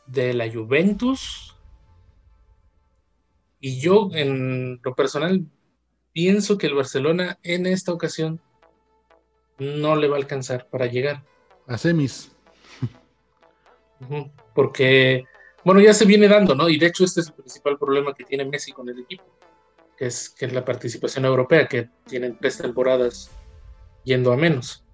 de 0.07 0.33
la 0.33 0.51
Juventus, 0.51 1.55
y 3.61 3.79
yo 3.79 4.09
en 4.13 4.81
lo 4.83 4.95
personal 4.95 5.45
pienso 6.13 6.57
que 6.57 6.69
el 6.69 6.75
Barcelona 6.75 7.39
en 7.43 7.67
esta 7.67 7.93
ocasión 7.93 8.41
no 9.59 9.97
le 9.97 10.09
va 10.09 10.17
a 10.17 10.19
alcanzar 10.19 10.69
para 10.69 10.87
llegar. 10.87 11.23
A 11.67 11.79
semis. 11.79 12.33
Porque, 14.55 15.25
bueno, 15.65 15.81
ya 15.81 15.95
se 15.95 16.05
viene 16.05 16.29
dando, 16.29 16.55
¿no? 16.55 16.69
Y 16.69 16.79
de 16.79 16.87
hecho 16.87 17.05
este 17.05 17.21
es 17.21 17.29
el 17.29 17.35
principal 17.35 17.79
problema 17.79 18.15
que 18.15 18.25
tiene 18.25 18.45
Messi 18.45 18.73
con 18.73 18.89
el 18.89 19.01
equipo, 19.01 19.25
que 19.97 20.07
es, 20.07 20.31
que 20.31 20.47
es 20.47 20.53
la 20.53 20.65
participación 20.65 21.25
europea, 21.25 21.67
que 21.67 21.89
tienen 22.07 22.37
tres 22.39 22.59
temporadas 22.59 23.31
yendo 24.05 24.33
a 24.33 24.37
menos. 24.37 24.85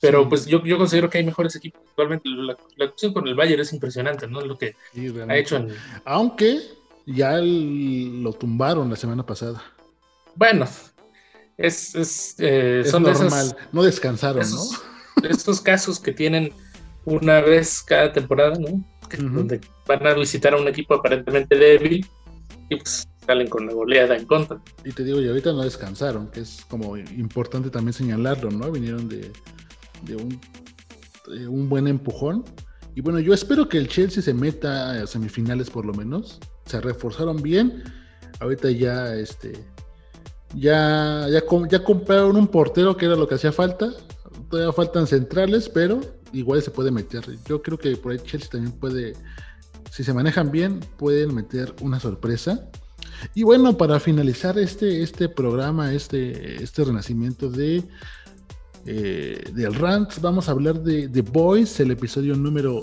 Pero 0.00 0.28
pues 0.28 0.44
yo, 0.46 0.62
yo, 0.64 0.76
considero 0.76 1.08
que 1.08 1.18
hay 1.18 1.24
mejores 1.24 1.56
equipos 1.56 1.80
actualmente. 1.88 2.28
La, 2.28 2.56
la 2.76 2.86
opción 2.86 3.14
con 3.14 3.26
el 3.26 3.34
Bayern 3.34 3.62
es 3.62 3.72
impresionante, 3.72 4.26
¿no? 4.26 4.40
Lo 4.42 4.58
que 4.58 4.74
ha 5.28 5.36
hecho 5.36 5.56
en... 5.56 5.74
Aunque 6.04 6.60
ya 7.06 7.38
lo 7.40 8.32
tumbaron 8.32 8.90
la 8.90 8.96
semana 8.96 9.24
pasada. 9.24 9.62
Bueno, 10.34 10.66
es, 11.56 11.94
es, 11.94 12.34
eh, 12.38 12.82
son 12.84 13.04
normal, 13.04 13.56
no 13.72 13.82
descansaron, 13.82 14.42
esos, 14.42 14.82
¿no? 15.22 15.28
Estos 15.28 15.60
casos 15.60 16.00
que 16.00 16.12
tienen 16.12 16.52
una 17.04 17.40
vez 17.40 17.82
cada 17.82 18.12
temporada, 18.12 18.56
¿no? 18.58 18.84
Donde 19.18 19.60
van 19.86 20.06
a 20.06 20.14
visitar 20.14 20.54
a 20.54 20.56
un 20.56 20.66
equipo 20.66 20.94
aparentemente 20.94 21.56
débil 21.56 22.06
y 22.68 22.76
pues 22.76 23.06
salen 23.26 23.48
con 23.48 23.66
la 23.66 23.72
goleada 23.72 24.16
en 24.16 24.26
contra. 24.26 24.60
Y 24.84 24.92
te 24.92 25.04
digo, 25.04 25.20
y 25.20 25.28
ahorita 25.28 25.52
no 25.52 25.62
descansaron, 25.62 26.28
que 26.30 26.40
es 26.40 26.64
como 26.68 26.96
importante 26.96 27.70
también 27.70 27.92
señalarlo, 27.92 28.50
¿no? 28.50 28.70
Vinieron 28.72 29.08
de, 29.08 29.30
de 30.02 30.16
un, 30.16 30.40
de 31.28 31.46
un 31.46 31.68
buen 31.68 31.86
empujón. 31.86 32.44
Y 32.94 33.00
bueno, 33.00 33.18
yo 33.20 33.34
espero 33.34 33.68
que 33.68 33.78
el 33.78 33.88
Chelsea 33.88 34.22
se 34.22 34.34
meta 34.34 35.02
a 35.02 35.06
semifinales 35.06 35.70
por 35.70 35.84
lo 35.84 35.92
menos. 35.92 36.40
Se 36.66 36.80
reforzaron 36.80 37.42
bien. 37.42 37.82
Ahorita 38.40 38.70
ya 38.70 39.14
este, 39.14 39.52
ya, 40.54 41.26
ya, 41.28 41.84
compraron 41.84 42.36
un 42.36 42.48
portero 42.48 42.96
que 42.96 43.06
era 43.06 43.16
lo 43.16 43.26
que 43.26 43.36
hacía 43.36 43.52
falta. 43.52 43.92
Todavía 44.50 44.72
faltan 44.72 45.06
centrales, 45.06 45.68
pero 45.68 46.00
igual 46.32 46.62
se 46.62 46.70
puede 46.70 46.90
meter. 46.90 47.24
Yo 47.46 47.62
creo 47.62 47.78
que 47.78 47.96
por 47.96 48.12
ahí 48.12 48.18
Chelsea 48.18 48.50
también 48.50 48.72
puede, 48.72 49.14
si 49.90 50.04
se 50.04 50.12
manejan 50.12 50.50
bien, 50.50 50.80
pueden 50.96 51.34
meter 51.34 51.74
una 51.80 51.98
sorpresa. 51.98 52.68
Y 53.34 53.42
bueno, 53.42 53.76
para 53.76 54.00
finalizar 54.00 54.58
este, 54.58 55.02
este 55.02 55.28
programa, 55.28 55.92
este, 55.92 56.62
este 56.62 56.84
renacimiento 56.84 57.48
de 57.48 57.84
eh, 58.86 59.42
del 59.54 59.74
Rant, 59.74 60.20
vamos 60.20 60.48
a 60.48 60.52
hablar 60.52 60.82
de 60.82 61.08
The 61.08 61.22
Boys, 61.22 61.80
el 61.80 61.90
episodio 61.90 62.36
número 62.36 62.82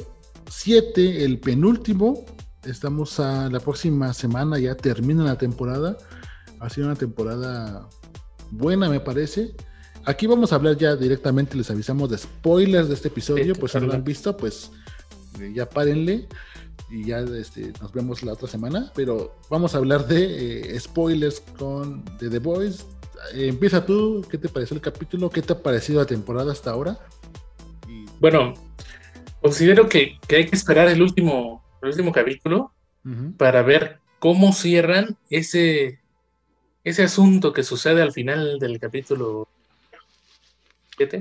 7, 0.50 1.24
el 1.24 1.40
penúltimo. 1.40 2.26
Estamos 2.64 3.20
a 3.20 3.50
la 3.50 3.60
próxima 3.60 4.12
semana, 4.14 4.58
ya 4.58 4.76
termina 4.76 5.24
la 5.24 5.38
temporada. 5.38 5.98
Ha 6.62 6.70
sido 6.70 6.88
una 6.88 6.96
temporada 6.96 7.90
buena, 8.52 8.88
me 8.88 9.00
parece. 9.00 9.52
Aquí 10.06 10.28
vamos 10.28 10.54
a 10.54 10.56
hablar 10.56 10.78
ya 10.78 10.96
directamente, 10.96 11.58
les 11.58 11.72
avisamos 11.72 12.10
de 12.12 12.20
spoilers 12.20 12.88
de 12.88 12.94
este 12.94 13.08
episodio, 13.08 13.56
pues 13.56 13.72
si 13.72 13.80
no 13.80 13.88
lo 13.88 13.94
han 13.94 14.04
visto, 14.04 14.38
pues 14.38 14.72
eh, 15.40 15.52
ya 15.56 15.68
párenle 15.68 16.28
y 16.92 17.06
ya 17.06 17.20
este, 17.20 17.74
nos 17.82 17.92
vemos 17.92 18.22
la 18.22 18.34
otra 18.34 18.48
semana, 18.48 18.92
pero 18.96 19.36
vamos 19.50 19.74
a 19.74 19.80
hablar 19.80 20.06
de 20.06 20.76
eh, 20.76 20.80
spoilers 20.80 21.42
con 21.58 22.06
de 22.20 22.30
The 22.30 22.40
Boys. 22.40 22.86
Eh, 23.34 23.48
empieza 23.48 23.84
tú, 23.84 24.24
¿qué 24.30 24.38
te 24.38 24.48
pareció 24.48 24.76
el 24.76 24.82
capítulo? 24.82 25.32
¿Qué 25.32 25.42
te 25.42 25.54
ha 25.54 25.64
parecido 25.64 26.00
la 26.00 26.06
temporada 26.06 26.52
hasta 26.52 26.70
ahora? 26.70 27.00
Bueno, 28.20 28.54
considero 29.42 29.90
que, 29.90 30.20
hay 30.30 30.46
que 30.46 30.56
esperar 30.56 30.90
el 30.90 31.02
último, 31.02 31.64
el 31.82 31.90
último 31.90 32.12
capítulo 32.12 32.72
para 33.38 33.64
ver 33.64 34.00
cómo 34.20 34.54
cierran 34.54 35.18
ese, 35.32 36.01
ese 36.84 37.04
asunto 37.04 37.54
que 37.54 37.64
sucede 37.64 38.02
al 38.02 38.12
final 38.12 38.60
del 38.60 38.80
capítulo. 38.80 39.48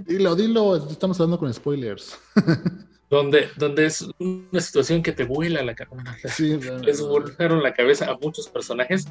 Dilo, 0.07 0.35
dilo, 0.35 0.77
estamos 0.77 1.19
hablando 1.21 1.39
con 1.39 1.53
spoilers. 1.53 2.19
donde, 3.11 3.49
donde 3.57 3.87
es 3.87 4.07
una 4.19 4.61
situación 4.61 5.03
que 5.03 5.13
te 5.13 5.25
vuela 5.25 5.63
la 5.63 5.75
cabeza. 5.75 6.29
Sí, 6.29 6.59
Les 6.83 7.01
volaron 7.01 7.63
la 7.63 7.75
cabeza 7.75 8.11
a 8.11 8.17
muchos 8.19 8.49
personajes. 8.49 9.07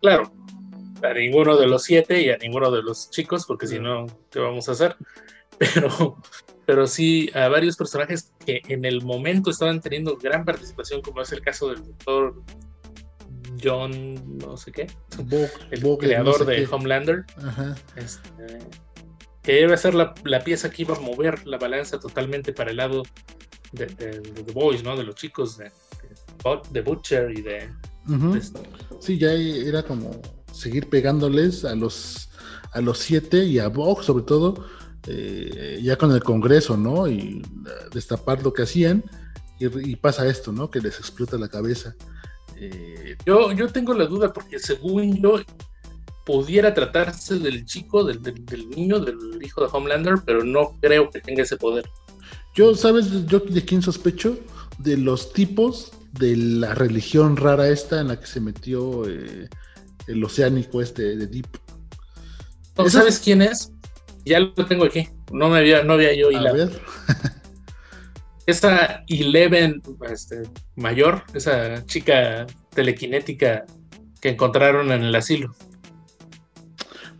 Claro, 0.00 0.32
a 1.02 1.12
ninguno 1.12 1.56
de 1.56 1.66
los 1.66 1.84
siete 1.84 2.22
y 2.22 2.30
a 2.30 2.38
ninguno 2.38 2.70
de 2.70 2.82
los 2.82 3.10
chicos, 3.10 3.44
porque 3.46 3.66
si 3.66 3.78
no, 3.78 4.06
¿qué 4.30 4.40
vamos 4.40 4.68
a 4.68 4.72
hacer? 4.72 4.96
Pero, 5.56 6.20
pero 6.66 6.88
sí 6.88 7.30
a 7.32 7.46
varios 7.46 7.76
personajes 7.76 8.32
que 8.44 8.60
en 8.66 8.84
el 8.84 9.02
momento 9.02 9.52
estaban 9.52 9.80
teniendo 9.80 10.16
gran 10.16 10.44
participación, 10.44 11.00
como 11.00 11.22
es 11.22 11.30
el 11.30 11.42
caso 11.42 11.68
del 11.68 11.84
doctor 11.84 12.42
John, 13.62 14.38
no 14.38 14.56
sé 14.56 14.72
qué, 14.72 14.86
el 15.70 15.98
creador 15.98 16.44
de 16.46 16.66
Homelander, 16.70 17.24
este, 17.96 18.58
que 19.42 19.60
iba 19.60 19.74
a 19.74 19.76
ser 19.76 19.94
la, 19.94 20.14
pieza 20.44 20.70
que 20.70 20.82
iba 20.82 20.96
a 20.96 21.00
mover 21.00 21.46
la 21.46 21.58
balanza 21.58 21.98
totalmente 22.00 22.52
para 22.52 22.70
el 22.70 22.78
lado 22.78 23.02
de, 23.72 23.86
The 23.86 24.52
Boys, 24.52 24.82
¿no? 24.82 24.96
De 24.96 25.04
los 25.04 25.14
chicos 25.14 25.58
de, 25.58 25.70
de, 26.70 26.80
Butcher 26.82 27.30
y 27.30 27.42
de, 27.42 27.70
Sí, 29.00 29.18
ya 29.18 29.32
era 29.32 29.82
como 29.82 30.20
seguir 30.52 30.88
pegándoles 30.88 31.64
a 31.64 31.74
los 31.74 32.28
a 32.72 32.80
los 32.80 32.98
siete 32.98 33.44
y 33.44 33.58
a 33.60 33.68
Vox 33.68 34.06
sobre 34.06 34.24
todo, 34.24 34.66
eh, 35.06 35.78
ya 35.82 35.96
con 35.96 36.12
el 36.12 36.22
Congreso, 36.22 36.76
¿no? 36.76 37.08
Y 37.08 37.42
destapar 37.92 38.42
lo 38.42 38.52
que 38.52 38.62
hacían 38.62 39.04
y, 39.58 39.96
pasa 39.96 40.26
esto, 40.26 40.52
¿no? 40.52 40.70
Que 40.70 40.80
les 40.80 40.98
explota 40.98 41.38
la 41.38 41.48
cabeza. 41.48 41.94
Eh, 42.72 43.16
yo, 43.26 43.52
yo 43.52 43.68
tengo 43.68 43.94
la 43.94 44.06
duda 44.06 44.32
porque 44.32 44.58
según 44.58 45.20
yo 45.20 45.40
pudiera 46.24 46.72
tratarse 46.72 47.38
del 47.38 47.66
chico, 47.66 48.04
del, 48.04 48.20
niño, 48.70 48.98
del 49.00 49.18
hijo 49.42 49.60
de 49.60 49.68
Homelander, 49.70 50.14
pero 50.24 50.42
no 50.42 50.76
creo 50.80 51.10
que 51.10 51.20
tenga 51.20 51.42
ese 51.42 51.56
poder. 51.56 51.88
Yo, 52.54 52.74
¿sabes 52.74 53.26
yo 53.26 53.40
de 53.40 53.64
quién 53.64 53.82
sospecho? 53.82 54.38
De 54.78 54.96
los 54.96 55.32
tipos 55.32 55.92
de 56.12 56.36
la 56.36 56.74
religión 56.74 57.36
rara 57.36 57.68
esta 57.68 58.00
en 58.00 58.08
la 58.08 58.18
que 58.18 58.26
se 58.26 58.40
metió 58.40 59.08
eh, 59.08 59.48
el 60.06 60.24
oceánico 60.24 60.80
este 60.80 61.16
de 61.16 61.26
Deep. 61.26 61.46
¿Sabes 62.88 63.18
quién 63.18 63.42
es? 63.42 63.70
Ya 64.24 64.40
lo 64.40 64.52
tengo 64.54 64.84
aquí. 64.84 65.08
No 65.30 65.50
me 65.50 65.58
había, 65.58 65.82
no 65.84 65.94
había 65.94 66.14
yo 66.14 66.28
A 66.36 66.52
ver. 66.52 66.80
Esa 68.46 69.04
Eleven 69.08 69.82
este, 70.10 70.42
mayor, 70.76 71.22
esa 71.34 71.84
chica 71.86 72.46
telequinética 72.74 73.64
que 74.20 74.30
encontraron 74.30 74.92
en 74.92 75.02
el 75.04 75.14
asilo. 75.14 75.54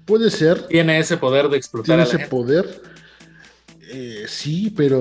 Puede 0.04 0.30
ser. 0.30 0.66
Tiene 0.66 0.98
ese 0.98 1.16
poder 1.16 1.48
de 1.48 1.56
explotar. 1.56 1.86
Tiene 1.86 2.02
ese 2.02 2.28
poder. 2.28 2.82
Eh, 3.90 4.24
sí, 4.26 4.72
pero. 4.76 5.00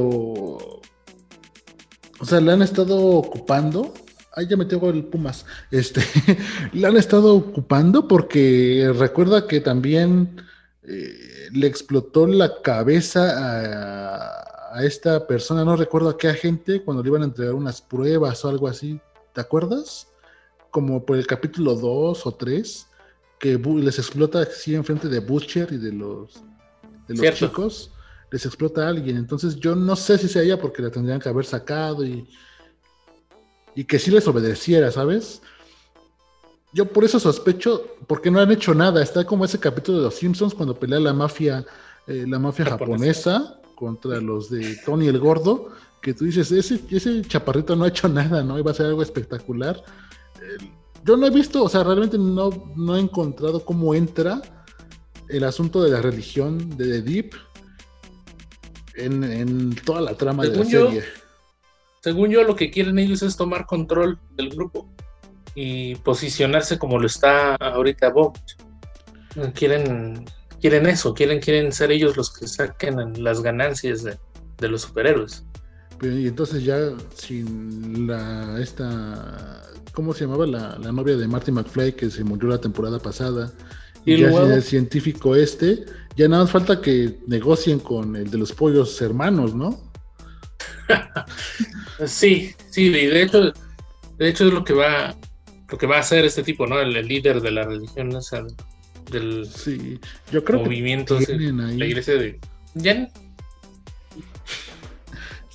O 2.19 2.25
sea, 2.25 2.39
le 2.39 2.51
han 2.53 2.61
estado 2.61 2.97
ocupando. 2.97 3.93
Ay, 4.35 4.47
ya 4.49 4.57
me 4.57 4.65
tengo 4.65 4.89
el 4.89 5.03
Pumas. 5.03 5.45
Este, 5.71 6.01
le 6.73 6.87
han 6.87 6.97
estado 6.97 7.35
ocupando 7.35 8.07
porque 8.07 8.91
recuerda 8.97 9.45
que 9.47 9.59
también 9.59 10.41
eh, 10.87 11.49
le 11.51 11.67
explotó 11.67 12.25
la 12.25 12.61
cabeza 12.61 13.33
a 13.35 14.52
a 14.73 14.83
esta 14.83 15.27
persona, 15.27 15.63
no 15.63 15.75
recuerdo 15.75 16.09
a 16.09 16.17
qué 16.17 16.27
agente, 16.27 16.81
cuando 16.81 17.03
le 17.03 17.09
iban 17.09 17.21
a 17.21 17.25
entregar 17.25 17.53
unas 17.53 17.79
pruebas 17.79 18.43
o 18.43 18.49
algo 18.49 18.67
así, 18.67 18.99
¿te 19.31 19.39
acuerdas? 19.39 20.07
Como 20.71 21.05
por 21.05 21.17
el 21.17 21.27
capítulo 21.27 21.75
2 21.75 22.25
o 22.25 22.33
3, 22.33 22.87
que 23.39 23.57
les 23.57 23.99
explota 23.99 24.41
así 24.41 24.73
enfrente 24.73 25.09
de 25.09 25.19
Butcher 25.19 25.71
y 25.71 25.77
de 25.77 25.91
los, 25.91 26.41
de 27.07 27.15
los 27.15 27.35
chicos, 27.35 27.91
les 28.31 28.47
explota 28.47 28.85
a 28.85 28.89
alguien. 28.89 29.17
Entonces 29.17 29.57
yo 29.57 29.75
no 29.75 29.95
sé 29.95 30.17
si 30.17 30.27
sea 30.27 30.41
ella 30.41 30.59
porque 30.59 30.81
la 30.81 30.89
tendrían 30.89 31.19
que 31.19 31.29
haber 31.29 31.45
sacado 31.45 32.03
y, 32.03 32.27
y 33.75 33.83
que 33.83 33.99
sí 33.99 34.09
les 34.09 34.27
obedeciera, 34.27 34.91
¿sabes? 34.91 35.43
Yo 36.73 36.85
por 36.85 37.03
eso 37.03 37.19
sospecho, 37.19 37.95
porque 38.07 38.31
no 38.31 38.39
han 38.39 38.51
hecho 38.51 38.73
nada. 38.73 39.03
Está 39.03 39.23
como 39.23 39.45
ese 39.45 39.59
capítulo 39.59 39.99
de 39.99 40.05
los 40.05 40.15
Simpsons 40.15 40.55
cuando 40.55 40.73
pelea 40.73 40.99
la 40.99 41.13
mafia, 41.13 41.63
eh, 42.07 42.25
la 42.27 42.39
mafia 42.39 42.65
japonesa 42.65 43.59
contra 43.75 44.19
los 44.21 44.49
de 44.49 44.77
Tony 44.85 45.07
el 45.07 45.19
Gordo, 45.19 45.69
que 46.01 46.13
tú 46.13 46.25
dices, 46.25 46.51
ese, 46.51 46.81
ese 46.89 47.21
chaparrito 47.23 47.75
no 47.75 47.85
ha 47.85 47.87
hecho 47.87 48.07
nada, 48.09 48.43
¿no? 48.43 48.59
Iba 48.59 48.71
a 48.71 48.73
ser 48.73 48.87
algo 48.87 49.01
espectacular. 49.01 49.81
yo 51.03 51.17
no 51.17 51.25
he 51.25 51.29
visto, 51.29 51.63
o 51.63 51.69
sea, 51.69 51.83
realmente 51.83 52.17
no, 52.17 52.71
no 52.75 52.95
he 52.95 52.99
encontrado 52.99 53.63
cómo 53.63 53.95
entra 53.95 54.41
el 55.29 55.43
asunto 55.43 55.81
de 55.81 55.91
la 55.91 56.01
religión 56.01 56.77
de 56.77 56.85
The 56.85 57.01
Deep 57.01 57.33
en, 58.95 59.75
toda 59.85 60.01
la 60.01 60.15
trama 60.15 60.43
de 60.43 60.57
la 60.57 60.65
serie. 60.65 61.03
según 62.01 62.29
yo, 62.29 62.43
lo 62.43 62.55
que 62.55 62.69
quieren 62.69 62.99
ellos 62.99 63.23
es 63.23 63.35
tomar 63.35 63.65
control 63.65 64.19
del 64.35 64.49
grupo 64.49 64.89
y 65.55 65.95
posicionarse 65.95 66.77
como 66.77 66.99
lo 66.99 67.07
está 67.07 67.55
ahorita 67.55 68.09
Bob. 68.09 68.37
Quieren 69.55 70.25
quieren 70.63 70.87
eso, 70.87 71.13
quieren, 71.13 71.41
quieren 71.41 71.73
ser 71.73 71.91
ellos 71.91 72.15
los 72.15 72.31
que 72.31 72.47
saquen 72.47 73.21
las 73.21 73.41
ganancias 73.41 74.01
de, 74.01 74.17
los 74.69 74.83
superhéroes. 74.83 75.43
Y 76.01 76.25
entonces 76.25 76.63
ya 76.63 76.77
sin 77.15 78.07
la 78.07 78.57
esta 78.61 79.61
¿cómo 79.91 80.13
se 80.13 80.23
llamaba 80.23 80.47
la, 80.47 80.77
novia 80.93 81.17
de 81.17 81.27
Marty 81.27 81.51
McFly 81.51 81.97
que 81.97 82.09
se 82.09 82.23
murió 82.23 82.47
la 82.47 82.61
temporada 82.61 82.97
pasada? 82.97 83.51
Y, 84.05 84.15
ya 84.15 84.29
el 84.29 84.63
científico 84.63 85.35
este, 85.35 85.83
ya 86.15 86.29
nada 86.29 86.43
más 86.43 86.51
falta 86.51 86.79
que 86.79 87.19
negocien 87.27 87.79
con 87.79 88.15
el 88.15 88.31
de 88.31 88.37
los 88.37 88.53
pollos 88.53 89.01
hermanos, 89.01 89.53
¿no? 89.53 89.91
sí, 92.05 92.55
sí, 92.69 92.87
de 92.87 93.21
hecho, 93.21 93.51
de 94.17 94.29
hecho 94.29 94.47
es 94.47 94.53
lo 94.53 94.63
que 94.63 94.73
va, 94.73 95.13
lo 95.69 95.77
que 95.77 95.87
va 95.87 95.97
a 95.97 95.99
hacer 95.99 96.23
este 96.23 96.41
tipo, 96.41 96.65
¿no? 96.67 96.79
El, 96.79 96.93
líder 97.05 97.41
de 97.41 97.51
la 97.51 97.63
religión 97.63 98.15
esa 98.15 98.45
del 99.11 99.45
sí, 99.45 99.99
yo 100.31 100.43
creo 100.43 100.61
movimiento 100.61 101.17
que 101.19 101.35
la 101.35 101.85
iglesia 101.85 102.15
de 102.15 102.39
¿Ya? 102.75 103.07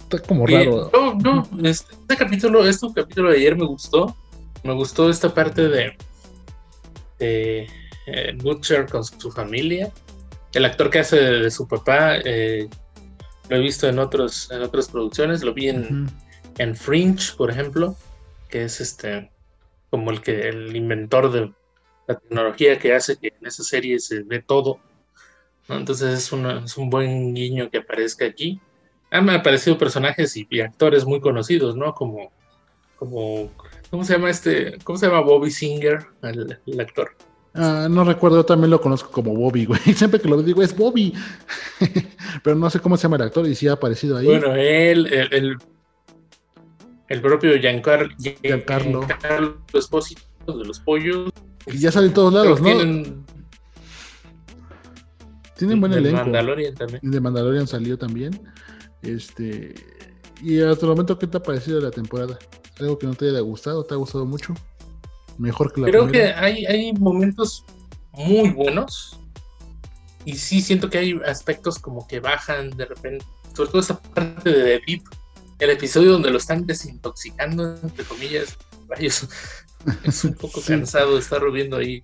está 0.01 0.27
como 0.27 0.47
raro. 0.47 0.91
No, 0.93 1.15
no 1.15 1.69
este, 1.69 1.95
este, 1.95 2.17
capítulo 2.17 2.67
este 2.67 2.87
capítulo 2.95 3.31
de 3.31 3.37
ayer 3.39 3.57
me 3.57 3.67
gustó. 3.67 4.17
Me 4.65 4.73
gustó 4.75 5.09
esta 5.11 5.33
parte 5.33 5.69
de, 5.69 5.97
de 7.19 7.69
eh, 8.07 8.37
Butcher 8.37 8.87
con 8.87 9.05
su 9.05 9.31
familia. 9.31 9.93
El 10.55 10.65
actor 10.65 10.91
que 10.91 11.01
hace 11.01 11.17
de, 11.17 11.51
su 11.51 11.69
papá 11.69 12.17
eh, 12.25 12.69
lo 13.49 13.57
he 13.57 13.61
visto 13.61 13.89
en 13.89 13.99
otros 13.99 14.51
en 14.51 14.63
otras 14.63 14.89
producciones. 14.89 15.43
Lo 15.43 15.53
vi 15.53 15.69
en, 15.69 16.11
en 16.59 16.75
Fringe 16.75 17.35
por 17.37 17.51
ejemplo 17.51 17.97
que 18.49 18.65
es 18.65 18.81
este 18.81 19.31
como 19.91 20.11
el 20.11 20.21
que 20.21 20.49
el 20.49 20.75
inventor 20.75 21.31
de 21.31 21.53
la 22.09 22.19
tecnología 22.19 22.79
que 22.79 22.95
hace 22.95 23.17
que 23.17 23.35
en 23.39 23.47
esa 23.47 23.63
serie 23.63 24.01
se 24.01 24.23
ve 24.23 24.43
todo. 24.43 24.81
Entonces 25.69 26.15
es, 26.15 26.33
es, 26.65 26.77
un 26.79 26.91
buen 26.91 27.35
guiño 27.35 27.71
que 27.71 27.79
aparezca 27.79 28.25
aquí. 28.25 28.61
Han 29.11 29.29
aparecido 29.29 29.77
personajes 29.77 30.35
y, 30.37 30.61
actores 30.61 31.05
muy 31.05 31.21
conocidos, 31.21 31.77
¿no? 31.77 31.95
Como, 31.95 32.33
como, 32.97 33.51
¿cómo 33.91 34.05
se 34.05 34.15
llama 34.15 34.31
este? 34.31 34.79
¿Cómo 34.85 34.99
se 34.99 35.07
llama 35.07 35.21
Bobby 35.21 35.51
Singer, 35.51 36.07
el, 36.23 36.81
actor? 36.81 37.11
Ah, 37.55 37.89
no 37.91 38.05
recuerdo, 38.05 38.39
yo 38.39 38.45
también 38.45 38.71
lo 38.71 38.81
conozco 38.81 39.11
como 39.11 39.35
Bobby, 39.35 39.67
güey. 39.67 39.81
Siempre 39.95 40.21
que 40.21 40.29
lo 40.29 40.43
digo 40.43 40.63
es 40.63 40.75
Bobby. 40.75 41.13
Pero 42.43 42.57
no 42.57 42.71
sé 42.71 42.81
cómo 42.81 42.97
se 42.97 43.03
llama 43.03 43.17
el 43.17 43.23
actor 43.23 43.47
y 43.47 43.55
si 43.55 43.69
ha 43.69 43.73
aparecido 43.73 44.17
ahí. 44.17 44.27
Bueno, 44.27 44.55
él, 44.55 45.07
el, 45.07 45.59
el, 47.09 47.21
propio 47.21 47.59
Giancarlo, 47.59 48.15
Giancarlo. 48.19 49.03
Giancarlo 49.07 49.59
Esposito 49.75 50.23
de 50.47 50.65
los 50.65 50.81
pollos, 50.81 51.31
ya 51.77 51.93
salen 51.93 52.13
todos 52.13 52.33
lados, 52.33 52.61
¿no? 52.61 52.67
Tienen, 52.67 53.25
tienen 55.57 55.81
buen 55.81 55.93
elenco. 55.93 56.19
De 56.19 56.25
Mandalorian 56.25 56.75
también. 56.75 57.01
De 57.03 57.21
Mandalorian 57.21 57.67
salió 57.67 57.99
también. 57.99 58.41
Este. 59.03 59.75
Y 60.43 60.61
hasta 60.61 60.87
el 60.87 60.91
momento, 60.91 61.19
¿qué 61.19 61.27
te 61.27 61.37
ha 61.37 61.43
parecido 61.43 61.81
la 61.81 61.91
temporada? 61.91 62.39
¿Algo 62.79 62.97
que 62.97 63.07
no 63.07 63.15
te 63.15 63.29
haya 63.29 63.41
gustado? 63.41 63.85
¿Te 63.85 63.95
ha 63.95 63.97
gustado 63.97 64.25
mucho? 64.25 64.55
Mejor 65.37 65.73
que 65.73 65.81
la 65.81 65.87
Creo 65.89 66.07
que 66.07 66.27
hay, 66.27 66.65
hay 66.67 66.93
momentos 66.93 67.65
muy 68.13 68.51
buenos. 68.51 69.19
Y 70.25 70.35
sí 70.35 70.61
siento 70.61 70.89
que 70.89 70.99
hay 70.99 71.21
aspectos 71.27 71.79
como 71.79 72.07
que 72.07 72.21
bajan 72.21 72.71
de 72.71 72.85
repente. 72.85 73.25
Sobre 73.55 73.71
todo 73.71 73.81
esa 73.81 74.01
parte 74.01 74.51
de 74.51 74.81
Deep. 74.87 75.03
El 75.59 75.71
episodio 75.71 76.13
donde 76.13 76.31
lo 76.31 76.39
están 76.39 76.67
desintoxicando, 76.67 77.77
entre 77.83 78.05
comillas. 78.05 78.57
Rayos. 78.89 79.27
Es 80.05 80.25
un 80.25 80.35
poco 80.35 80.61
cansado 80.67 81.15
de 81.15 81.21
estar 81.21 81.43
viendo 81.51 81.77
ahí. 81.77 82.03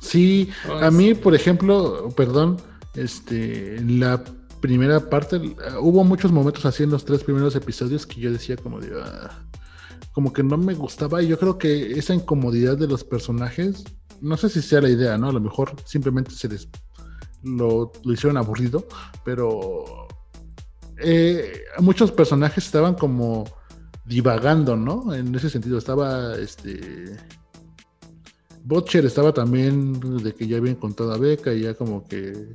Sí, 0.00 0.50
a 0.80 0.90
mí, 0.90 1.14
por 1.14 1.34
ejemplo, 1.34 2.10
perdón, 2.16 2.58
este, 2.94 3.76
en 3.76 4.00
la 4.00 4.22
primera 4.60 5.10
parte, 5.10 5.36
hubo 5.80 6.04
muchos 6.04 6.30
momentos 6.30 6.64
así 6.66 6.82
en 6.82 6.90
los 6.90 7.04
tres 7.04 7.24
primeros 7.24 7.56
episodios 7.56 8.06
que 8.06 8.20
yo 8.20 8.30
decía 8.30 8.56
como 8.56 8.80
de, 8.80 8.92
ah, 9.02 9.44
como 10.12 10.32
que 10.32 10.42
no 10.42 10.56
me 10.56 10.74
gustaba 10.74 11.22
y 11.22 11.28
yo 11.28 11.38
creo 11.38 11.58
que 11.58 11.98
esa 11.98 12.14
incomodidad 12.14 12.76
de 12.76 12.86
los 12.86 13.02
personajes, 13.02 13.84
no 14.20 14.36
sé 14.36 14.48
si 14.48 14.62
sea 14.62 14.80
la 14.80 14.88
idea, 14.88 15.18
¿no? 15.18 15.30
A 15.30 15.32
lo 15.32 15.40
mejor 15.40 15.74
simplemente 15.84 16.30
se 16.30 16.48
les, 16.48 16.68
lo, 17.42 17.90
hicieron 18.04 18.36
aburrido, 18.36 18.86
pero 19.24 20.06
eh, 20.98 21.64
muchos 21.80 22.12
personajes 22.12 22.64
estaban 22.64 22.94
como 22.94 23.44
divagando, 24.04 24.76
¿no? 24.76 25.14
En 25.14 25.34
ese 25.34 25.50
sentido, 25.50 25.78
estaba 25.78 26.36
este. 26.36 27.16
Butcher 28.64 29.04
estaba 29.04 29.32
también 29.32 30.00
de 30.22 30.34
que 30.34 30.46
ya 30.46 30.56
había 30.56 30.70
encontrado 30.70 31.12
a 31.12 31.18
Beca 31.18 31.52
y 31.52 31.62
ya 31.62 31.74
como 31.74 32.06
que 32.06 32.54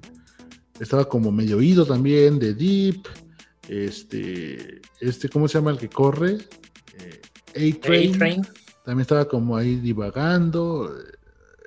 estaba 0.79 1.05
como 1.05 1.31
medio 1.31 1.57
oído 1.57 1.85
también 1.85 2.39
de 2.39 2.53
Deep. 2.53 3.03
Este, 3.67 4.81
este, 4.99 5.29
¿cómo 5.29 5.47
se 5.47 5.59
llama 5.59 5.71
el 5.71 5.77
que 5.77 5.89
corre? 5.89 6.37
Eh, 7.53 7.75
A-Train. 7.75 8.43
También 8.83 9.01
estaba 9.01 9.27
como 9.27 9.55
ahí 9.55 9.75
divagando. 9.75 10.91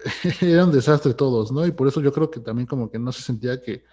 Era 0.40 0.64
un 0.64 0.72
desastre 0.72 1.14
todos, 1.14 1.52
¿no? 1.52 1.64
Y 1.64 1.70
por 1.70 1.86
eso 1.86 2.00
yo 2.00 2.12
creo 2.12 2.28
que 2.28 2.40
también 2.40 2.66
como 2.66 2.90
que 2.90 2.98
no 2.98 3.12
se 3.12 3.22
sentía 3.22 3.60
que 3.60 3.84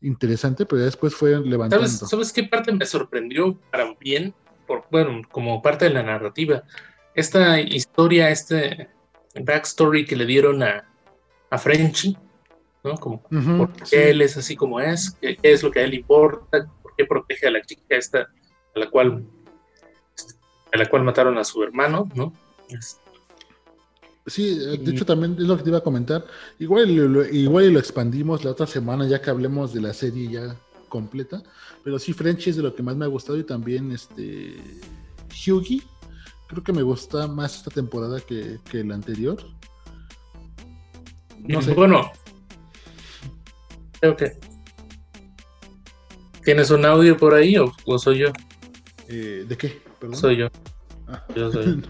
interesante, 0.00 0.64
pero 0.64 0.82
después 0.82 1.14
fue 1.14 1.38
levantando. 1.40 1.86
¿Sabes, 1.86 2.10
¿Sabes 2.10 2.32
qué 2.32 2.44
parte 2.44 2.72
me 2.72 2.86
sorprendió 2.86 3.58
para 3.70 3.94
bien? 4.00 4.34
Por, 4.68 4.84
bueno, 4.92 5.22
como 5.32 5.60
parte 5.60 5.86
de 5.86 5.94
la 5.94 6.04
narrativa. 6.04 6.62
Esta 7.14 7.60
historia, 7.60 8.30
este 8.30 8.88
backstory 9.34 10.04
que 10.04 10.14
le 10.14 10.26
dieron 10.26 10.62
a, 10.62 10.88
a 11.50 11.58
Frenchy, 11.58 12.16
¿no? 12.84 12.94
Como 12.94 13.22
por 13.22 13.72
qué 13.90 14.10
él 14.10 14.22
es 14.22 14.36
así 14.36 14.54
como 14.54 14.78
es, 14.78 15.16
qué, 15.20 15.36
es 15.42 15.62
lo 15.62 15.70
que 15.70 15.80
a 15.80 15.84
él 15.84 15.94
importa, 15.94 16.68
por 16.82 16.94
qué 16.96 17.04
protege 17.04 17.48
a 17.48 17.50
la 17.50 17.62
chica 17.62 17.82
esta 17.96 18.28
a 18.74 18.78
la 18.78 18.88
cual 18.88 19.24
a 20.72 20.78
la 20.78 20.86
cual 20.86 21.02
mataron 21.02 21.38
a 21.38 21.44
su 21.44 21.62
hermano, 21.62 22.08
¿no? 22.14 22.32
Sí, 24.26 24.58
de 24.58 24.90
hecho 24.90 25.06
también 25.06 25.36
es 25.38 25.44
lo 25.44 25.56
que 25.56 25.62
te 25.62 25.70
iba 25.70 25.78
a 25.78 25.82
comentar. 25.82 26.26
Igual, 26.58 26.90
igual 27.32 27.72
lo 27.72 27.78
expandimos 27.78 28.44
la 28.44 28.50
otra 28.50 28.66
semana 28.66 29.08
ya 29.08 29.22
que 29.22 29.30
hablemos 29.30 29.72
de 29.72 29.80
la 29.80 29.94
serie 29.94 30.28
ya 30.28 30.56
completa. 30.88 31.42
Pero 31.84 31.98
sí, 31.98 32.12
Frenchy 32.12 32.50
es 32.50 32.56
de 32.56 32.62
lo 32.62 32.74
que 32.74 32.82
más 32.82 32.96
me 32.96 33.04
ha 33.04 33.08
gustado 33.08 33.38
y 33.38 33.44
también 33.44 33.92
este 33.92 34.56
Hughie. 35.46 35.82
Creo 36.48 36.64
que 36.64 36.72
me 36.72 36.82
gusta 36.82 37.26
más 37.26 37.56
esta 37.56 37.70
temporada 37.70 38.20
que, 38.20 38.58
que 38.70 38.82
la 38.82 38.94
anterior. 38.94 39.38
No 41.38 41.62
sé. 41.62 41.74
Bueno, 41.74 42.10
creo 44.00 44.16
que. 44.16 44.38
¿Tienes 46.44 46.70
un 46.70 46.84
audio 46.84 47.16
por 47.16 47.34
ahí 47.34 47.56
o, 47.58 47.98
soy 47.98 48.18
yo? 48.18 48.28
Eh, 49.08 49.44
¿De 49.46 49.56
qué? 49.56 49.82
Soy 50.12 50.36
yo. 50.36 50.48
Ah. 51.06 51.24
Yo 51.34 51.52
soy. 51.52 51.82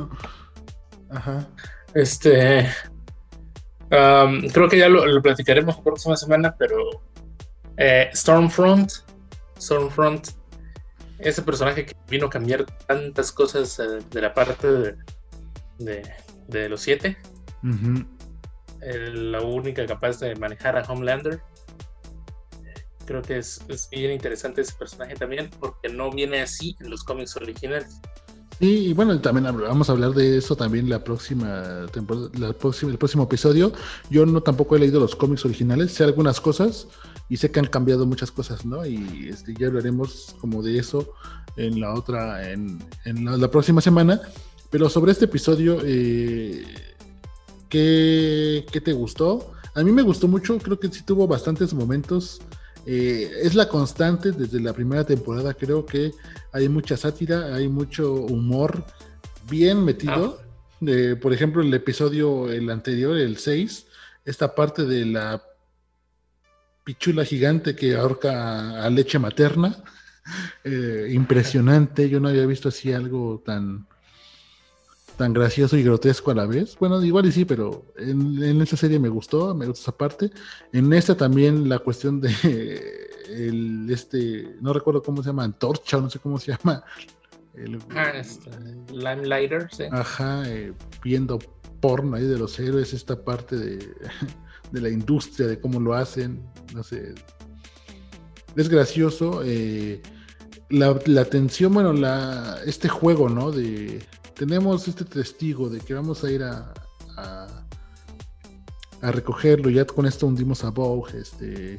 Ajá. 1.11 1.49
Este. 1.95 2.69
creo 3.89 4.69
que 4.69 4.79
ya 4.79 4.89
lo, 4.89 5.23
platicaremos 5.23 5.77
la 5.77 5.83
próxima 5.83 6.17
semana, 6.17 6.55
pero 6.59 7.03
eh, 7.79 8.11
Stormfront, 8.13 8.91
Stormfront, 9.59 10.29
ese 11.19 11.43
personaje 11.43 11.87
que 11.87 11.97
vino 12.09 12.27
a 12.27 12.31
cambiar 12.31 12.65
tantas 12.87 13.33
cosas 13.33 13.79
eh, 13.79 14.01
de 14.11 14.21
la 14.21 14.35
parte 14.35 14.97
de, 15.79 16.69
los 16.69 16.81
siete, 16.81 17.17
la 18.83 19.41
única 19.43 19.87
capaz 19.87 20.19
de 20.21 20.35
manejar 20.37 20.77
a 20.77 20.83
Homelander. 20.83 21.41
Creo 23.07 23.23
que 23.23 23.39
es, 23.39 23.63
es 23.69 23.89
bien 23.91 24.13
interesante 24.13 24.61
ese 24.61 24.75
personaje 24.75 25.15
también, 25.15 25.49
porque 25.59 25.89
no 25.89 26.11
viene 26.11 26.43
así 26.43 26.77
en 26.81 26.91
los 26.91 27.05
cómics 27.05 27.37
originales. 27.37 28.01
Y, 28.61 28.93
bueno, 28.93 29.21
también 29.21 29.57
vamos 29.57 29.89
a 29.89 29.93
hablar 29.93 30.11
de 30.13 30.39
eso 30.39 30.57
también 30.57 30.89
la 30.89 31.05
próxima 31.05 31.87
temporada, 31.93 32.29
la 32.37 32.53
próxima, 32.53 32.91
el 32.91 32.99
próximo 32.99 33.23
episodio. 33.25 33.73
Yo 34.11 34.27
no 34.27 34.43
tampoco 34.43 34.75
he 34.75 34.81
leído 34.81 34.99
los 34.99 35.15
cómics 35.15 35.45
originales, 35.45 35.93
sé 35.93 36.03
algunas 36.03 36.41
cosas 36.41 36.89
y 37.29 37.37
sé 37.37 37.51
que 37.51 37.61
han 37.61 37.67
cambiado 37.67 38.07
muchas 38.07 38.31
cosas, 38.31 38.65
¿no? 38.65 38.87
Y 38.87 39.29
este, 39.29 39.55
ya 39.55 39.67
hablaremos 39.67 40.35
como 40.41 40.63
de 40.63 40.79
eso 40.79 41.13
en 41.57 41.81
la 41.81 41.95
otra, 41.95 42.51
en, 42.51 42.79
la, 43.05 43.51
próxima 43.51 43.81
semana. 43.81 44.21
Pero 44.71 44.89
sobre 44.89 45.13
este 45.13 45.27
episodio, 45.27 45.79
eh, 45.85 46.65
¿qué, 47.69 48.67
¿qué 48.71 48.81
te 48.81 48.93
gustó? 48.93 49.53
A 49.75 49.83
mí 49.83 49.93
me 49.93 50.03
gustó 50.03 50.29
mucho, 50.29 50.59
creo 50.59 50.79
que 50.79 50.89
sí 50.89 51.03
tuvo 51.05 51.27
bastantes 51.27 51.73
momentos 51.73 52.41
eh, 52.91 53.43
es 53.43 53.55
la 53.55 53.69
constante 53.69 54.33
desde 54.33 54.61
la 54.61 54.73
primera 54.73 55.05
temporada, 55.05 55.53
creo 55.53 55.85
que 55.85 56.13
hay 56.53 56.71
mucha 56.71 56.97
sátira, 56.97 57.55
hay 57.55 57.69
mucho 57.69 58.15
humor 58.15 58.83
bien 59.47 59.85
metido. 59.85 60.41
Ah. 60.41 61.19
por 61.21 61.35
ejemplo, 61.35 61.61
el 61.61 61.75
episodio, 61.75 62.51
el 62.51 62.71
anterior, 62.71 63.15
el 63.15 63.37
6, 63.37 63.87
esta 64.25 64.55
parte 64.55 64.87
de 64.87 65.05
la 65.05 65.43
pichula 66.89 67.23
gigante 67.23 67.77
que 67.77 67.97
ahorca 67.97 68.83
a, 68.83 68.89
leche 68.89 69.19
materna. 69.19 69.77
Eh, 70.65 71.11
impresionante, 71.13 72.09
yo 72.09 72.19
no 72.19 72.29
había 72.29 72.47
visto 72.47 72.71
así 72.71 72.95
algo 72.95 73.43
tan, 73.45 73.87
tan 75.19 75.35
gracioso 75.35 75.77
y 75.77 75.83
grotesco 75.83 76.31
a 76.31 76.35
la 76.35 76.47
vez. 76.47 76.79
Bueno, 76.81 77.05
igual 77.05 77.27
y 77.27 77.33
sí, 77.33 77.45
pero 77.45 77.93
en, 77.99 78.43
en 78.43 78.63
esa 78.63 78.79
serie 78.79 78.99
me 78.99 79.11
gustó, 79.11 79.55
me 79.55 79.67
gustó 79.67 79.83
esa 79.83 79.99
parte. 79.99 80.31
En 80.73 80.91
esta 80.95 81.15
también 81.15 81.69
la 81.69 81.79
cuestión 81.79 82.23
de 82.23 82.31
el 83.29 83.91
este, 83.91 84.57
no 84.63 84.73
recuerdo 84.73 85.03
cómo 85.03 85.23
se 85.23 85.29
llama, 85.29 85.45
Antorcha, 85.45 85.99
no 85.99 86.09
sé 86.09 86.21
cómo 86.21 86.39
se 86.39 86.53
llama. 86.53 86.83
El, 87.53 87.79
ah, 87.91 88.13
este, 88.15 88.51
Limelighter, 88.93 89.69
sí. 89.71 89.85
Ajá, 89.93 90.43
eh, 90.49 90.73
viendo 91.05 91.39
porno 91.81 92.17
ahí 92.17 92.25
de 92.25 92.39
los 92.39 92.59
héroes, 92.59 92.95
esta 92.95 93.23
parte 93.23 93.57
de, 93.57 93.95
de 94.71 94.81
la 94.81 94.89
industria, 94.89 95.47
de 95.47 95.61
cómo 95.61 95.81
lo 95.81 95.95
hacen, 95.95 96.43
no 96.75 96.83
sé. 96.83 97.15
Es 98.57 98.69
gracioso. 98.69 99.43
Eh, 99.45 100.03
la, 100.71 100.99
la 101.07 101.25
tensión, 101.25 101.73
bueno, 101.73 101.93
la, 101.93 102.61
este 102.67 102.89
juego, 102.89 103.29
¿no? 103.29 103.51
De, 103.51 104.01
tenemos 104.35 104.87
este 104.87 105.05
testigo 105.05 105.69
de 105.69 105.81
que 105.81 105.95
vamos 105.95 106.23
a 106.25 106.31
ir 106.31 106.43
a, 106.43 106.73
a, 107.17 109.13
recogerlo, 109.13 109.71
ya 109.71 109.85
con 109.87 110.07
esto 110.07 110.27
hundimos 110.27 110.65
a 110.65 110.71
Vogue, 110.71 111.19
este, 111.19 111.79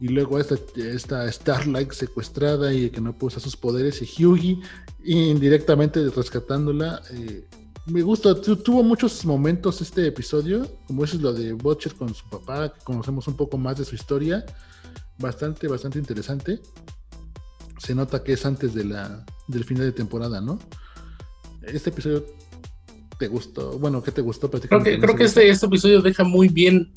y 0.00 0.08
luego 0.08 0.38
esta, 0.38 0.56
esta 0.76 1.30
Starlight 1.30 1.92
secuestrada 1.92 2.72
y 2.72 2.90
que 2.90 3.00
no 3.00 3.12
puede 3.12 3.28
usar 3.28 3.42
sus 3.42 3.56
poderes, 3.56 4.00
y 4.02 4.24
Hughie 4.24 4.60
indirectamente 5.04 6.08
rescatándola. 6.10 7.02
Eh, 7.12 7.44
me 7.86 8.02
gusta, 8.02 8.34
tuvo 8.40 8.82
muchos 8.82 9.24
momentos 9.24 9.80
este 9.80 10.06
episodio, 10.06 10.66
como 10.86 11.04
es 11.04 11.14
lo 11.14 11.32
de 11.32 11.52
Butcher 11.52 11.94
con 11.94 12.14
su 12.14 12.28
papá, 12.28 12.72
que 12.72 12.80
conocemos 12.84 13.28
un 13.28 13.36
poco 13.36 13.58
más 13.58 13.76
de 13.76 13.84
su 13.84 13.94
historia, 13.94 14.44
bastante, 15.18 15.68
bastante 15.68 15.98
interesante. 15.98 16.60
Se 17.78 17.94
nota 17.94 18.22
que 18.22 18.32
es 18.32 18.46
antes 18.46 18.72
de 18.74 18.84
la, 18.84 19.24
del 19.48 19.64
final 19.64 19.84
de 19.84 19.92
temporada, 19.92 20.40
¿no? 20.40 20.58
este 21.62 21.90
episodio 21.90 22.26
te 23.18 23.28
gustó? 23.28 23.78
Bueno, 23.78 24.02
¿qué 24.02 24.12
te 24.12 24.20
gustó? 24.20 24.50
Creo 24.50 24.82
que, 24.82 24.98
creo 24.98 25.16
que 25.16 25.24
este, 25.24 25.48
este, 25.48 25.66
episodio 25.66 26.02
deja 26.02 26.24
muy 26.24 26.48
bien 26.48 26.92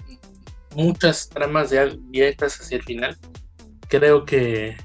muchas 0.76 1.30
tramas 1.30 1.70
de 1.70 1.80
abiertas 1.80 2.60
hacia 2.60 2.78
el 2.78 2.84
final. 2.84 3.18
Creo 3.88 4.26
que 4.26 4.76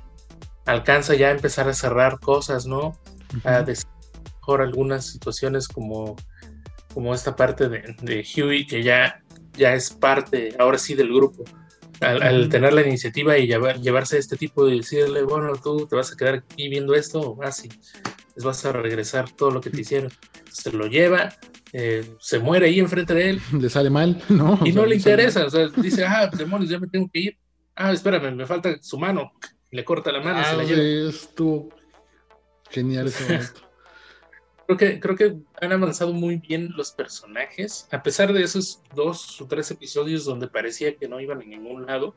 alcanza 0.67 1.15
ya 1.15 1.29
a 1.29 1.33
empezar 1.33 1.69
a 1.69 1.75
cerrar 1.75 2.21
cosas, 2.21 2.67
¿no? 2.67 2.97
A 3.45 3.63
mejor 4.43 4.61
algunas 4.61 5.07
situaciones 5.07 5.69
como, 5.69 6.17
como 6.93 7.15
esta 7.15 7.37
parte 7.37 7.69
de, 7.69 7.95
de 8.03 8.27
Huey, 8.37 8.67
que 8.67 8.83
ya, 8.83 9.23
ya 9.57 9.75
es 9.75 9.91
parte, 9.91 10.55
ahora 10.59 10.79
sí, 10.79 10.95
del 10.95 11.09
grupo. 11.09 11.45
Al, 12.01 12.49
tener 12.49 12.73
la 12.73 12.83
iniciativa 12.85 13.39
y 13.39 13.47
llevar, 13.47 13.81
llevarse 13.81 14.19
este 14.19 14.37
tipo 14.37 14.67
de 14.67 14.75
decirle, 14.75 15.23
bueno, 15.23 15.53
tú 15.63 15.87
te 15.87 15.95
vas 15.95 16.13
a 16.13 16.17
quedar 16.17 16.35
aquí 16.35 16.69
viendo 16.69 16.95
esto, 16.95 17.21
o 17.21 17.43
así 17.45 17.69
les 18.35 18.45
vas 18.45 18.65
a 18.65 18.73
regresar 18.73 19.31
todo 19.31 19.53
lo 19.53 19.61
que 19.61 19.71
te 19.71 19.83
hicieron. 19.83 20.11
Se 20.51 20.73
lo 20.73 20.87
lleva, 20.87 21.33
eh, 21.73 22.05
se 22.19 22.41
muere 22.41 22.67
ahí 22.67 22.81
enfrente 22.81 23.15
de 23.15 23.31
él. 23.31 23.41
Le 23.61 23.71
sale 23.71 23.91
mal, 23.91 24.21
¿no? 24.29 24.59
Y 24.65 24.73
no 24.73 24.85
le 24.85 24.97
interesa, 24.97 25.47
o 25.47 25.51
sea, 25.51 25.69
dice, 25.69 26.05
ah, 26.05 26.29
demonios, 26.37 26.71
ya 26.71 26.81
me 26.81 26.89
tengo 26.89 27.09
que 27.13 27.21
ir. 27.21 27.39
Ah, 27.77 27.93
espérame, 27.93 28.35
me 28.35 28.47
falta 28.47 28.77
su 28.83 28.99
mano. 28.99 29.33
Le 29.71 29.85
corta 29.85 30.11
la 30.11 30.21
mano 30.21 30.41
y 30.41 30.45
se 30.45 30.57
la 30.57 30.63
ah, 30.63 30.67
lleva. 30.67 31.09
Estuvo 31.11 31.69
genial 32.71 33.07
ese 33.07 33.23
momento. 33.33 33.62
Creo 34.67 34.79
que, 34.79 35.01
creo 35.01 35.17
que 35.17 35.37
han 35.61 35.73
avanzado 35.73 36.13
muy 36.13 36.37
bien 36.37 36.73
los 36.77 36.93
personajes, 36.93 37.89
a 37.91 38.03
pesar 38.03 38.33
de 38.33 38.43
esos 38.43 38.81
dos 38.95 39.41
o 39.41 39.47
tres 39.47 39.71
episodios 39.71 40.25
donde 40.25 40.49
parecía 40.49 40.97
que 40.97 41.09
no 41.09 41.21
iban 41.21 41.41
a 41.41 41.45
ningún 41.45 41.87
lado 41.87 42.15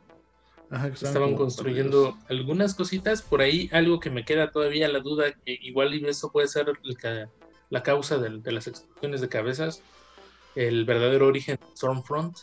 Estaban 0.72 1.36
construyendo 1.36 2.18
algunas 2.28 2.74
cositas, 2.74 3.22
por 3.22 3.41
ahí 3.41 3.70
algo 3.72 4.00
que 4.00 4.10
me 4.10 4.26
queda 4.26 4.52
todavía 4.52 4.88
la 4.88 5.00
duda, 5.00 5.32
que 5.32 5.58
igual 5.62 5.93
y 5.93 6.06
eso 6.06 6.32
puede 6.32 6.48
ser 6.48 6.68
la 7.70 7.84
causa 7.84 8.18
de, 8.18 8.52
las 8.52 8.68
explosiones 8.68 9.22
de 9.22 9.30
cabezas, 9.30 9.82
el 10.56 10.86
verdadero 10.86 11.28
origen 11.28 11.58
de 11.58 11.76
Stormfront. 11.76 12.38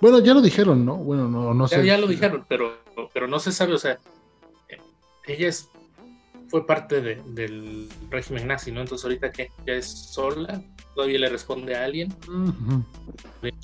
bueno, 0.00 0.20
ya 0.20 0.34
lo 0.34 0.40
dijeron, 0.40 0.84
¿no? 0.84 0.96
Bueno, 0.96 1.28
no, 1.28 1.52
no 1.52 1.66
ya, 1.66 1.78
sé. 1.78 1.86
Ya 1.86 1.98
lo 1.98 2.06
dijeron, 2.06 2.44
pero, 2.48 2.78
pero 3.12 3.26
no 3.26 3.38
se 3.40 3.50
sabe, 3.50 3.74
o 3.74 3.78
sea, 3.78 3.98
ella 5.26 5.48
es 5.48 5.68
fue 6.54 6.68
parte 6.68 7.00
del 7.00 7.88
régimen 8.10 8.46
nazi, 8.46 8.70
¿no? 8.70 8.82
Entonces 8.82 9.04
ahorita 9.04 9.32
que 9.32 9.50
ya 9.66 9.72
es 9.72 9.86
sola, 9.86 10.62
todavía 10.94 11.18
le 11.18 11.28
responde 11.28 11.74
a 11.74 11.84
alguien. 11.84 12.14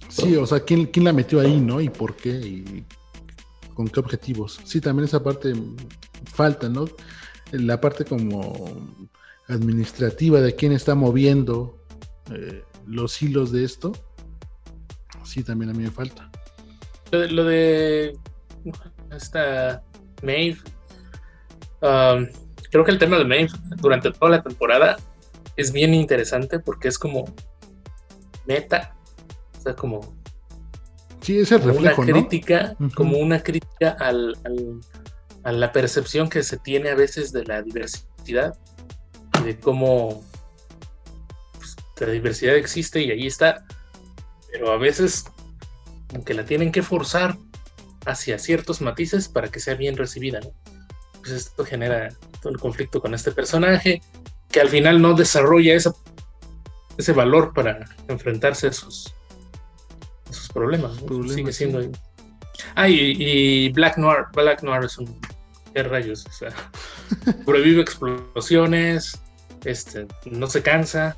Sí, 0.08 0.34
o 0.34 0.44
sea, 0.44 0.58
¿quién, 0.58 0.86
¿quién, 0.86 1.04
la 1.04 1.12
metió 1.12 1.38
ahí, 1.38 1.60
no? 1.60 1.80
¿Y 1.80 1.88
por 1.88 2.16
qué? 2.16 2.30
¿Y 2.30 2.84
con 3.74 3.86
qué 3.86 4.00
objetivos? 4.00 4.58
Sí, 4.64 4.80
también 4.80 5.04
esa 5.04 5.22
parte 5.22 5.52
falta, 6.34 6.68
¿no? 6.68 6.86
La 7.52 7.80
parte 7.80 8.04
como 8.04 8.74
administrativa 9.46 10.40
de 10.40 10.56
quién 10.56 10.72
está 10.72 10.96
moviendo 10.96 11.78
eh, 12.32 12.64
los 12.88 13.22
hilos 13.22 13.52
de 13.52 13.62
esto, 13.62 13.92
sí, 15.22 15.44
también 15.44 15.70
a 15.70 15.74
mí 15.74 15.84
me 15.84 15.92
falta. 15.92 16.28
Lo 17.12 17.44
de, 17.44 18.18
esta 19.12 19.80
Maeve, 20.24 20.58
um, 21.82 22.26
creo 22.70 22.84
que 22.84 22.90
el 22.90 22.98
tema 22.98 23.18
de 23.18 23.24
Maeve 23.24 23.50
durante 23.76 24.10
toda 24.12 24.30
la 24.30 24.42
temporada 24.42 24.96
es 25.56 25.72
bien 25.72 25.94
interesante 25.94 26.58
porque 26.58 26.88
es 26.88 26.98
como 26.98 27.24
meta, 28.46 28.94
o 29.58 29.62
sea, 29.62 29.74
como 29.74 30.16
sí, 31.20 31.38
es 31.38 31.52
el 31.52 31.62
reflejo, 31.62 32.02
una 32.02 32.12
crítica, 32.12 32.76
como 32.94 33.18
una 33.18 33.42
crítica 33.42 33.96
al, 33.98 34.36
a 35.44 35.52
la 35.52 35.72
percepción 35.72 36.28
que 36.28 36.42
se 36.42 36.56
tiene 36.58 36.90
a 36.90 36.94
veces 36.94 37.32
de 37.32 37.44
la 37.44 37.62
diversidad 37.62 38.58
y 39.40 39.44
de 39.44 39.58
cómo 39.58 40.22
pues, 41.58 41.76
la 42.00 42.12
diversidad 42.12 42.56
existe 42.56 43.02
y 43.02 43.10
ahí 43.10 43.26
está, 43.26 43.64
pero 44.52 44.72
a 44.72 44.76
veces 44.76 45.24
aunque 46.14 46.34
la 46.34 46.44
tienen 46.44 46.72
que 46.72 46.82
forzar 46.82 47.36
hacia 48.06 48.38
ciertos 48.38 48.80
matices 48.80 49.28
para 49.28 49.48
que 49.48 49.60
sea 49.60 49.74
bien 49.74 49.96
recibida. 49.96 50.40
Pues 51.20 51.32
esto 51.32 51.64
genera 51.64 52.08
todo 52.40 52.52
el 52.52 52.58
conflicto 52.58 53.00
con 53.00 53.14
este 53.14 53.32
personaje 53.32 54.02
que 54.50 54.60
al 54.60 54.68
final 54.68 55.00
no 55.00 55.14
desarrolla 55.14 55.74
ese 55.74 57.12
valor 57.12 57.52
para 57.54 57.88
enfrentarse 58.08 58.68
a 58.68 58.72
sus, 58.72 59.14
problemas. 60.52 60.92
Sigue 61.28 61.52
siendo. 61.52 61.80
Ah, 62.74 62.88
y, 62.88 63.70
Black 63.70 63.96
Noir. 63.98 64.26
Black 64.34 64.62
Noir 64.62 64.84
es 64.84 64.98
un. 64.98 65.20
¿Qué 65.72 65.84
rayos? 65.84 66.26
O 66.26 66.32
sea, 66.32 66.50
sobrevive 67.44 67.80
explosiones, 67.80 69.20
este, 69.64 70.08
no 70.24 70.48
se 70.48 70.62
cansa, 70.62 71.16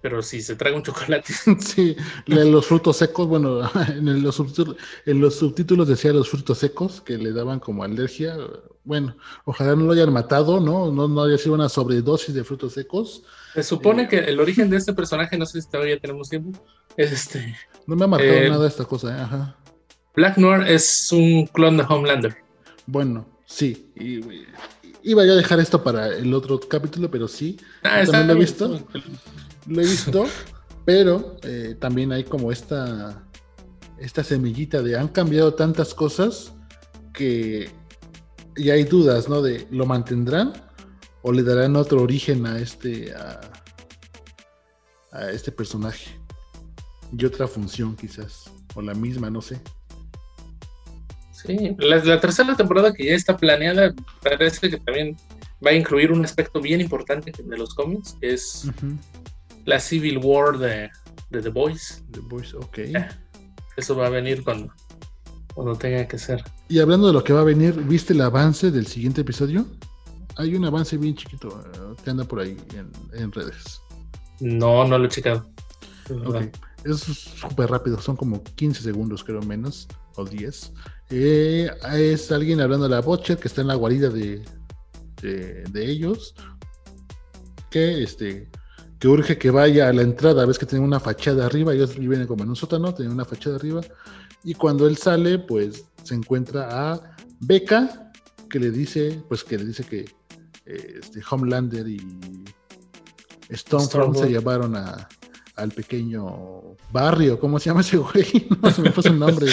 pero 0.00 0.22
si 0.22 0.40
se 0.40 0.56
traga 0.56 0.76
un 0.76 0.82
chocolate. 0.82 1.32
sí, 1.58 1.96
los 2.26 2.66
frutos 2.66 2.96
secos, 2.96 3.26
bueno, 3.28 3.60
en 3.88 4.22
los, 4.22 4.36
subtítulos, 4.36 4.76
en 5.06 5.20
los 5.20 5.34
subtítulos 5.36 5.88
decía 5.88 6.12
los 6.12 6.28
frutos 6.28 6.58
secos 6.58 7.00
que 7.00 7.18
le 7.18 7.32
daban 7.32 7.60
como 7.60 7.84
alergia. 7.84 8.36
Bueno, 8.82 9.16
ojalá 9.44 9.76
no 9.76 9.84
lo 9.84 9.92
hayan 9.92 10.12
matado, 10.12 10.58
¿no? 10.60 10.90
No, 10.90 11.06
no 11.06 11.22
haya 11.22 11.36
sido 11.38 11.54
una 11.54 11.68
sobredosis 11.68 12.34
de 12.34 12.44
frutos 12.44 12.72
secos. 12.72 13.22
Se 13.54 13.62
supone 13.62 14.08
que 14.08 14.18
el 14.18 14.40
origen 14.40 14.70
de 14.70 14.78
este 14.78 14.92
personaje, 14.94 15.36
no 15.36 15.44
sé 15.44 15.60
si 15.60 15.70
todavía 15.70 15.98
tenemos 15.98 16.30
tiempo, 16.30 16.58
es 16.96 17.12
este. 17.12 17.56
No 17.86 17.96
me 17.96 18.04
ha 18.04 18.08
marcado 18.08 18.32
eh, 18.32 18.48
nada 18.48 18.66
esta 18.66 18.84
cosa, 18.84 19.16
¿eh? 19.16 19.20
Ajá. 19.20 19.56
Black 20.14 20.38
Noir 20.38 20.66
es 20.68 21.12
un 21.12 21.46
clon 21.46 21.76
de 21.76 21.84
Homelander. 21.88 22.36
Bueno, 22.86 23.26
sí. 23.44 23.92
iba 25.02 25.24
yo 25.24 25.32
a 25.32 25.36
dejar 25.36 25.60
esto 25.60 25.84
para 25.84 26.08
el 26.08 26.32
otro 26.34 26.58
capítulo, 26.58 27.10
pero 27.10 27.28
sí. 27.28 27.58
Ah, 27.82 28.02
también 28.04 28.26
lo 28.28 28.32
he 28.32 28.36
visto 28.36 28.80
lo 29.66 29.80
he 29.80 29.84
visto, 29.84 30.26
pero 30.84 31.36
eh, 31.42 31.76
también 31.78 32.12
hay 32.12 32.24
como 32.24 32.50
esta, 32.52 33.22
esta 33.98 34.24
semillita 34.24 34.82
de 34.82 34.98
han 34.98 35.08
cambiado 35.08 35.54
tantas 35.54 35.94
cosas 35.94 36.52
que 37.12 37.70
ya 38.56 38.74
hay 38.74 38.84
dudas, 38.84 39.28
¿no? 39.28 39.42
De 39.42 39.66
lo 39.70 39.86
mantendrán 39.86 40.52
o 41.22 41.32
le 41.32 41.42
darán 41.42 41.76
otro 41.76 42.02
origen 42.02 42.46
a 42.46 42.58
este 42.58 43.14
a, 43.14 43.40
este 45.32 45.50
personaje 45.50 46.10
y 47.16 47.24
otra 47.24 47.48
función 47.48 47.96
quizás 47.96 48.48
o 48.74 48.80
la 48.80 48.94
misma, 48.94 49.28
no 49.28 49.42
sé. 49.42 49.60
Sí, 51.32 51.74
la, 51.78 52.20
tercera 52.20 52.56
temporada 52.56 52.92
que 52.92 53.06
ya 53.06 53.14
está 53.14 53.36
planeada 53.36 53.92
parece 54.22 54.70
que 54.70 54.78
también 54.78 55.16
va 55.64 55.70
a 55.70 55.74
incluir 55.74 56.12
un 56.12 56.24
aspecto 56.24 56.60
bien 56.60 56.80
importante 56.80 57.32
de 57.36 57.58
los 57.58 57.74
cómics, 57.74 58.16
que 58.20 58.34
es 58.34 58.70
la 59.64 59.80
Civil 59.80 60.18
War 60.18 60.58
de, 60.58 60.90
The 61.30 61.48
Boys. 61.48 62.02
The 62.10 62.20
Boys, 62.20 62.54
ok. 62.54 62.78
Eso 63.76 63.96
va 63.96 64.06
a 64.06 64.10
venir 64.10 64.42
cuando, 64.42 64.72
cuando 65.54 65.76
tenga 65.76 66.06
que 66.06 66.18
ser. 66.18 66.42
Y 66.68 66.78
hablando 66.78 67.08
de 67.08 67.12
lo 67.12 67.24
que 67.24 67.32
va 67.32 67.40
a 67.40 67.44
venir, 67.44 67.74
¿viste 67.74 68.12
el 68.12 68.20
avance 68.20 68.70
del 68.70 68.86
siguiente 68.86 69.22
episodio? 69.22 69.66
Hay 70.36 70.54
un 70.54 70.64
avance 70.64 70.96
bien 70.96 71.14
chiquito 71.14 71.62
eh, 71.74 72.02
que 72.02 72.10
anda 72.10 72.24
por 72.24 72.40
ahí 72.40 72.56
en, 73.12 73.32
redes. 73.32 73.80
No, 74.40 74.86
no 74.86 74.98
lo 74.98 75.06
he 75.06 75.08
checado. 75.08 75.46
Es 76.84 77.00
súper 77.00 77.70
rápido, 77.70 78.00
son 78.00 78.16
como 78.16 78.42
15 78.42 78.82
segundos, 78.82 79.22
creo 79.22 79.42
menos, 79.42 79.86
o 80.16 80.24
10. 80.24 80.72
Eh, 81.10 81.70
es 81.92 82.32
alguien 82.32 82.60
hablando 82.60 82.88
de 82.88 82.94
la 82.94 83.00
Butcher 83.00 83.36
que 83.36 83.48
está 83.48 83.60
en 83.60 83.68
la 83.68 83.74
guarida 83.74 84.08
de, 84.08 84.42
de, 85.20 85.64
de 85.64 85.90
ellos. 85.90 86.34
Que 87.70 88.02
este 88.02 88.48
que 89.00 89.08
urge 89.08 89.38
que 89.38 89.50
vaya 89.50 89.88
a 89.88 89.92
la 89.94 90.02
entrada, 90.02 90.44
ves 90.44 90.58
que 90.58 90.66
tiene 90.66 90.84
una 90.84 91.00
fachada 91.00 91.46
arriba, 91.46 91.72
ellos 91.72 91.98
viven 91.98 92.26
como 92.26 92.44
en 92.44 92.50
un 92.50 92.56
sótano, 92.56 92.94
tienen 92.94 93.14
una 93.14 93.24
fachada 93.24 93.56
arriba, 93.56 93.80
y 94.44 94.52
cuando 94.52 94.86
él 94.86 94.98
sale, 94.98 95.38
pues 95.38 95.86
se 96.02 96.14
encuentra 96.14 96.68
a 96.70 97.16
Becca, 97.40 98.12
que 98.50 98.60
le 98.60 98.70
dice, 98.70 99.22
pues 99.26 99.42
que 99.42 99.56
le 99.56 99.64
dice 99.64 99.84
que 99.84 100.00
eh, 100.66 101.00
este, 101.02 101.22
Homelander 101.28 101.88
y 101.88 101.98
Stonefront 103.50 104.16
se 104.16 104.28
llevaron 104.28 104.76
a, 104.76 105.08
al 105.56 105.70
pequeño 105.70 106.76
barrio, 106.92 107.40
¿cómo 107.40 107.58
se 107.58 107.70
llama 107.70 107.80
ese 107.80 107.96
güey? 107.96 108.48
No 108.62 108.70
se 108.70 108.82
me 108.82 108.92
fue 108.92 109.02
su 109.02 109.14
nombre. 109.14 109.46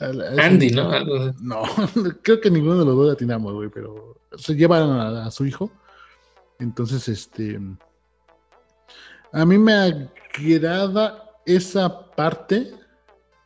Andy, 0.00 0.70
¿no? 0.70 0.90
No, 1.40 1.62
creo 2.22 2.40
que 2.40 2.50
ninguno 2.50 2.80
de 2.80 2.84
los 2.86 2.96
dos 2.96 3.12
atinamos, 3.12 3.54
güey, 3.54 3.68
pero 3.72 4.20
se 4.36 4.56
llevaron 4.56 4.98
a 4.98 5.30
su 5.30 5.46
hijo 5.46 5.70
entonces, 6.58 7.08
este, 7.08 7.58
a 9.32 9.44
mí 9.44 9.58
me 9.58 9.72
agrada 9.72 11.30
esa 11.44 12.10
parte 12.12 12.72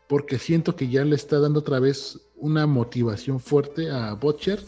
porque 0.09 0.39
siento 0.39 0.75
que 0.75 0.89
ya 0.89 1.05
le 1.05 1.15
está 1.15 1.39
dando 1.39 1.61
otra 1.61 1.81
vez 1.81 2.19
una 2.37 2.67
motivación 2.67 3.41
fuerte 3.41 3.91
a 3.91 4.15
Butcher, 4.15 4.63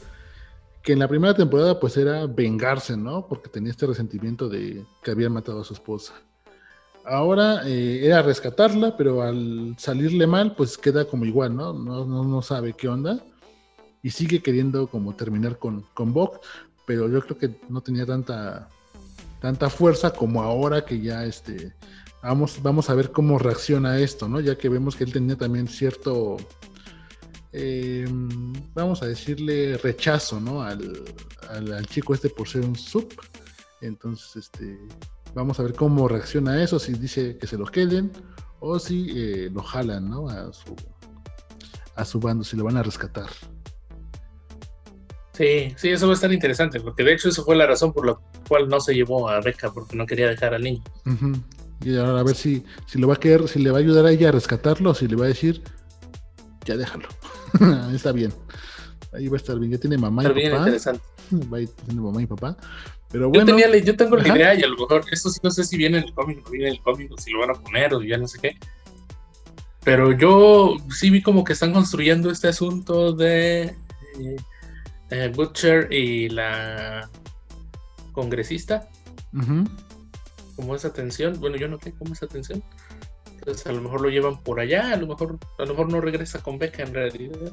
que 0.83 0.93
en 0.93 0.99
la 0.99 1.09
primera 1.09 1.35
temporada 1.35 1.81
pues 1.81 1.97
era 1.97 2.27
vengarse, 2.27 2.97
¿no? 2.97 3.27
Porque 3.27 3.49
tenía 3.49 3.71
este 3.71 3.87
resentimiento 3.87 4.49
de 4.49 4.85
que 5.03 5.11
había 5.11 5.31
matado 5.31 5.61
a 5.61 5.65
su 5.65 5.75
esposa. 5.75 6.15
Ahora 7.05 7.67
eh, 7.67 8.07
era 8.07 8.23
rescatarla, 8.23 8.97
pero 8.97 9.23
al 9.23 9.75
salirle 9.79 10.27
mal, 10.27 10.55
pues 10.55 10.77
queda 10.77 11.07
como 11.07 11.25
igual, 11.25 11.57
¿no? 11.57 11.73
No, 11.73 12.05
no, 12.05 12.43
sabe 12.43 12.75
qué 12.75 12.89
onda. 12.89 13.21
Y 14.03 14.11
sigue 14.11 14.43
queriendo 14.43 14.87
como 14.87 15.15
terminar 15.15 15.59
con, 15.59 15.83
con 15.95 16.15
pero 16.87 17.09
yo 17.09 17.21
creo 17.23 17.39
que 17.39 17.61
no 17.69 17.81
tenía 17.81 18.07
tanta, 18.07 18.69
tanta 19.41 19.71
fuerza 19.71 20.13
como 20.13 20.43
ahora 20.43 20.85
que 20.85 21.01
ya 21.01 21.25
este, 21.25 21.75
vamos, 22.23 22.63
vamos 22.63 22.91
a 22.91 22.95
ver 22.95 23.11
cómo 23.11 23.39
reacciona 23.39 23.99
esto, 23.99 24.29
¿no? 24.29 24.41
Ya 24.41 24.57
que 24.57 24.69
vemos 24.69 24.97
que 24.97 25.05
él 25.05 25.13
tenía 25.13 25.37
también 25.37 25.69
cierto, 25.69 26.37
em, 27.53 28.53
vamos 28.75 29.03
a 29.03 29.07
decirle, 29.07 29.77
rechazo, 29.79 30.41
¿no? 30.41 30.63
Al, 30.63 31.05
al, 31.49 31.87
chico 31.87 32.15
este 32.15 32.29
por 32.29 32.49
ser 32.49 32.65
un 32.65 32.77
sub. 32.77 33.09
Entonces, 33.81 34.37
este, 34.37 34.79
vamos 35.35 35.59
a 35.59 35.63
ver 35.63 35.75
cómo 35.75 36.07
reacciona 36.09 36.63
eso, 36.63 36.79
si 36.79 36.93
dice 36.93 37.39
que 37.39 37.47
se 37.47 37.57
lo 37.57 37.67
queden 37.67 38.13
o 38.61 38.79
si 38.79 39.11
eh, 39.15 39.51
lo 39.53 39.63
jalan, 39.63 40.11
¿no? 40.11 40.29
A 40.29 40.53
su, 40.53 40.77
a 41.97 42.05
su 42.05 42.21
bando, 42.21 42.45
si 42.45 42.57
lo 42.57 42.65
van 42.65 42.77
a 42.77 42.83
rescatar. 42.83 43.31
Sí, 45.41 45.73
sí, 45.75 45.89
eso 45.89 46.07
va 46.07 46.13
a 46.13 46.17
estar 46.17 46.31
interesante, 46.31 46.81
porque 46.81 47.03
de 47.03 47.15
hecho 47.15 47.31
eso 47.31 47.43
fue 47.43 47.57
la 47.57 47.67
razón 47.67 47.95
por 47.95 48.07
la 48.07 48.15
cual 48.47 48.69
no 48.69 48.79
se 48.79 48.93
llevó 48.93 49.27
a 49.27 49.41
Beca, 49.41 49.73
porque 49.73 49.97
no 49.97 50.05
quería 50.05 50.29
dejar 50.29 50.53
al 50.53 50.63
niño. 50.63 50.83
Y 51.83 51.97
ahora 51.97 52.21
a 52.21 52.23
ver 52.23 52.35
si, 52.35 52.63
si 52.85 52.99
lo 52.99 53.09
va 53.09 53.15
a 53.15 53.17
querer, 53.17 53.49
si 53.49 53.59
le 53.59 53.71
va 53.71 53.79
a 53.79 53.81
ayudar 53.81 54.05
a 54.05 54.11
ella 54.11 54.29
a 54.29 54.33
rescatarlo, 54.33 54.93
si 54.93 55.09
le 55.09 55.17
va 55.17 55.25
a 55.25 55.29
decir, 55.29 55.63
ya 56.67 56.77
déjalo. 56.77 57.09
Está 57.95 58.13
bien. 58.13 58.35
Ahí 59.15 59.29
va 59.29 59.37
a 59.37 59.39
estar 59.39 59.59
bien. 59.59 59.73
Ya 59.73 59.79
tiene 59.79 59.97
mamá 59.97 60.25
y 60.25 60.27
papá. 60.27 60.35
bien 60.35 60.57
interesante. 60.59 61.05
Va 61.33 61.57
a 61.57 61.87
tener 61.87 62.03
mamá 62.03 62.21
y 62.21 62.27
papá. 62.27 62.55
Pero 63.11 63.31
bueno. 63.31 63.47
Yo, 63.47 63.57
tenía, 63.57 63.79
yo 63.79 63.97
tengo 63.97 64.17
la 64.17 64.29
idea 64.29 64.55
y 64.55 64.63
a 64.63 64.69
lo 64.69 64.77
mejor, 64.77 65.07
esto 65.11 65.31
sí 65.31 65.41
no 65.43 65.51
sé 65.51 65.65
si 65.65 65.79
viene 65.79 66.01
en 66.01 66.05
el 66.05 66.13
cómic, 66.13 66.45
no 66.45 66.51
viene 66.51 66.69
en 66.69 66.75
el 66.75 66.83
cómic, 66.83 67.11
o 67.13 67.17
si 67.17 67.31
lo 67.31 67.41
van 67.41 67.51
a 67.51 67.55
poner, 67.55 67.95
o 67.95 68.03
ya 68.03 68.19
no 68.19 68.29
sé 68.29 68.39
qué. 68.41 68.59
Pero 69.85 70.13
yo 70.13 70.77
sí 70.91 71.09
vi 71.09 71.23
como 71.23 71.45
que 71.45 71.55
están 71.55 71.73
construyendo 71.73 72.31
este 72.31 72.49
asunto 72.49 73.15
de 73.15 73.75
eh, 74.21 74.37
eh, 75.11 75.33
Butcher 75.35 75.93
y 75.93 76.29
la 76.29 77.09
congresista. 78.13 78.89
Como 80.57 80.75
esa 80.75 80.93
tensión, 80.93 81.41
bueno, 81.41 81.57
yo 81.57 81.69
no 81.69 81.79
sé 81.79 81.93
cómo 81.93 82.13
esa 82.13 82.27
tensión. 82.27 82.63
Entonces 83.39 83.67
a 83.67 83.73
lo 83.73 83.81
mejor 83.81 84.03
lo 84.03 84.11
llevan 84.11 84.43
por 84.43 84.61
allá, 84.61 84.93
a 84.93 84.97
lo 84.97 85.07
mejor, 85.07 85.39
a 85.59 85.63
lo 85.63 85.69
mejor 85.69 85.91
no 85.91 86.01
regresa 86.01 86.43
con 86.43 86.59
beca 86.59 86.83
en 86.83 86.93
realidad. 86.93 87.53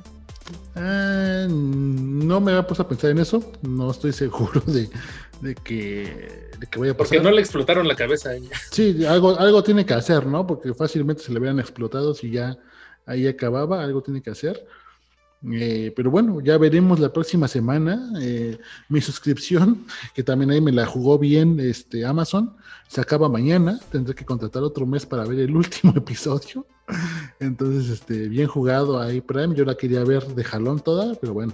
Ah, 0.76 1.48
no 1.50 2.42
me 2.42 2.52
había 2.52 2.68
puesto 2.68 2.84
a 2.84 2.88
pensar 2.88 3.12
en 3.12 3.20
eso, 3.20 3.52
no 3.62 3.90
estoy 3.92 4.12
seguro 4.12 4.62
de, 4.66 4.90
que, 5.56 6.50
de 6.60 6.68
que 6.68 6.80
vaya 6.80 6.92
a 6.92 6.98
pasar. 6.98 7.18
Porque 7.18 7.22
no 7.22 7.32
le 7.32 7.42
explotaron 7.42 7.88
la 7.88 7.96
cabeza 7.96 8.30
a 8.30 8.36
ella. 8.36 8.52
Sí, 8.72 9.06
algo, 9.06 9.40
algo 9.40 9.64
tiene 9.64 9.86
que 9.86 9.94
hacer, 9.94 10.26
¿no? 10.26 10.46
Porque 10.46 10.74
fácilmente 10.74 11.24
se 11.24 11.32
le 11.32 11.40
hubieran 11.40 11.60
explotado 11.60 12.14
si 12.14 12.32
ya 12.32 12.58
ahí 13.06 13.26
acababa, 13.26 13.82
algo 13.82 14.04
tiene 14.04 14.22
que 14.22 14.32
hacer. 14.32 14.68
Eh, 15.52 15.94
pero 15.96 16.10
bueno, 16.10 16.42
ya 16.42 16.58
veremos 16.58 17.00
la 17.00 17.14
próxima 17.14 17.48
semana. 17.48 18.12
Eh, 18.22 18.58
mi 18.90 19.02
suscripción, 19.02 19.86
que 20.14 20.24
también 20.24 20.52
ahí 20.52 20.62
me 20.62 20.72
la 20.72 20.86
jugó 20.86 21.18
bien 21.18 21.60
este, 21.60 22.06
Amazon, 22.06 22.56
se 22.88 23.02
acaba 23.02 23.30
mañana. 23.30 23.80
Tendré 23.92 24.16
que 24.16 24.26
contratar 24.26 24.64
otro 24.64 24.86
mes 24.86 25.06
para 25.06 25.26
ver 25.26 25.40
el 25.40 25.56
último 25.56 25.94
episodio. 25.96 26.66
Entonces, 27.40 27.90
este, 27.90 28.28
bien 28.30 28.48
jugado 28.48 29.00
ahí 29.00 29.22
Prime. 29.22 29.56
Yo 29.56 29.66
la 29.66 29.76
quería 29.76 30.04
ver 30.04 30.26
de 30.26 30.44
jalón 30.44 30.80
toda, 30.80 31.16
pero 31.16 31.34
bueno, 31.34 31.54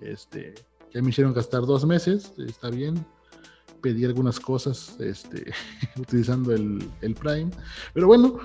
este, 0.00 0.54
ya 0.92 1.02
me 1.02 1.10
hicieron 1.10 1.32
gastar 1.32 1.62
dos 1.62 1.86
meses. 1.86 2.32
Está 2.38 2.70
bien. 2.70 3.04
Pedí 3.80 4.04
algunas 4.04 4.38
cosas 4.38 4.96
este, 5.00 5.52
utilizando 5.98 6.52
el, 6.52 6.86
el 7.00 7.14
Prime. 7.14 7.50
Pero 7.94 8.06
bueno, 8.06 8.38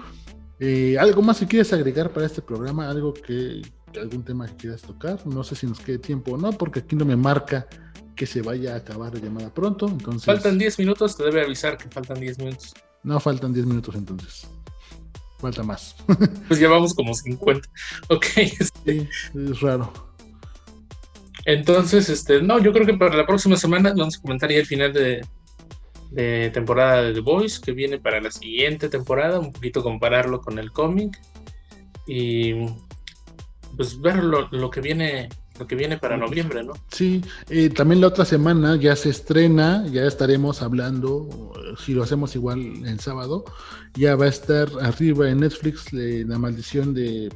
eh, 0.60 0.98
¿algo 0.98 1.22
más 1.22 1.40
que 1.40 1.48
quieres 1.48 1.74
agregar 1.74 2.12
para 2.12 2.26
este 2.26 2.42
programa? 2.42 2.90
¿Algo 2.90 3.14
que, 3.14 3.62
algún 4.00 4.24
tema 4.24 4.48
que 4.48 4.56
quieras 4.56 4.82
tocar. 4.82 5.26
No 5.26 5.44
sé 5.44 5.56
si 5.56 5.68
nos 5.68 5.80
quede 5.80 6.00
tiempo 6.00 6.34
o 6.34 6.38
no, 6.38 6.52
porque 6.52 6.80
aquí 6.80 6.96
no 6.96 7.06
me 7.06 7.16
marca 7.16 7.68
que 8.16 8.26
se 8.26 8.42
vaya 8.42 8.74
a 8.74 8.78
acabar 8.78 9.14
la 9.14 9.20
llamada 9.20 9.54
pronto. 9.54 9.88
Entonces... 9.88 10.26
Faltan 10.26 10.58
10 10.58 10.80
minutos, 10.80 11.18
te 11.18 11.24
debe 11.26 11.42
avisar 11.44 11.78
que 11.78 11.90
faltan 11.90 12.20
10 12.20 12.40
minutos. 12.40 12.74
No, 13.04 13.20
faltan 13.20 13.54
10 13.54 13.66
minutos 13.66 13.96
entonces. 13.96 14.48
Falta 15.40 15.64
más. 15.64 15.96
pues 16.48 16.60
llevamos 16.60 16.94
como 16.94 17.14
50. 17.14 17.68
Ok. 18.10 18.26
Sí, 18.86 19.10
es 19.34 19.62
raro. 19.62 19.92
Entonces, 21.46 22.08
este, 22.10 22.40
no, 22.40 22.60
yo 22.60 22.72
creo 22.72 22.86
que 22.86 22.94
para 22.94 23.16
la 23.16 23.26
próxima 23.26 23.58
semana 23.58 23.94
vamos 23.98 24.18
a 24.18 24.22
comentar 24.22 24.52
ya 24.52 24.60
el 24.60 24.68
final 24.68 24.94
de, 24.94 25.26
de 26.12 26.52
temporada 26.54 27.02
de 27.02 27.14
The 27.14 27.20
Voice, 27.22 27.60
que 27.60 27.72
viene 27.72 28.00
para 28.00 28.22
la 28.22 28.30
siguiente 28.30 28.90
temporada, 28.90 29.40
un 29.40 29.52
poquito 29.52 29.82
compararlo 29.82 30.40
con 30.42 30.60
el 30.60 30.72
cómic. 30.72 31.20
Y 32.08 32.54
pues 33.76 34.00
ver 34.00 34.24
lo, 34.24 34.70
que 34.70 34.82
viene 34.82 35.30
lo 35.60 35.68
que 35.68 35.76
viene 35.76 35.98
para 35.98 36.18
noviembre, 36.18 36.64
¿no? 36.64 36.74
Sí, 36.92 37.22
eh, 37.50 37.70
también 37.70 38.02
la 38.02 38.08
otra 38.08 38.26
semana 38.26 38.76
ya 38.76 38.96
se 38.96 39.10
estrena, 39.10 39.86
ya 39.88 40.04
estaremos 40.04 40.62
hablando, 40.62 41.54
si 41.78 41.94
lo 41.94 42.04
hacemos 42.04 42.36
igual 42.36 42.60
en 42.60 43.00
sábado, 43.00 43.46
ya 43.94 44.16
va 44.16 44.26
a 44.26 44.30
estar 44.30 44.68
arriba 44.82 45.30
en 45.30 45.40
Netflix 45.40 45.94
La 45.94 46.38
maldición 46.38 46.94
de 46.94 47.30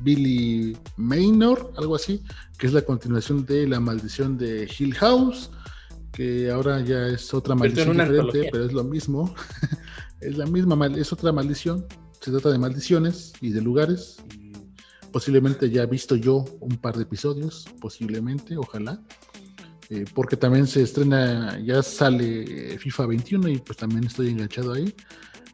Billy 0.00 0.76
Maynor, 0.96 1.72
algo 1.76 1.96
así, 1.96 2.22
que 2.58 2.66
es 2.66 2.72
la 2.72 2.82
continuación 2.82 3.44
de 3.46 3.66
La 3.66 3.80
maldición 3.80 4.36
de 4.38 4.70
Hill 4.78 4.94
House, 4.94 5.50
que 6.12 6.50
ahora 6.50 6.80
ya 6.80 7.08
es 7.08 7.32
otra 7.34 7.54
maldición 7.54 7.96
diferente, 7.96 8.48
pero 8.50 8.64
es 8.64 8.72
lo 8.72 8.84
mismo, 8.84 9.34
es 10.20 10.38
la 10.38 10.46
misma, 10.46 10.86
es 10.86 11.12
otra 11.12 11.32
maldición, 11.32 11.86
se 12.20 12.30
trata 12.30 12.50
de 12.50 12.58
maldiciones 12.58 13.32
y 13.40 13.50
de 13.50 13.60
lugares, 13.60 14.16
posiblemente 15.12 15.70
ya 15.70 15.82
he 15.82 15.86
visto 15.86 16.16
yo 16.16 16.44
un 16.60 16.76
par 16.76 16.96
de 16.96 17.02
episodios, 17.02 17.66
posiblemente, 17.80 18.56
ojalá. 18.56 19.00
Eh, 19.88 20.04
porque 20.14 20.36
también 20.36 20.66
se 20.66 20.82
estrena, 20.82 21.60
ya 21.60 21.82
sale 21.82 22.76
FIFA 22.78 23.06
21 23.06 23.48
y 23.48 23.58
pues 23.58 23.78
también 23.78 24.04
estoy 24.04 24.28
enganchado 24.28 24.72
ahí. 24.72 24.94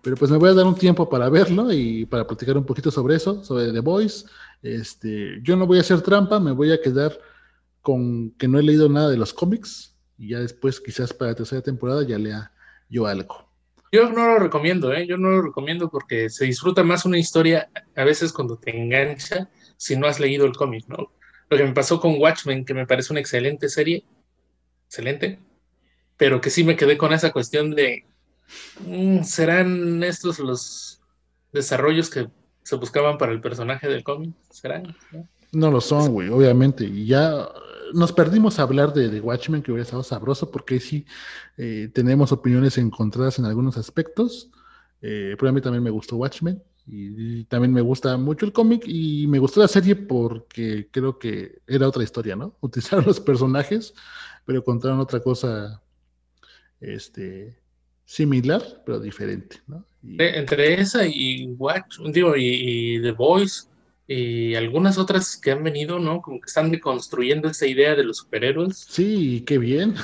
Pero 0.03 0.17
pues 0.17 0.31
me 0.31 0.39
voy 0.39 0.51
a 0.51 0.55
dar 0.55 0.67
un 0.67 0.75
tiempo 0.75 1.09
para 1.09 1.29
verlo 1.29 1.73
y 1.73 2.07
para 2.07 2.27
platicar 2.27 2.57
un 2.57 2.65
poquito 2.65 2.91
sobre 2.91 3.17
eso, 3.17 3.45
sobre 3.45 3.73
The 3.73 3.81
Voice. 3.81 4.27
Este, 4.63 5.41
yo 5.43 5.57
no 5.57 5.67
voy 5.67 5.79
a 5.79 5.83
hacer 5.83 6.01
trampa, 6.01 6.41
me 6.41 6.53
voy 6.53 6.73
a 6.73 6.81
quedar 6.81 7.17
con 7.83 8.31
que 8.33 8.49
no 8.49 8.59
he 8.59 8.63
leído 8.63 8.89
nada 8.89 9.11
de 9.11 9.17
los 9.17 9.33
cómics 9.33 9.97
y 10.17 10.31
ya 10.31 10.41
después 10.41 10.81
quizás 10.81 11.13
para 11.13 11.33
la 11.33 11.37
tercera 11.37 11.63
temporada 11.63 12.03
ya 12.05 12.19
lea 12.19 12.53
yo 12.89 13.07
algo. 13.07 13.52
Yo 13.93 14.11
no 14.11 14.26
lo 14.26 14.38
recomiendo, 14.38 14.93
¿eh? 14.93 15.07
Yo 15.07 15.18
no 15.18 15.30
lo 15.30 15.43
recomiendo 15.43 15.90
porque 15.90 16.30
se 16.30 16.47
disfruta 16.47 16.82
más 16.82 17.05
una 17.05 17.18
historia 17.18 17.70
a 17.95 18.05
veces 18.05 18.32
cuando 18.32 18.57
te 18.57 18.74
engancha 18.74 19.51
si 19.76 19.97
no 19.97 20.07
has 20.07 20.18
leído 20.18 20.47
el 20.47 20.57
cómic, 20.57 20.86
¿no? 20.88 21.12
Lo 21.51 21.57
que 21.59 21.64
me 21.64 21.72
pasó 21.72 22.01
con 22.01 22.18
Watchmen, 22.18 22.64
que 22.64 22.72
me 22.72 22.86
parece 22.86 23.12
una 23.12 23.20
excelente 23.20 23.68
serie, 23.68 24.05
excelente, 24.86 25.38
pero 26.16 26.40
que 26.40 26.49
sí 26.49 26.64
me 26.64 26.76
quedé 26.76 26.97
con 26.97 27.12
esa 27.12 27.32
cuestión 27.32 27.72
de, 27.72 28.07
mm, 28.80 29.24
¿serán 29.24 30.03
estos 30.03 30.38
los 30.38 31.03
desarrollos 31.53 32.09
que 32.09 32.28
se 32.62 32.76
buscaban 32.76 33.18
para 33.18 33.32
el 33.32 33.43
personaje 33.43 33.88
del 33.88 34.03
cómic? 34.03 34.34
¿Serán? 34.51 34.97
¿No? 35.11 35.28
no 35.53 35.70
lo 35.70 35.80
son, 35.80 36.12
güey, 36.12 36.28
obviamente. 36.30 36.84
Y 36.84 37.07
ya 37.07 37.47
nos 37.95 38.12
perdimos 38.12 38.59
a 38.59 38.62
hablar 38.62 38.93
de, 38.93 39.20
Watchmen, 39.20 39.62
que 39.62 39.72
hubiera 39.72 39.84
estado 39.84 40.03
sabroso, 40.03 40.51
porque 40.51 40.80
sí 40.80 41.07
eh, 41.57 41.90
tenemos 41.93 42.32
opiniones 42.32 42.78
encontradas 42.78 43.38
en 43.38 43.45
algunos 43.45 43.76
aspectos. 43.76 44.51
Eh, 45.01 45.34
pero 45.38 45.51
a 45.51 45.53
mí 45.53 45.61
también 45.61 45.82
me 45.82 45.90
gustó 45.90 46.16
Watchmen 46.16 46.62
y, 46.86 47.45
también 47.45 47.72
me 47.72 47.80
gusta 47.80 48.16
mucho 48.16 48.47
el 48.47 48.53
cómic 48.53 48.84
y 48.86 49.26
me 49.26 49.38
gustó 49.38 49.61
la 49.61 49.68
serie 49.68 49.97
porque 49.97 50.88
creo 50.90 51.18
que 51.18 51.61
era 51.66 51.88
otra 51.88 52.03
historia, 52.03 52.36
¿no? 52.36 52.57
Utilizaron 52.61 53.05
los 53.05 53.20
personajes, 53.20 53.95
pero 54.45 54.64
contaron 54.64 55.01
otra 55.01 55.20
cosa 55.20 55.80
este, 56.80 57.57
similar, 58.05 58.62
pero 58.84 59.01
diferente, 59.01 59.61
¿no? 59.66 59.84
Entre 60.18 60.80
esa 60.80 61.07
y 61.07 61.47
Watch, 61.59 61.99
digo, 62.12 62.34
y 62.36 63.01
The 63.03 63.12
Voice, 63.12 63.68
y 64.07 64.55
algunas 64.55 64.99
otras 64.99 65.37
que 65.37 65.53
han 65.53 65.63
venido, 65.63 65.99
¿no? 65.99 66.23
Como 66.23 66.41
que 66.41 66.47
están 66.47 66.71
deconstruyendo 66.71 67.49
esa 67.49 67.67
idea 67.67 67.95
de 67.95 68.05
los 68.05 68.19
superhéroes. 68.19 68.79
Sí, 68.79 69.45
qué 69.47 69.59
bien. 69.59 69.95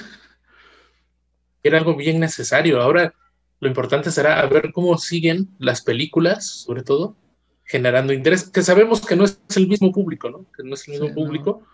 Era 1.63 1.79
algo 1.79 1.97
bien 1.97 2.21
necesario. 2.21 2.81
Ahora 2.81 3.13
lo 3.61 3.69
importante 3.69 4.11
será 4.11 4.45
ver 4.47 4.73
cómo 4.73 4.97
siguen 4.99 5.49
las 5.59 5.83
películas, 5.83 6.47
sobre 6.47 6.83
todo, 6.83 7.17
generando 7.65 8.13
interés, 8.13 8.49
que 8.49 8.63
sabemos 8.63 9.05
que 9.05 9.17
no 9.17 9.25
es 9.25 9.41
el 9.57 9.69
mismo 9.69 9.93
público, 9.93 10.31
¿no? 10.31 10.47
Que 10.57 10.63
no 10.63 10.75
es 10.75 10.87
el 10.87 10.93
mismo 10.93 11.15
público, 11.15 11.67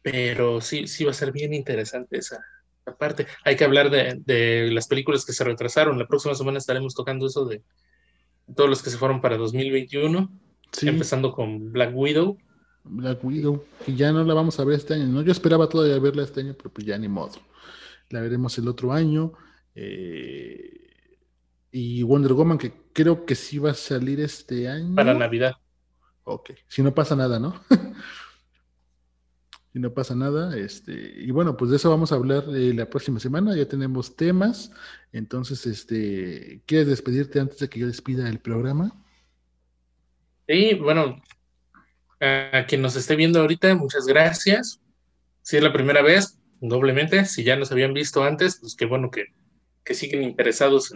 pero 0.00 0.60
sí, 0.60 0.86
sí 0.86 1.04
va 1.04 1.10
a 1.10 1.14
ser 1.14 1.32
bien 1.32 1.52
interesante 1.52 2.18
esa, 2.18 2.40
parte. 2.98 3.26
Hay 3.44 3.56
que 3.56 3.64
hablar 3.64 3.90
de, 3.90 4.22
de, 4.24 4.70
las 4.70 4.86
películas 4.86 5.26
que 5.26 5.34
se 5.34 5.44
retrasaron. 5.44 5.98
La 5.98 6.06
próxima 6.06 6.34
semana 6.34 6.56
estaremos 6.56 6.94
tocando 6.94 7.26
eso 7.26 7.44
de 7.44 7.62
todos 8.56 8.70
los 8.70 8.82
que 8.82 8.88
se 8.88 8.96
fueron 8.96 9.20
para 9.20 9.36
2021 9.36 10.30
Empezando 10.82 11.32
con 11.32 11.72
Black 11.72 11.92
Widow. 11.94 12.38
Black 12.84 13.22
Widow, 13.22 13.64
que 13.84 13.94
ya 13.94 14.12
no 14.12 14.24
la 14.24 14.34
vamos 14.34 14.58
a 14.60 14.64
ver 14.64 14.76
este 14.76 14.94
año. 14.94 15.06
¿no? 15.06 15.22
Yo 15.22 15.32
esperaba 15.32 15.68
todavía 15.68 15.98
verla 15.98 16.22
este 16.22 16.40
año, 16.40 16.54
pero 16.56 16.70
pues 16.70 16.86
ya 16.86 16.96
ni 16.98 17.08
modo. 17.08 17.32
La 18.10 18.20
veremos 18.20 18.56
el 18.58 18.68
otro 18.68 18.92
año. 18.92 19.32
Eh, 19.74 20.78
y 21.70 22.02
Wonder 22.02 22.32
Woman, 22.32 22.58
que 22.58 22.72
creo 22.92 23.26
que 23.26 23.34
sí 23.34 23.58
va 23.58 23.72
a 23.72 23.74
salir 23.74 24.20
este 24.20 24.68
año. 24.68 24.94
Para 24.94 25.14
Navidad. 25.14 25.54
Ok, 26.24 26.50
si 26.66 26.82
no 26.82 26.94
pasa 26.94 27.16
nada, 27.16 27.38
¿no? 27.38 27.60
si 29.72 29.78
no 29.78 29.94
pasa 29.94 30.14
nada, 30.14 30.56
este, 30.56 30.92
y 30.92 31.30
bueno, 31.30 31.56
pues 31.56 31.70
de 31.70 31.76
eso 31.76 31.88
vamos 31.88 32.12
a 32.12 32.16
hablar 32.16 32.44
eh, 32.54 32.74
la 32.74 32.90
próxima 32.90 33.18
semana, 33.18 33.56
ya 33.56 33.66
tenemos 33.66 34.14
temas, 34.14 34.70
entonces, 35.12 35.66
este, 35.66 36.62
¿quieres 36.66 36.88
despedirte 36.88 37.40
antes 37.40 37.58
de 37.58 37.68
que 37.68 37.80
yo 37.80 37.86
despida 37.86 38.28
el 38.28 38.40
programa? 38.40 38.92
Sí, 40.48 40.72
bueno, 40.74 41.20
a 42.20 42.64
quien 42.66 42.80
nos 42.80 42.96
esté 42.96 43.16
viendo 43.16 43.40
ahorita, 43.40 43.74
muchas 43.74 44.06
gracias. 44.06 44.80
Si 45.42 45.58
es 45.58 45.62
la 45.62 45.74
primera 45.74 46.00
vez, 46.00 46.38
doblemente. 46.60 47.26
Si 47.26 47.44
ya 47.44 47.56
nos 47.56 47.70
habían 47.70 47.92
visto 47.92 48.24
antes, 48.24 48.58
pues 48.58 48.74
qué 48.74 48.86
bueno 48.86 49.10
que, 49.10 49.26
siguen 49.94 50.22
interesados 50.22 50.92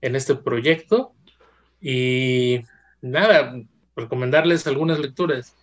en, 0.00 0.14
este 0.16 0.34
proyecto. 0.34 1.14
Y 1.80 2.64
nada, 3.00 3.54
recomendarles 3.96 4.66
algunas 4.66 4.98
lecturas. 4.98 5.54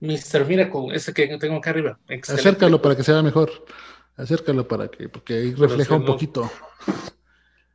Mr. 0.00 0.46
Miracle, 0.46 0.94
ese 0.94 1.14
que 1.14 1.26
tengo 1.38 1.56
acá 1.56 1.70
arriba. 1.70 1.98
Acércalo 2.08 2.82
para 2.82 2.96
que 2.96 3.02
sea 3.02 3.22
mejor. 3.22 3.50
Acércalo 4.16 4.68
para 4.68 4.88
que, 4.88 5.08
porque 5.08 5.34
ahí 5.34 5.54
refleja 5.54 5.96
un 5.96 6.04
poquito. 6.04 6.50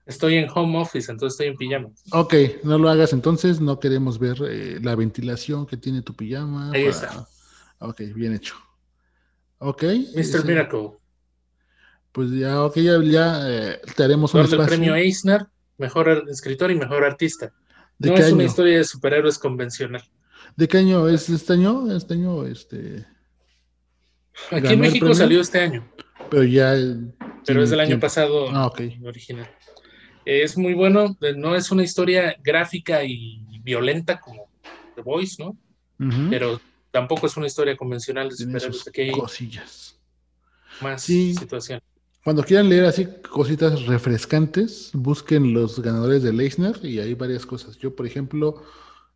Estoy 0.06 0.36
en 0.36 0.50
home 0.54 0.80
office, 0.80 1.10
entonces 1.10 1.36
estoy 1.36 1.48
en 1.48 1.56
pijama. 1.56 1.90
Ok, 2.12 2.34
no 2.64 2.78
lo 2.78 2.90
hagas 2.90 3.14
entonces, 3.14 3.62
no 3.62 3.80
queremos 3.80 4.20
ver 4.20 4.38
eh, 4.50 4.80
la 4.82 4.96
ventilación 4.96 5.66
que 5.66 5.78
tiene 5.78 6.02
tu 6.02 6.14
pijama. 6.14 6.72
Ahí 6.72 6.86
está. 6.86 7.26
Ok, 7.80 8.02
bien 8.14 8.34
hecho. 8.34 8.56
Ok. 9.60 9.84
Mr. 10.16 10.46
Miracle. 10.46 10.92
Pues 12.12 12.32
ya, 12.32 12.64
ok, 12.64 12.76
ya, 12.76 13.50
eh, 13.50 13.82
te 13.96 14.04
haremos 14.04 14.34
un 14.34 14.42
espacio. 14.42 14.62
el 14.62 14.68
premio 14.68 14.96
Eisner, 14.96 15.48
mejor 15.78 16.26
escritor 16.30 16.70
y 16.70 16.76
mejor 16.76 17.04
artista. 17.04 17.54
no 17.98 18.14
es 18.14 18.32
una 18.32 18.44
historia 18.44 18.78
de 18.78 18.84
superhéroes 18.84 19.40
convencional. 19.40 20.04
¿De 20.56 20.68
qué 20.68 20.78
año 20.78 21.08
es 21.08 21.30
este 21.30 21.54
año? 21.54 21.96
Este 21.96 22.14
año, 22.14 22.46
este. 22.46 23.06
Aquí 24.52 24.74
en 24.74 24.80
México 24.80 25.14
salió 25.16 25.42
este 25.42 25.62
año. 25.62 25.90
Pero 26.30 26.44
ya. 26.44 26.76
Pero 27.46 27.64
es 27.64 27.70
del 27.70 27.80
año 27.80 28.00
pasado 28.00 28.50
ah, 28.52 28.68
ok. 28.68 28.82
original. 29.04 29.50
Es 30.26 30.58
muy 30.58 30.74
bueno, 30.74 31.18
no 31.38 31.56
es 31.56 31.72
una 31.72 31.84
historia 31.84 32.36
gráfica 32.44 33.04
y 33.04 33.60
violenta 33.62 34.20
como 34.20 34.50
The 34.96 35.02
Voice, 35.02 35.42
¿no? 35.44 35.58
Pero 36.30 36.60
tampoco 36.92 37.28
es 37.28 37.38
una 37.38 37.48
historia 37.48 37.76
convencional 37.78 38.30
de 38.30 38.36
superhéroes. 38.36 38.88
Aquí 38.88 39.02
hay 39.02 39.12
cosillas. 39.12 40.00
Más 40.82 41.04
situación. 41.04 41.82
Cuando 42.24 42.44
quieran 42.44 42.70
leer 42.70 42.86
así 42.86 43.06
cositas 43.30 43.86
refrescantes, 43.86 44.92
busquen 44.94 45.54
los 45.54 45.82
ganadores 45.82 46.24
de 46.24 46.32
Leisner 46.32 46.80
y 46.84 47.00
hay 47.00 47.14
varias 47.16 47.46
cosas. 47.46 47.78
Yo, 47.78 47.96
por 47.96 48.06
ejemplo, 48.06 48.64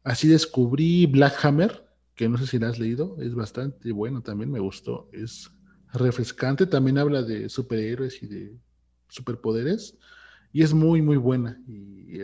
así 0.03 0.27
descubrí 0.27 1.05
Black 1.05 1.45
Hammer, 1.45 1.85
que 2.15 2.27
no 2.27 2.37
sé 2.37 2.47
si 2.47 2.59
la 2.59 2.67
has 2.67 2.79
leído, 2.79 3.15
es 3.21 3.33
bastante 3.33 3.93
bueno 3.93 4.21
también, 4.21 4.51
me 4.51 4.59
gustó. 4.59 5.09
Es 5.13 5.49
refrescante, 5.93 6.65
también 6.65 6.97
habla 6.97 7.21
de 7.21 7.47
superhéroes 7.47 8.21
y 8.23 8.27
de 8.27 8.57
superpoderes 9.07 9.97
y 10.57 10.63
es 10.63 10.73
muy, 10.73 11.03
muy 11.03 11.17
buena. 11.17 11.61
Y 11.67 12.17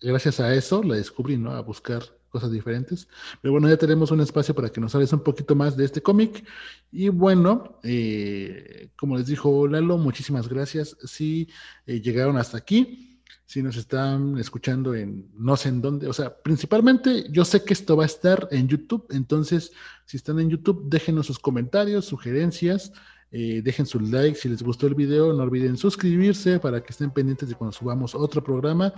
gracias 0.00 0.40
a 0.40 0.54
eso 0.54 0.82
la 0.82 0.94
descubrí, 0.94 1.36
¿no? 1.36 1.50
A 1.50 1.60
buscar 1.60 2.02
cosas 2.30 2.50
diferentes. 2.50 3.06
Pero 3.42 3.52
bueno, 3.52 3.68
ya 3.68 3.76
tenemos 3.76 4.10
un 4.12 4.22
espacio 4.22 4.54
para 4.54 4.70
que 4.70 4.80
nos 4.80 4.94
hables 4.94 5.12
un 5.12 5.20
poquito 5.20 5.54
más 5.54 5.76
de 5.76 5.84
este 5.84 6.00
cómic. 6.00 6.42
Y 6.90 7.10
bueno, 7.10 7.78
eh, 7.82 8.88
como 8.96 9.18
les 9.18 9.26
dijo 9.26 9.68
Lalo, 9.68 9.98
muchísimas 9.98 10.48
gracias 10.48 10.96
si 11.04 11.50
eh, 11.84 12.00
llegaron 12.00 12.38
hasta 12.38 12.56
aquí. 12.56 13.20
Si 13.44 13.62
nos 13.62 13.76
están 13.76 14.38
escuchando 14.38 14.94
en 14.94 15.30
no 15.34 15.54
sé 15.58 15.68
en 15.68 15.82
dónde, 15.82 16.08
o 16.08 16.14
sea, 16.14 16.34
principalmente 16.34 17.26
yo 17.30 17.44
sé 17.44 17.62
que 17.62 17.74
esto 17.74 17.94
va 17.94 18.04
a 18.04 18.06
estar 18.06 18.48
en 18.50 18.68
YouTube, 18.68 19.06
entonces 19.10 19.70
si 20.06 20.16
están 20.16 20.40
en 20.40 20.48
YouTube, 20.48 20.88
déjenos 20.88 21.26
sus 21.26 21.38
comentarios, 21.38 22.06
sugerencias, 22.06 22.90
eh, 23.38 23.60
dejen 23.60 23.84
su 23.84 24.00
like 24.00 24.38
si 24.38 24.48
les 24.48 24.62
gustó 24.62 24.86
el 24.86 24.94
video, 24.94 25.30
no 25.34 25.42
olviden 25.42 25.76
suscribirse 25.76 26.58
para 26.58 26.82
que 26.82 26.92
estén 26.92 27.10
pendientes 27.10 27.50
de 27.50 27.54
cuando 27.54 27.72
subamos 27.72 28.14
otro 28.14 28.42
programa. 28.42 28.94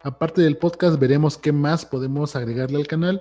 Aparte 0.00 0.40
del 0.40 0.56
podcast, 0.56 0.98
veremos 0.98 1.36
qué 1.36 1.52
más 1.52 1.84
podemos 1.84 2.34
agregarle 2.34 2.78
al 2.78 2.86
canal. 2.86 3.20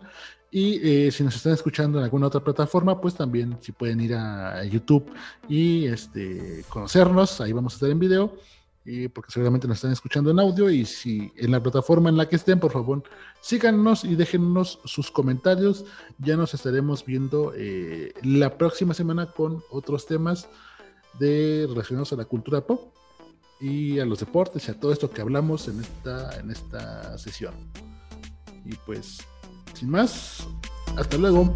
Y 0.49 0.79
eh, 0.81 1.11
si 1.11 1.25
nos 1.25 1.35
están 1.35 1.51
escuchando 1.51 1.97
en 1.97 2.05
alguna 2.05 2.27
otra 2.27 2.41
plataforma, 2.41 3.01
pues 3.01 3.15
también 3.15 3.57
si 3.59 3.73
pueden 3.73 3.99
ir 3.99 4.15
a 4.15 4.63
YouTube 4.63 5.11
y 5.49 5.87
este, 5.87 6.63
conocernos, 6.69 7.41
ahí 7.41 7.51
vamos 7.51 7.73
a 7.73 7.75
estar 7.75 7.89
en 7.89 7.99
video, 7.99 8.37
porque 9.13 9.31
seguramente 9.31 9.67
nos 9.67 9.77
están 9.77 9.91
escuchando 9.91 10.31
en 10.31 10.39
audio. 10.39 10.69
Y 10.69 10.85
si 10.85 11.31
en 11.37 11.51
la 11.51 11.61
plataforma 11.61 12.09
en 12.09 12.17
la 12.17 12.27
que 12.27 12.35
estén, 12.35 12.59
por 12.59 12.71
favor, 12.71 13.03
síganos 13.41 14.03
y 14.03 14.15
déjennos 14.15 14.79
sus 14.85 15.11
comentarios. 15.11 15.85
Ya 16.17 16.35
nos 16.35 16.53
estaremos 16.53 17.05
viendo 17.05 17.53
eh, 17.55 18.13
la 18.23 18.57
próxima 18.57 18.93
semana 18.93 19.31
con 19.31 19.63
otros 19.69 20.05
temas 20.05 20.49
de 21.19 21.67
relacionados 21.69 22.13
a 22.13 22.15
la 22.15 22.25
cultura 22.25 22.61
pop 22.61 22.93
y 23.59 23.99
a 23.99 24.05
los 24.05 24.19
deportes 24.19 24.67
y 24.67 24.71
a 24.71 24.79
todo 24.79 24.91
esto 24.91 25.09
que 25.11 25.21
hablamos 25.21 25.67
en 25.67 25.79
esta, 25.79 26.39
en 26.39 26.49
esta 26.49 27.17
sesión. 27.17 27.53
Y 28.65 28.75
pues, 28.85 29.19
sin 29.73 29.89
más, 29.89 30.47
hasta 30.97 31.17
luego. 31.17 31.55